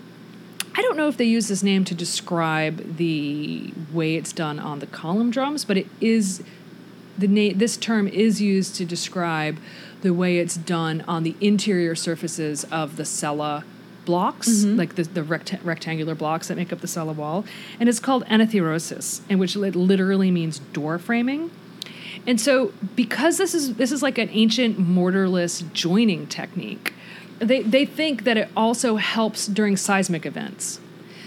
I 0.76 0.82
don't 0.82 0.98
know 0.98 1.08
if 1.08 1.18
they 1.18 1.26
use 1.26 1.48
this 1.48 1.62
name 1.62 1.86
to 1.86 1.94
describe 1.94 2.98
the 2.98 3.72
way 3.94 4.16
it's 4.16 4.34
done 4.34 4.60
on 4.60 4.80
the 4.80 4.88
column 4.88 5.30
drums, 5.30 5.66
but 5.66 5.78
it 5.78 5.88
is 6.02 6.42
the 7.16 7.28
na- 7.28 7.54
this 7.56 7.78
term 7.78 8.08
is 8.08 8.42
used 8.42 8.76
to 8.78 8.86
describe 8.86 9.60
the 10.02 10.12
way 10.12 10.40
it's 10.40 10.56
done 10.56 11.04
on 11.08 11.22
the 11.22 11.36
interior 11.42 11.94
surfaces 11.94 12.64
of 12.66 12.96
the 12.96 13.06
cella 13.06 13.64
blocks, 14.10 14.50
mm-hmm. 14.50 14.78
like 14.82 14.96
the, 14.96 15.04
the 15.04 15.24
recta- 15.24 15.60
rectangular 15.64 16.16
blocks 16.16 16.48
that 16.48 16.58
make 16.58 16.72
up 16.74 16.80
the 16.82 16.88
cella 16.88 17.14
wall. 17.14 17.46
And 17.80 17.88
it's 17.90 18.00
called 18.00 18.24
anathyrosis, 18.26 19.22
in 19.30 19.38
which 19.40 19.56
it 19.56 19.76
literally 19.76 20.32
means 20.32 20.60
door 20.74 20.98
framing. 20.98 21.52
And 22.28 22.42
so, 22.42 22.74
because 22.96 23.38
this 23.38 23.54
is 23.54 23.76
this 23.76 23.92
is 23.92 24.02
like 24.02 24.18
an 24.18 24.30
ancient 24.32 24.78
mortarless 24.80 25.54
joining 25.74 26.26
technique, 26.28 26.94
they 27.40 27.62
they 27.76 27.86
think 27.86 28.24
that 28.24 28.36
it 28.38 28.50
also 28.58 28.96
helps 28.98 29.48
during 29.48 29.78
seismic 29.78 30.26
events, 30.26 30.80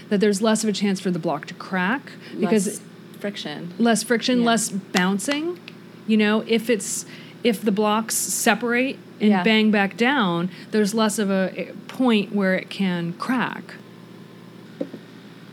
that 0.09 0.19
there's 0.19 0.41
less 0.41 0.63
of 0.63 0.69
a 0.69 0.73
chance 0.73 0.99
for 0.99 1.09
the 1.11 1.19
block 1.19 1.45
to 1.47 1.53
crack 1.53 2.11
because 2.39 2.65
Less 2.67 2.81
friction. 3.19 3.73
less 3.79 4.03
friction, 4.03 4.39
Yeah. 4.39 4.45
less 4.51 4.69
bouncing. 4.69 5.57
You 6.05 6.17
know, 6.17 6.43
if 6.47 6.69
it's 6.69 7.05
if 7.43 7.61
the 7.61 7.71
blocks 7.71 8.15
separate 8.15 8.97
and 9.19 9.29
Yeah. 9.29 9.43
bang 9.43 9.71
back 9.71 9.95
down, 9.97 10.49
there's 10.71 10.93
less 10.93 11.19
of 11.19 11.29
a 11.29 11.51
a 11.55 11.73
point 11.87 12.33
where 12.33 12.55
it 12.55 12.69
can 12.69 13.13
crack. 13.13 13.75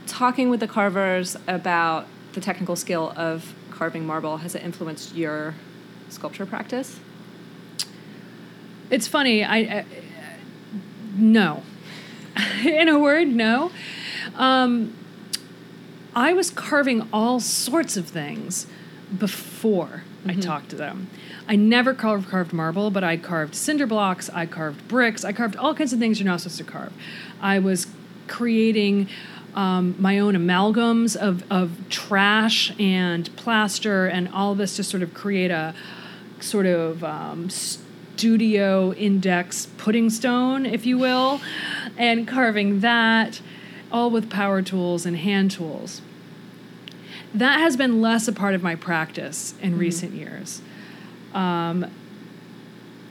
Talking 0.07 0.51
with 0.51 0.61
the 0.61 0.67
carvers 0.69 1.37
about 1.47 2.07
the 2.33 2.41
technical 2.41 2.77
skill 2.77 3.13
of 3.17 3.55
carving 3.71 4.07
marble 4.07 4.39
has 4.39 4.55
it 4.55 4.63
influenced 4.63 5.15
your 5.15 5.55
sculpture 6.09 6.47
practice? 6.47 6.99
It's 8.91 9.07
funny. 9.07 9.45
I, 9.45 9.57
I 9.59 9.85
no, 11.17 11.63
in 12.65 12.89
a 12.89 12.99
word, 12.99 13.29
no. 13.29 13.71
Um, 14.37 14.95
I 16.15 16.33
was 16.33 16.51
carving 16.51 17.07
all 17.13 17.41
sorts 17.41 17.97
of 17.97 18.07
things 18.09 18.67
before 19.17 20.03
I 20.27 20.35
talked 20.35 20.71
to 20.71 20.77
them. 20.77 21.09
I 21.51 21.57
never 21.57 21.95
carved, 21.95 22.29
carved 22.29 22.53
marble, 22.53 22.93
but 22.93 23.03
I 23.03 23.17
carved 23.17 23.57
cinder 23.57 23.85
blocks, 23.85 24.31
I 24.31 24.47
carved 24.47 24.87
bricks, 24.87 25.25
I 25.25 25.33
carved 25.33 25.57
all 25.57 25.75
kinds 25.75 25.93
of 25.93 25.99
things 25.99 26.21
you're 26.21 26.29
not 26.29 26.43
supposed 26.43 26.59
to 26.59 26.65
carve. 26.65 26.93
I 27.41 27.59
was 27.59 27.89
creating 28.29 29.09
um, 29.57 29.97
my 29.99 30.21
own 30.21 30.35
amalgams 30.35 31.17
of, 31.17 31.43
of 31.51 31.77
trash 31.89 32.73
and 32.79 33.35
plaster 33.35 34.07
and 34.07 34.29
all 34.29 34.53
of 34.53 34.59
this 34.59 34.77
to 34.77 34.85
sort 34.85 35.03
of 35.03 35.13
create 35.13 35.51
a 35.51 35.75
sort 36.39 36.67
of 36.67 37.03
um, 37.03 37.51
studio 37.51 38.93
index 38.93 39.67
pudding 39.77 40.09
stone, 40.09 40.65
if 40.65 40.87
you 40.87 40.99
will, 40.99 41.41
and 41.99 42.29
carving 42.29 42.79
that 42.79 43.41
all 43.91 44.09
with 44.09 44.31
power 44.31 44.63
tools 44.63 45.05
and 45.05 45.17
hand 45.17 45.51
tools. 45.51 46.01
That 47.35 47.59
has 47.59 47.77
been 47.77 48.01
less 48.01 48.29
a 48.29 48.33
part 48.33 48.55
of 48.55 48.63
my 48.63 48.77
practice 48.77 49.55
in 49.61 49.77
recent 49.77 50.13
years. 50.13 50.63
Um, 51.35 51.91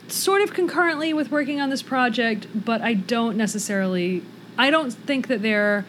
sort 0.07 0.41
of 0.41 0.53
concurrently 0.53 1.13
with 1.13 1.31
working 1.31 1.61
on 1.61 1.69
this 1.69 1.81
project, 1.81 2.47
but 2.65 2.81
I 2.81 2.93
don't 2.93 3.37
necessarily, 3.37 4.23
I 4.57 4.71
don't 4.71 4.91
think 4.91 5.27
that 5.27 5.41
they're, 5.41 5.85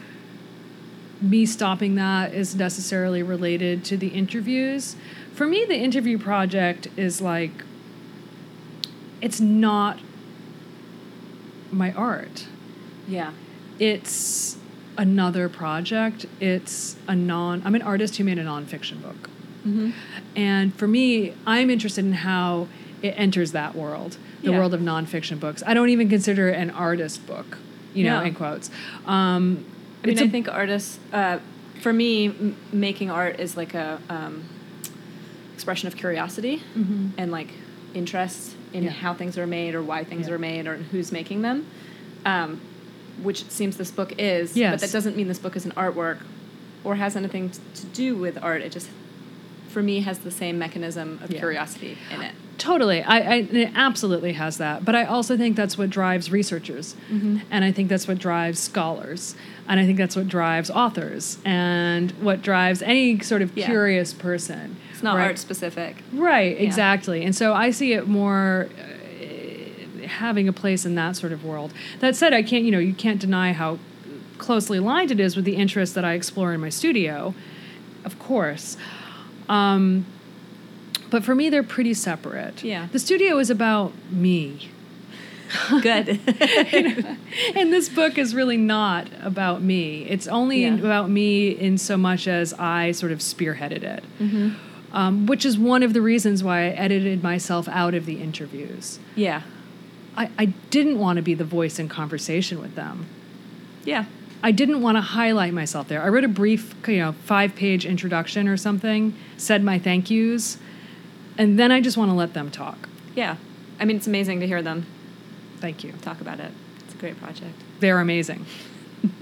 me 1.22 1.45
stopping 1.47 1.97
that 1.97 2.33
is 2.33 2.55
necessarily 2.55 3.22
related 3.22 3.85
to 3.85 3.97
the 3.97 4.09
interviews. 4.09 4.97
For 5.35 5.47
me, 5.47 5.64
the 5.64 5.76
interview 5.76 6.18
project 6.18 6.89
is 6.97 7.20
like, 7.20 7.64
it's 9.20 9.41
not 9.41 9.99
my 11.70 11.93
art 11.93 12.47
Yeah. 13.07 13.33
it's 13.78 14.57
another 14.99 15.49
project. 15.49 16.26
It's 16.41 16.97
a 17.07 17.14
non. 17.14 17.62
I'm 17.64 17.74
an 17.74 17.83
artist 17.83 18.16
who 18.16 18.24
made 18.24 18.39
a 18.39 18.45
nonfiction 18.45 19.01
book, 19.01 19.31
Mm-hmm. 19.67 19.91
and 20.37 20.75
for 20.75 20.87
me, 20.89 21.35
I'm 21.47 21.69
interested 21.71 22.05
in 22.05 22.13
how 22.13 22.69
it 23.03 23.15
enters 23.17 23.53
that 23.53 23.75
world, 23.75 24.17
the 24.43 24.51
Yeah. 24.51 24.59
world 24.59 24.73
of 24.75 24.81
nonfiction 24.81 25.39
books. 25.41 25.63
I 25.67 25.75
don't 25.75 25.89
even 25.91 26.09
consider 26.09 26.49
it 26.49 26.57
an 26.57 26.71
artist 26.71 27.27
book, 27.27 27.59
you 27.95 28.05
know, 28.05 28.21
No. 28.21 28.25
in 28.27 28.35
quotes. 28.35 28.71
Um, 29.07 29.65
I 30.03 30.07
mean, 30.09 30.19
I 30.19 30.29
think 30.29 30.49
artists, 30.49 30.99
uh, 31.13 31.39
for 31.81 31.93
me, 31.93 32.27
m- 32.29 32.57
making 32.73 33.11
art 33.11 33.39
is 33.41 33.57
like 33.57 33.75
a 33.75 33.99
um, 34.09 34.45
expression 35.55 35.87
of 35.89 35.97
curiosity 35.97 36.63
and 37.19 37.31
like 37.31 37.49
interest 37.95 38.55
in 38.73 38.81
Mm-hmm. 38.81 38.85
Yeah. 38.85 38.91
how 38.93 39.15
things 39.15 39.37
are 39.37 39.47
made 39.47 39.75
or 39.75 39.83
why 39.83 40.05
things 40.05 40.29
Yeah. 40.29 40.35
are 40.35 40.39
made 40.39 40.67
or 40.67 40.77
who's 40.77 41.11
making 41.13 41.43
them, 41.43 41.67
um, 42.25 42.61
which 43.23 43.43
it 43.43 43.51
seems 43.53 43.77
this 43.77 43.91
book 43.91 44.13
is. 44.19 44.53
But 44.55 44.81
that 44.81 44.93
doesn't 44.93 45.17
mean 45.17 45.29
this 45.29 45.39
book 45.41 45.57
is 45.57 45.65
an 45.67 45.73
artwork 45.73 46.19
or 46.85 46.95
has 46.97 47.17
anything 47.17 47.51
t- 47.51 47.59
to 47.75 47.87
do 47.87 48.15
with 48.17 48.39
art. 48.43 48.63
It 48.63 48.73
just, 48.73 48.89
for 49.71 49.83
me, 49.83 50.01
has 50.01 50.18
the 50.18 50.31
same 50.31 50.59
mechanism 50.59 51.18
of 51.23 51.31
Yeah. 51.31 51.39
curiosity 51.39 51.97
in 52.12 52.23
it. 52.23 52.35
Totally. 52.59 53.03
I, 53.03 53.16
I 53.18 53.35
it 53.37 53.71
absolutely 53.75 54.35
has 54.35 54.59
that. 54.59 54.85
But 54.85 54.95
I 54.95 55.05
also 55.05 55.37
think 55.37 55.57
that's 55.57 55.79
what 55.79 55.89
drives 55.89 56.31
researchers. 56.31 56.95
Mm-hmm. 57.11 57.39
And 57.51 57.64
I 57.64 57.73
think 57.73 57.89
that's 57.89 58.07
what 58.07 58.18
drives 58.18 58.59
scholars. 58.59 59.35
And 59.66 59.81
I 59.81 59.87
think 59.87 59.97
that's 59.97 60.14
what 60.16 60.29
drives 60.29 60.68
authors 60.71 61.39
and 61.45 62.11
what 62.21 62.43
drives 62.43 62.83
any 62.83 63.21
sort 63.21 63.41
of 63.41 63.57
Yeah. 63.57 63.64
curious 63.66 64.12
person. 64.12 64.77
It's 64.93 65.03
not 65.03 65.16
right? 65.16 65.29
art 65.29 65.39
specific. 65.39 66.03
Right, 66.12 66.61
exactly. 66.61 67.25
And 67.25 67.35
so 67.35 67.55
I 67.55 67.71
see 67.71 67.95
it 67.95 68.07
more 68.07 68.68
uh, 68.79 70.07
having 70.07 70.47
a 70.49 70.53
place 70.53 70.85
in 70.85 70.95
that 70.97 71.16
sort 71.16 71.33
of 71.33 71.45
world. 71.45 71.73
That 72.01 72.16
said, 72.16 72.35
I 72.35 72.43
can't, 72.43 72.64
you 72.64 72.71
know, 72.73 72.79
you 72.79 72.93
can't 72.95 73.21
deny 73.21 73.53
how 73.53 73.79
closely 74.39 74.79
aligned 74.79 75.11
it 75.11 75.21
is 75.21 75.37
with 75.37 75.45
the 75.45 75.57
interests 75.57 75.95
that 75.95 76.05
I 76.05 76.12
explore 76.14 76.53
in 76.53 76.61
my 76.61 76.68
studio, 76.71 77.35
of 78.05 78.18
course. 78.18 78.77
Um, 79.51 80.07
but 81.11 81.25
for 81.25 81.35
me, 81.35 81.51
they're 81.51 81.63
pretty 81.65 81.93
separate. 81.95 82.63
Yeah. 82.63 82.87
The 82.93 82.99
studio 83.01 83.39
is 83.39 83.51
about 83.51 83.93
me. 84.13 84.71
Good. 85.83 86.21
and 87.57 87.73
this 87.73 87.89
book 87.89 88.17
is 88.17 88.35
really 88.35 88.57
not 88.57 89.09
about 89.23 89.61
me. 89.63 90.05
It's 90.09 90.29
only 90.29 90.63
Yeah. 90.63 90.75
about 90.77 91.11
me 91.11 91.49
in 91.51 91.79
so 91.79 91.97
much 91.97 92.29
as 92.29 92.55
I 92.55 92.93
sort 92.93 93.11
of 93.11 93.19
spearheaded 93.19 93.83
it, 93.83 94.05
Mm-hmm. 94.21 94.51
um, 94.97 95.27
which 95.27 95.45
is 95.45 95.59
one 95.59 95.83
of 95.83 95.93
the 95.93 96.01
reasons 96.01 96.45
why 96.45 96.67
I 96.67 96.69
edited 96.69 97.23
myself 97.25 97.67
out 97.69 97.95
of 97.95 98.07
the 98.07 98.21
interviews. 98.23 98.99
yeah. 99.17 99.43
I, 100.17 100.29
I 100.39 100.45
didn't 100.71 100.99
want 100.99 101.17
to 101.17 101.23
be 101.23 101.35
the 101.35 101.45
voice 101.45 101.79
in 101.79 101.89
conversation 101.89 102.61
with 102.61 102.75
them. 102.75 103.07
Yeah. 103.85 104.05
I 104.43 104.53
didn't 104.53 104.80
want 104.80 104.97
to 104.97 105.03
highlight 105.03 105.53
myself 105.53 105.88
there. 105.88 106.03
I 106.03 106.09
wrote 106.09 106.24
a 106.24 106.28
brief, 106.28 106.74
you 106.88 106.99
know, 106.99 107.12
five 107.12 107.55
page 107.55 107.84
introduction 107.84 108.49
or 108.49 108.57
something, 108.57 109.14
said 109.36 109.62
my 109.62 109.78
thank 109.78 110.11
yous, 110.11 110.57
and 111.36 111.59
then 111.59 111.70
I 111.70 111.80
just 111.80 111.97
want 111.97 112.11
to 112.11 112.14
let 112.14 112.32
them 112.34 112.51
talk. 112.51 112.88
Yeah. 113.14 113.36
I 113.78 113.84
mean, 113.84 113.97
it's 113.97 114.07
amazing 114.07 114.41
to 114.41 114.47
hear 114.47 114.62
them 114.62 114.86
Thank 115.59 115.84
you. 115.84 115.93
talk 116.03 116.20
about 116.22 116.41
it. 116.41 116.53
It's 116.80 116.95
a 116.95 116.97
great 116.99 117.18
project. 117.20 117.55
They're 117.80 118.01
amazing. 118.01 118.47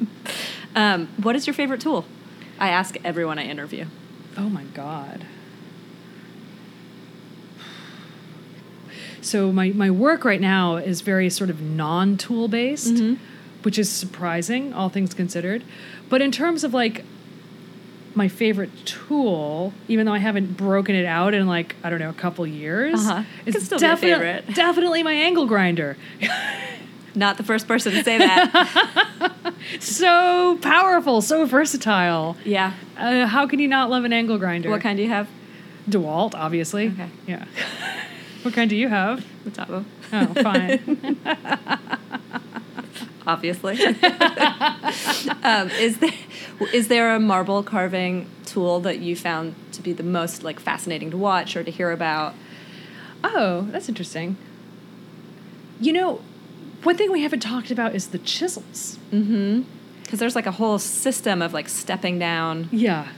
Um, 0.77 1.09
what 1.21 1.35
is 1.35 1.47
your 1.47 1.55
favorite 1.55 1.81
tool? 1.81 2.05
I 2.61 2.69
ask 2.69 2.97
everyone 3.03 3.39
I 3.39 3.45
interview. 3.47 3.87
Oh 4.37 4.49
my 4.49 4.63
God. 4.65 5.25
So 9.21 9.51
my, 9.51 9.71
my 9.71 9.91
work 9.91 10.25
right 10.25 10.41
now 10.41 10.77
is 10.77 11.01
very 11.01 11.31
sort 11.31 11.51
of 11.51 11.61
non-tool 11.61 12.49
based, 12.49 12.95
Mhm. 12.95 13.19
Which 13.69 13.79
is 13.79 13.91
surprising, 13.91 14.73
all 14.73 14.89
things 14.89 15.13
considered. 15.13 15.63
But 16.09 16.23
in 16.23 16.33
terms 16.33 16.65
of 16.65 16.73
like 16.73 17.05
my 18.15 18.27
favorite 18.27 18.71
tool, 18.87 19.75
even 19.89 20.07
though 20.07 20.15
I 20.15 20.21
haven't 20.21 20.57
broken 20.57 20.95
it 20.95 21.05
out 21.05 21.35
in 21.35 21.47
like, 21.47 21.77
I 21.85 21.91
don't 21.91 21.99
know, 21.99 22.09
a 22.09 22.15
couple 22.15 22.47
years, 22.47 22.95
Uh-huh. 23.07 23.25
It 23.45 23.53
still 23.61 23.79
definite- 23.79 24.21
favorite. 24.47 24.55
definitely 24.55 25.03
my 25.03 25.13
angle 25.13 25.45
grinder. 25.45 25.99
Not 27.15 27.37
the 27.37 27.43
first 27.43 27.69
person 27.69 27.93
to 27.93 28.03
say 28.03 28.17
that. 28.17 29.53
so 29.81 30.57
powerful, 30.63 31.21
so 31.21 31.45
versatile. 31.45 32.39
yeah. 32.47 32.73
Uh, 32.97 33.27
how 33.27 33.47
can 33.47 33.59
you 33.59 33.69
not 33.69 33.91
love 33.91 34.05
an 34.05 34.15
angle 34.15 34.39
grinder? 34.39 34.71
What 34.71 34.81
kind 34.81 34.97
do 34.97 35.03
you 35.03 35.11
have? 35.11 35.29
DeWalt, 35.91 36.35
obviously. 36.35 36.87
Okay. 36.89 37.11
Yeah. 37.27 37.45
what 38.45 38.55
kind 38.55 38.71
do 38.71 38.77
you 38.77 38.89
have? 38.89 39.27
The. 39.45 39.85
Oh, 40.11 40.27
fine. 40.43 41.19
Obviously. 43.29 43.81
um, 45.45 45.71
is 45.79 45.99
there 45.99 46.15
is 46.73 46.89
there 46.89 47.15
a 47.15 47.21
marble 47.21 47.63
carving 47.63 48.29
tool 48.47 48.81
that 48.81 48.99
you 48.99 49.15
found 49.15 49.55
to 49.73 49.83
be 49.83 49.93
the 49.93 50.03
most 50.03 50.43
like 50.43 50.59
fascinating 50.59 51.13
to 51.13 51.17
watch 51.17 51.55
or 51.55 51.63
to 51.63 51.71
hear 51.71 51.93
about? 51.93 52.35
oh, 53.25 53.67
that's 53.71 53.89
interesting. 53.89 54.37
You 55.81 55.93
know, 55.93 56.21
one 56.83 56.97
thing 56.97 57.11
we 57.11 57.23
haven't 57.23 57.41
talked 57.41 57.71
about 57.71 57.95
is 57.95 58.09
the 58.09 58.19
chisels. 58.19 58.99
Mm-hmm. 59.13 59.63
Because 60.03 60.19
there's 60.19 60.35
like 60.35 60.47
a 60.47 60.53
whole 60.53 60.79
system 60.79 61.43
of 61.43 61.53
like 61.53 61.69
stepping 61.69 62.19
down. 62.19 62.69
Yeah. 62.73 63.09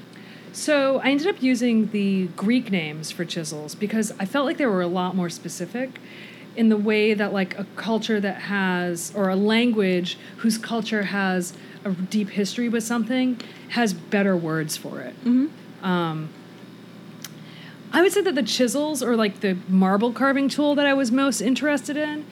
So 0.53 0.99
I 1.05 1.11
ended 1.11 1.29
up 1.29 1.41
using 1.41 1.91
the 1.91 2.27
Greek 2.29 2.73
names 2.73 3.13
for 3.13 3.25
chisels 3.25 3.77
because 3.77 4.13
I 4.19 4.25
felt 4.25 4.47
like 4.47 4.57
they 4.57 4.67
were 4.67 4.83
a 4.83 4.89
lot 4.89 5.15
more 5.15 5.31
specific 5.31 6.01
in 6.61 6.69
the 6.69 6.77
way 6.77 7.15
that 7.15 7.33
like 7.33 7.59
a 7.59 7.65
culture 7.75 8.21
that 8.21 8.37
has 8.37 9.11
or 9.17 9.31
a 9.31 9.35
language 9.35 10.19
whose 10.37 10.59
culture 10.59 11.05
has 11.05 11.55
a 11.87 11.91
deep 11.93 12.29
history 12.29 12.69
with 12.69 12.85
something 12.85 13.41
has 13.71 13.95
better 13.95 14.37
words 14.37 14.77
for 14.77 15.01
it. 15.01 15.15
Mm-hmm. 15.25 15.83
Um, 15.83 16.29
I 17.95 18.03
would 18.03 18.13
say 18.13 18.21
that 18.21 18.35
the 18.35 18.43
chisels 18.43 19.03
or 19.03 19.17
like 19.17 19.41
the 19.41 19.57
marble 19.69 20.13
carving 20.13 20.51
tool 20.51 20.75
that 20.75 20.85
I 20.85 20.93
was 20.93 21.11
most 21.11 21.41
interested 21.41 21.97
in, 21.97 22.27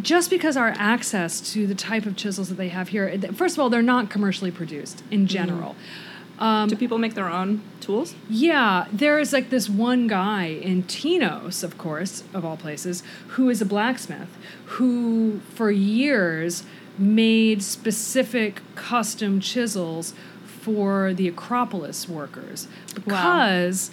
just 0.00 0.30
because 0.30 0.56
our 0.56 0.72
access 0.76 1.40
to 1.54 1.66
the 1.66 1.74
type 1.74 2.06
of 2.06 2.14
chisels 2.14 2.50
that 2.50 2.54
they 2.54 2.68
have 2.68 2.90
here, 2.90 3.18
first 3.34 3.56
of 3.56 3.58
all, 3.58 3.68
they're 3.68 3.82
not 3.82 4.10
commercially 4.10 4.52
produced 4.52 5.02
in 5.10 5.26
general. 5.26 5.74
Um, 6.38 6.68
Do 6.68 6.76
people 6.76 6.98
make 6.98 7.14
their 7.14 7.28
own 7.28 7.62
tools? 7.80 8.14
yeah, 8.30 8.86
there 8.92 9.18
is 9.18 9.32
like 9.32 9.50
this 9.50 9.68
one 9.68 10.06
guy 10.06 10.44
in 10.46 10.84
Tinos, 10.84 11.64
of 11.64 11.76
course, 11.78 12.22
of 12.32 12.44
all 12.44 12.56
places, 12.56 13.02
who 13.28 13.48
is 13.50 13.60
a 13.60 13.64
blacksmith 13.66 14.28
who, 14.66 15.40
for 15.54 15.70
years, 15.70 16.62
made 16.96 17.62
specific 17.62 18.60
custom 18.74 19.40
chisels 19.40 20.14
for 20.44 21.14
the 21.14 21.26
Acropolis 21.28 22.08
workers 22.08 22.68
because 22.94 23.90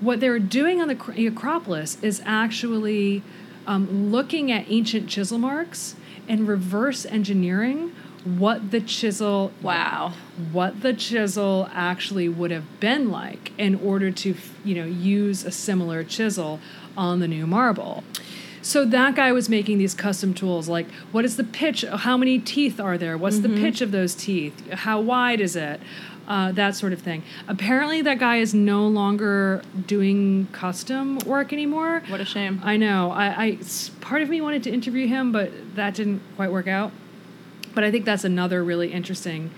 what 0.00 0.20
they're 0.20 0.38
doing 0.38 0.80
on 0.80 0.88
the 0.88 1.26
Acropolis 1.26 1.96
is 2.02 2.20
actually 2.26 3.22
um, 3.66 4.12
looking 4.12 4.52
at 4.52 4.64
ancient 4.68 5.08
chisel 5.08 5.38
marks 5.38 5.94
and 6.28 6.46
reverse 6.46 7.06
engineering 7.06 7.92
what 8.24 8.70
the 8.70 8.80
chisel 8.80 9.52
Wow. 9.62 10.12
what 10.52 10.80
the 10.82 10.92
chisel 10.94 11.68
actually 11.72 12.28
would 12.28 12.50
have 12.50 12.80
been 12.80 13.10
like 13.10 13.52
in 13.58 13.74
order 13.76 14.10
to 14.10 14.34
you 14.64 14.74
know 14.74 14.86
use 14.86 15.44
a 15.44 15.50
similar 15.50 16.02
chisel 16.02 16.58
on 16.96 17.20
the 17.20 17.28
new 17.28 17.46
marble 17.46 18.02
so 18.62 18.86
that 18.86 19.14
guy 19.14 19.30
was 19.30 19.48
making 19.50 19.76
these 19.76 19.92
custom 19.94 20.32
tools 20.32 20.68
like 20.70 20.90
what 21.12 21.24
is 21.24 21.36
the 21.36 21.44
pitch 21.44 21.82
how 21.82 22.16
many 22.16 22.38
teeth 22.38 22.80
are 22.80 22.96
there 22.96 23.18
what's 23.18 23.40
the 23.40 23.48
pitch 23.50 23.80
of 23.82 23.90
those 23.92 24.14
teeth 24.14 24.70
how 24.70 24.98
wide 25.00 25.40
is 25.40 25.54
it 25.54 25.80
uh, 26.26 26.50
that 26.52 26.74
sort 26.74 26.94
of 26.94 27.00
thing 27.02 27.22
apparently 27.46 28.00
that 28.00 28.18
guy 28.18 28.36
is 28.38 28.54
no 28.54 28.86
longer 28.88 29.60
doing 29.86 30.46
custom 30.52 31.18
work 31.26 31.52
anymore 31.52 32.02
What 32.08 32.22
a 32.22 32.24
shame. 32.24 32.60
I 32.64 32.78
know. 32.78 33.10
I, 33.10 33.44
I 33.44 33.58
part 34.00 34.22
of 34.22 34.30
me 34.30 34.40
wanted 34.40 34.62
to 34.62 34.70
interview 34.72 35.06
him, 35.06 35.32
but 35.32 35.50
that 35.76 35.92
didn't 35.94 36.22
quite 36.36 36.50
work 36.50 36.66
out. 36.66 36.92
But 37.74 37.84
I 37.84 37.90
think 37.90 38.04
that's 38.04 38.24
another 38.24 38.62
really 38.62 38.92
interesting 38.92 39.50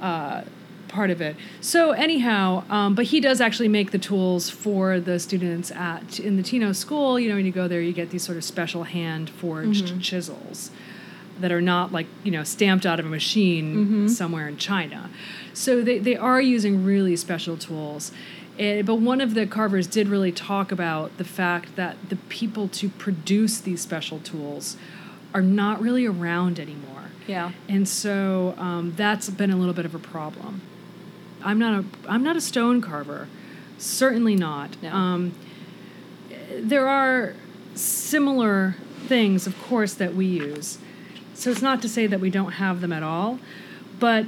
uh, 0.00 0.42
part 0.88 1.10
of 1.10 1.20
it. 1.20 1.36
So 1.60 1.92
anyhow, 1.92 2.64
um, 2.68 2.94
but 2.94 3.06
he 3.06 3.20
does 3.20 3.40
actually 3.40 3.68
make 3.68 3.90
the 3.90 3.98
tools 3.98 4.50
for 4.50 5.00
the 5.00 5.18
students 5.18 5.70
at 5.70 6.20
in 6.20 6.36
the 6.36 6.42
Tino 6.42 6.72
school. 6.72 7.18
You 7.18 7.28
know, 7.28 7.36
when 7.36 7.46
you 7.46 7.52
go 7.52 7.68
there, 7.68 7.80
you 7.80 7.92
get 7.92 8.10
these 8.10 8.22
sort 8.22 8.38
of 8.38 8.44
special 8.44 8.84
hand 8.84 9.30
forged 9.30 10.00
chisels 10.00 10.70
that 11.40 11.52
are 11.52 11.60
not 11.60 11.92
like 11.92 12.06
you 12.24 12.30
know 12.30 12.44
stamped 12.44 12.86
out 12.86 12.98
of 12.98 13.06
a 13.06 13.08
machine 13.08 14.08
somewhere 14.08 14.48
in 14.48 14.56
China. 14.56 15.10
So 15.52 15.82
they, 15.82 15.98
they 15.98 16.16
are 16.16 16.40
using 16.40 16.84
really 16.84 17.16
special 17.16 17.56
tools. 17.56 18.12
Eh, 18.58 18.80
but 18.82 18.96
one 18.96 19.20
of 19.20 19.34
the 19.34 19.46
carvers 19.46 19.86
did 19.86 20.08
really 20.08 20.32
talk 20.32 20.72
about 20.72 21.16
the 21.18 21.24
fact 21.24 21.76
that 21.76 21.96
the 22.08 22.16
people 22.16 22.68
to 22.68 22.88
produce 22.88 23.60
these 23.60 23.82
special 23.82 24.18
tools 24.20 24.76
are 25.34 25.42
not 25.42 25.80
really 25.80 26.06
around 26.06 26.58
anymore. 26.58 26.95
Yeah. 27.26 27.52
And 27.68 27.88
so 27.88 28.54
um, 28.56 28.94
that's 28.96 29.28
been 29.30 29.50
a 29.50 29.56
little 29.56 29.74
bit 29.74 29.84
of 29.84 29.94
a 29.94 29.98
problem. 29.98 30.62
I'm 31.42 31.58
not 31.58 31.84
a 31.84 31.84
I'm 32.08 32.22
not 32.22 32.36
a 32.36 32.40
stone 32.40 32.80
carver, 32.80 33.28
certainly 33.78 34.34
not. 34.34 34.80
No. 34.82 34.92
Um, 34.92 35.34
there 36.58 36.88
are 36.88 37.34
similar 37.74 38.76
things, 39.06 39.46
of 39.46 39.60
course, 39.62 39.94
that 39.94 40.14
we 40.14 40.26
use. 40.26 40.78
So 41.34 41.50
it's 41.50 41.62
not 41.62 41.82
to 41.82 41.88
say 41.88 42.06
that 42.06 42.18
we 42.18 42.30
don't 42.30 42.52
have 42.52 42.80
them 42.80 42.92
at 42.92 43.02
all, 43.02 43.38
but 44.00 44.26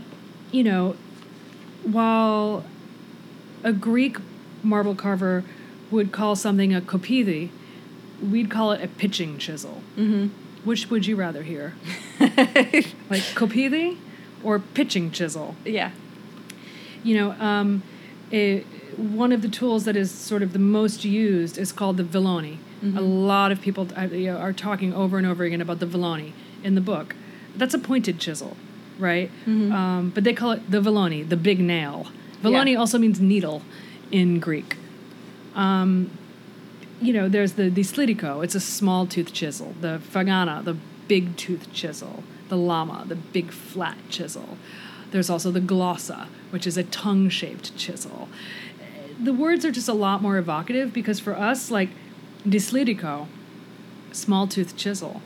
you 0.53 0.63
know, 0.63 0.97
while 1.83 2.65
a 3.65 3.73
Greek 3.73 4.19
marble 4.63 4.95
carver 4.95 5.45
would 5.91 6.13
call 6.13 6.37
something 6.37 6.75
a 6.75 6.81
kopidi, 6.81 7.51
we'd 8.23 8.51
call 8.51 8.73
it 8.73 8.83
a 8.83 8.89
pitching 8.89 9.39
chisel. 9.39 9.83
Mm-hmm. 9.97 10.29
Which 10.65 10.91
would 10.91 11.07
you 11.07 11.17
rather 11.17 11.43
hear? 11.43 11.75
like 13.11 13.23
kopidi 13.35 13.97
or 14.45 14.59
pitching 14.59 15.11
chisel? 15.11 15.55
yeah. 15.65 15.91
You 17.05 17.15
know, 17.17 17.31
um, 17.33 17.83
a, 18.33 18.61
one 18.97 19.31
of 19.33 19.41
the 19.43 19.49
tools 19.49 19.85
that 19.85 19.97
is 19.97 20.11
sort 20.11 20.43
of 20.43 20.53
the 20.53 20.59
most 20.59 21.05
used 21.05 21.57
is 21.57 21.71
called 21.73 21.97
the 21.97 22.03
Villoni. 22.03 22.59
A 22.97 23.01
lot 23.01 23.51
of 23.51 23.61
people 23.61 23.89
uh, 23.97 24.03
you 24.03 24.33
know, 24.33 24.37
are 24.39 24.53
talking 24.53 24.93
over 24.95 25.19
and 25.19 25.27
over 25.27 25.43
again 25.45 25.61
about 25.61 25.79
the 25.81 25.87
Villoni 25.87 26.33
in 26.63 26.75
the 26.77 26.81
book. 26.81 27.15
That's 27.57 27.75
a 27.75 27.79
pointed 27.79 28.21
chisel, 28.21 28.57
right? 29.01 29.31
Um, 29.47 30.11
but 30.15 30.23
they 30.25 30.33
call 30.33 30.53
it 30.53 30.71
the 30.71 30.81
Villoni, 30.81 31.29
the 31.29 31.37
big 31.37 31.59
nail. 31.61 32.07
Villoni 32.43 32.73
Yeah. 32.73 32.79
also 32.79 32.99
means 32.99 33.21
needle 33.21 33.63
in 34.13 34.39
Greek. 34.39 34.77
Um, 35.57 36.11
you 37.01 37.13
know, 37.13 37.29
there's 37.29 37.55
the 37.55 37.69
the 37.69 37.83
Slitico, 37.83 38.45
it's 38.45 38.55
a 38.55 38.61
small 38.61 39.07
tooth 39.07 39.33
chisel. 39.33 39.75
The 39.81 40.01
Fagana, 40.13 40.65
the 40.65 40.77
big 41.09 41.37
tooth 41.37 41.73
chisel. 41.73 42.23
The 42.49 42.57
llama, 42.57 43.05
the 43.07 43.17
big 43.17 43.51
flat 43.51 43.97
chisel. 44.09 44.57
There's 45.11 45.29
also 45.31 45.51
the 45.51 45.61
Glossa, 45.61 46.29
which 46.51 46.67
is 46.67 46.77
a 46.77 46.85
tongue 46.85 47.29
shaped 47.31 47.77
chisel. 47.77 48.29
The 49.21 49.33
words 49.33 49.65
are 49.65 49.71
just 49.73 49.89
a 49.89 49.93
lot 49.95 50.23
more 50.23 50.37
evocative 50.39 50.93
because 50.93 51.19
for 51.19 51.37
us, 51.37 51.71
like 51.71 51.91
Dislitico, 52.47 53.27
small 54.13 54.47
tooth 54.47 54.77
chisel, 54.77 55.21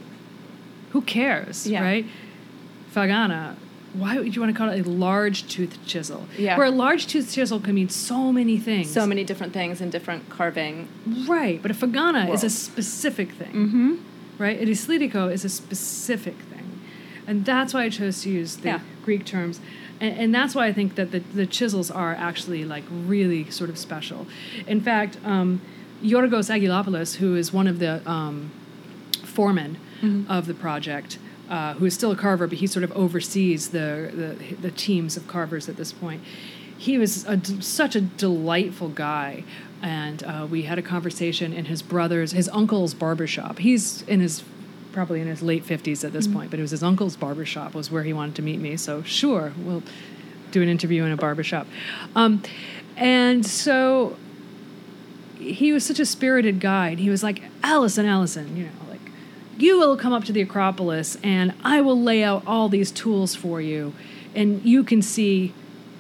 who 0.91 1.03
cares, 1.03 1.67
Yeah. 1.67 1.83
right? 1.83 2.07
Fagana, 2.95 3.55
why 3.95 4.19
would 4.19 4.35
you 4.35 4.41
want 4.41 4.53
to 4.55 4.59
call 4.59 4.71
it 4.71 4.87
a 4.87 4.89
large 4.89 5.47
tooth 5.49 5.79
chisel? 5.87 6.27
Yeah. 6.39 6.57
Where 6.57 6.67
a 6.67 6.71
large 6.71 7.07
tooth 7.07 7.33
chisel 7.33 7.61
can 7.61 7.75
mean 7.75 7.89
so 7.89 8.33
many 8.33 8.59
things. 8.59 8.91
So 8.91 9.07
many 9.07 9.25
different 9.25 9.53
things 9.53 9.81
and 9.81 9.93
different 9.93 10.29
carving. 10.31 10.89
Right, 11.29 11.61
but 11.61 11.71
a 11.71 11.75
Fagana 11.75 12.33
is 12.33 12.43
a 12.45 12.51
specific 12.51 13.33
thing 13.33 13.53
Mm-hmm. 13.53 13.95
Right? 14.39 14.61
A 14.61 14.65
dislitico 14.67 15.33
is 15.33 15.45
a 15.45 15.49
specific 15.49 16.37
thing. 16.51 16.81
And 17.27 17.45
that's 17.45 17.73
why 17.75 17.85
I 17.85 17.89
chose 17.89 18.23
to 18.23 18.31
use 18.31 18.57
the 18.57 18.69
Yeah. 18.69 18.81
Greek 19.05 19.25
terms. 19.25 19.61
And, 20.01 20.19
and 20.19 20.35
that's 20.35 20.55
why 20.55 20.67
I 20.67 20.73
think 20.73 20.97
that 20.97 21.13
the, 21.13 21.21
the 21.21 21.47
chisels 21.47 21.91
are 21.91 22.15
actually 22.15 22.65
like 22.65 22.85
really 22.91 23.49
sort 23.51 23.71
of 23.71 23.79
special. 23.79 24.27
In 24.67 24.81
fact, 24.81 25.19
um, 25.25 25.61
Yorgos 26.03 26.51
Agilopoulos, 26.51 27.17
who 27.17 27.37
is 27.37 27.53
one 27.53 27.69
of 27.69 27.79
the 27.79 28.03
um, 28.11 28.51
foremen 29.25 29.79
of 30.29 30.47
the 30.47 30.55
project, 30.55 31.19
uh, 31.49 31.75
who 31.75 31.85
is 31.85 31.95
still 31.95 32.11
a 32.11 32.17
carver, 32.17 32.49
but 32.49 32.59
he 32.59 32.67
sort 32.67 32.83
of 32.83 32.91
oversees 32.93 33.69
the, 33.69 34.11
the, 34.13 34.57
the 34.57 34.71
teams 34.73 35.17
of 35.17 35.29
carvers 35.29 35.69
at 35.69 35.77
this 35.77 35.93
point. 35.93 36.21
He 36.77 36.99
was 36.99 37.25
a 37.27 37.41
such 37.63 37.95
a 37.95 38.01
delightful 38.01 38.89
guy, 38.89 39.45
and 39.83 40.23
uh, 40.23 40.47
we 40.49 40.63
had 40.63 40.79
a 40.79 40.83
conversation 40.83 41.53
in 41.53 41.67
his 41.67 41.83
brother's, 41.83 42.33
his 42.33 42.49
uncle's 42.51 42.95
barbershop. 42.95 43.59
He's 43.59 44.03
in 44.03 44.21
his 44.21 44.45
probably 44.93 45.21
in 45.21 45.27
his 45.27 45.43
late 45.43 45.65
50s 45.65 46.05
at 46.05 46.13
this 46.13 46.27
point, 46.27 46.51
but 46.51 46.59
it 46.59 46.63
was 46.63 46.71
his 46.71 46.83
uncle's 46.83 47.17
barbershop 47.17 47.75
was 47.75 47.91
where 47.91 48.03
he 48.03 48.13
wanted 48.13 48.35
to 48.37 48.43
meet 48.43 48.61
me. 48.61 48.77
So 48.77 49.03
sure, 49.03 49.53
we'll 49.59 49.83
do 50.51 50.63
an 50.63 50.69
interview 50.69 51.05
in 51.05 51.13
a 51.13 51.17
barbershop. 51.17 51.67
Um, 52.15 52.43
and 52.97 53.45
so 53.45 54.17
he 55.39 55.73
was 55.73 55.85
such 55.85 55.99
a 55.99 56.07
spirited 56.07 56.61
guy. 56.61 56.91
And 56.91 57.01
he 57.01 57.11
was 57.11 57.23
like, 57.23 57.43
Allison, 57.63 58.07
Allison, 58.07 58.57
you 58.57 58.65
know, 58.65 58.71
like, 58.89 59.01
you 59.57 59.79
will 59.79 59.97
come 59.97 60.13
up 60.13 60.25
to 60.25 60.33
the 60.33 60.43
Acropolis 60.43 61.17
and 61.23 61.55
I 61.65 61.81
will 61.81 62.01
lay 62.01 62.23
out 62.23 62.43
all 62.47 62.69
these 62.69 62.91
tools 62.91 63.35
for 63.35 63.61
you 63.61 63.95
and 64.35 64.63
you 64.65 64.85
can 64.85 65.03
see 65.03 65.53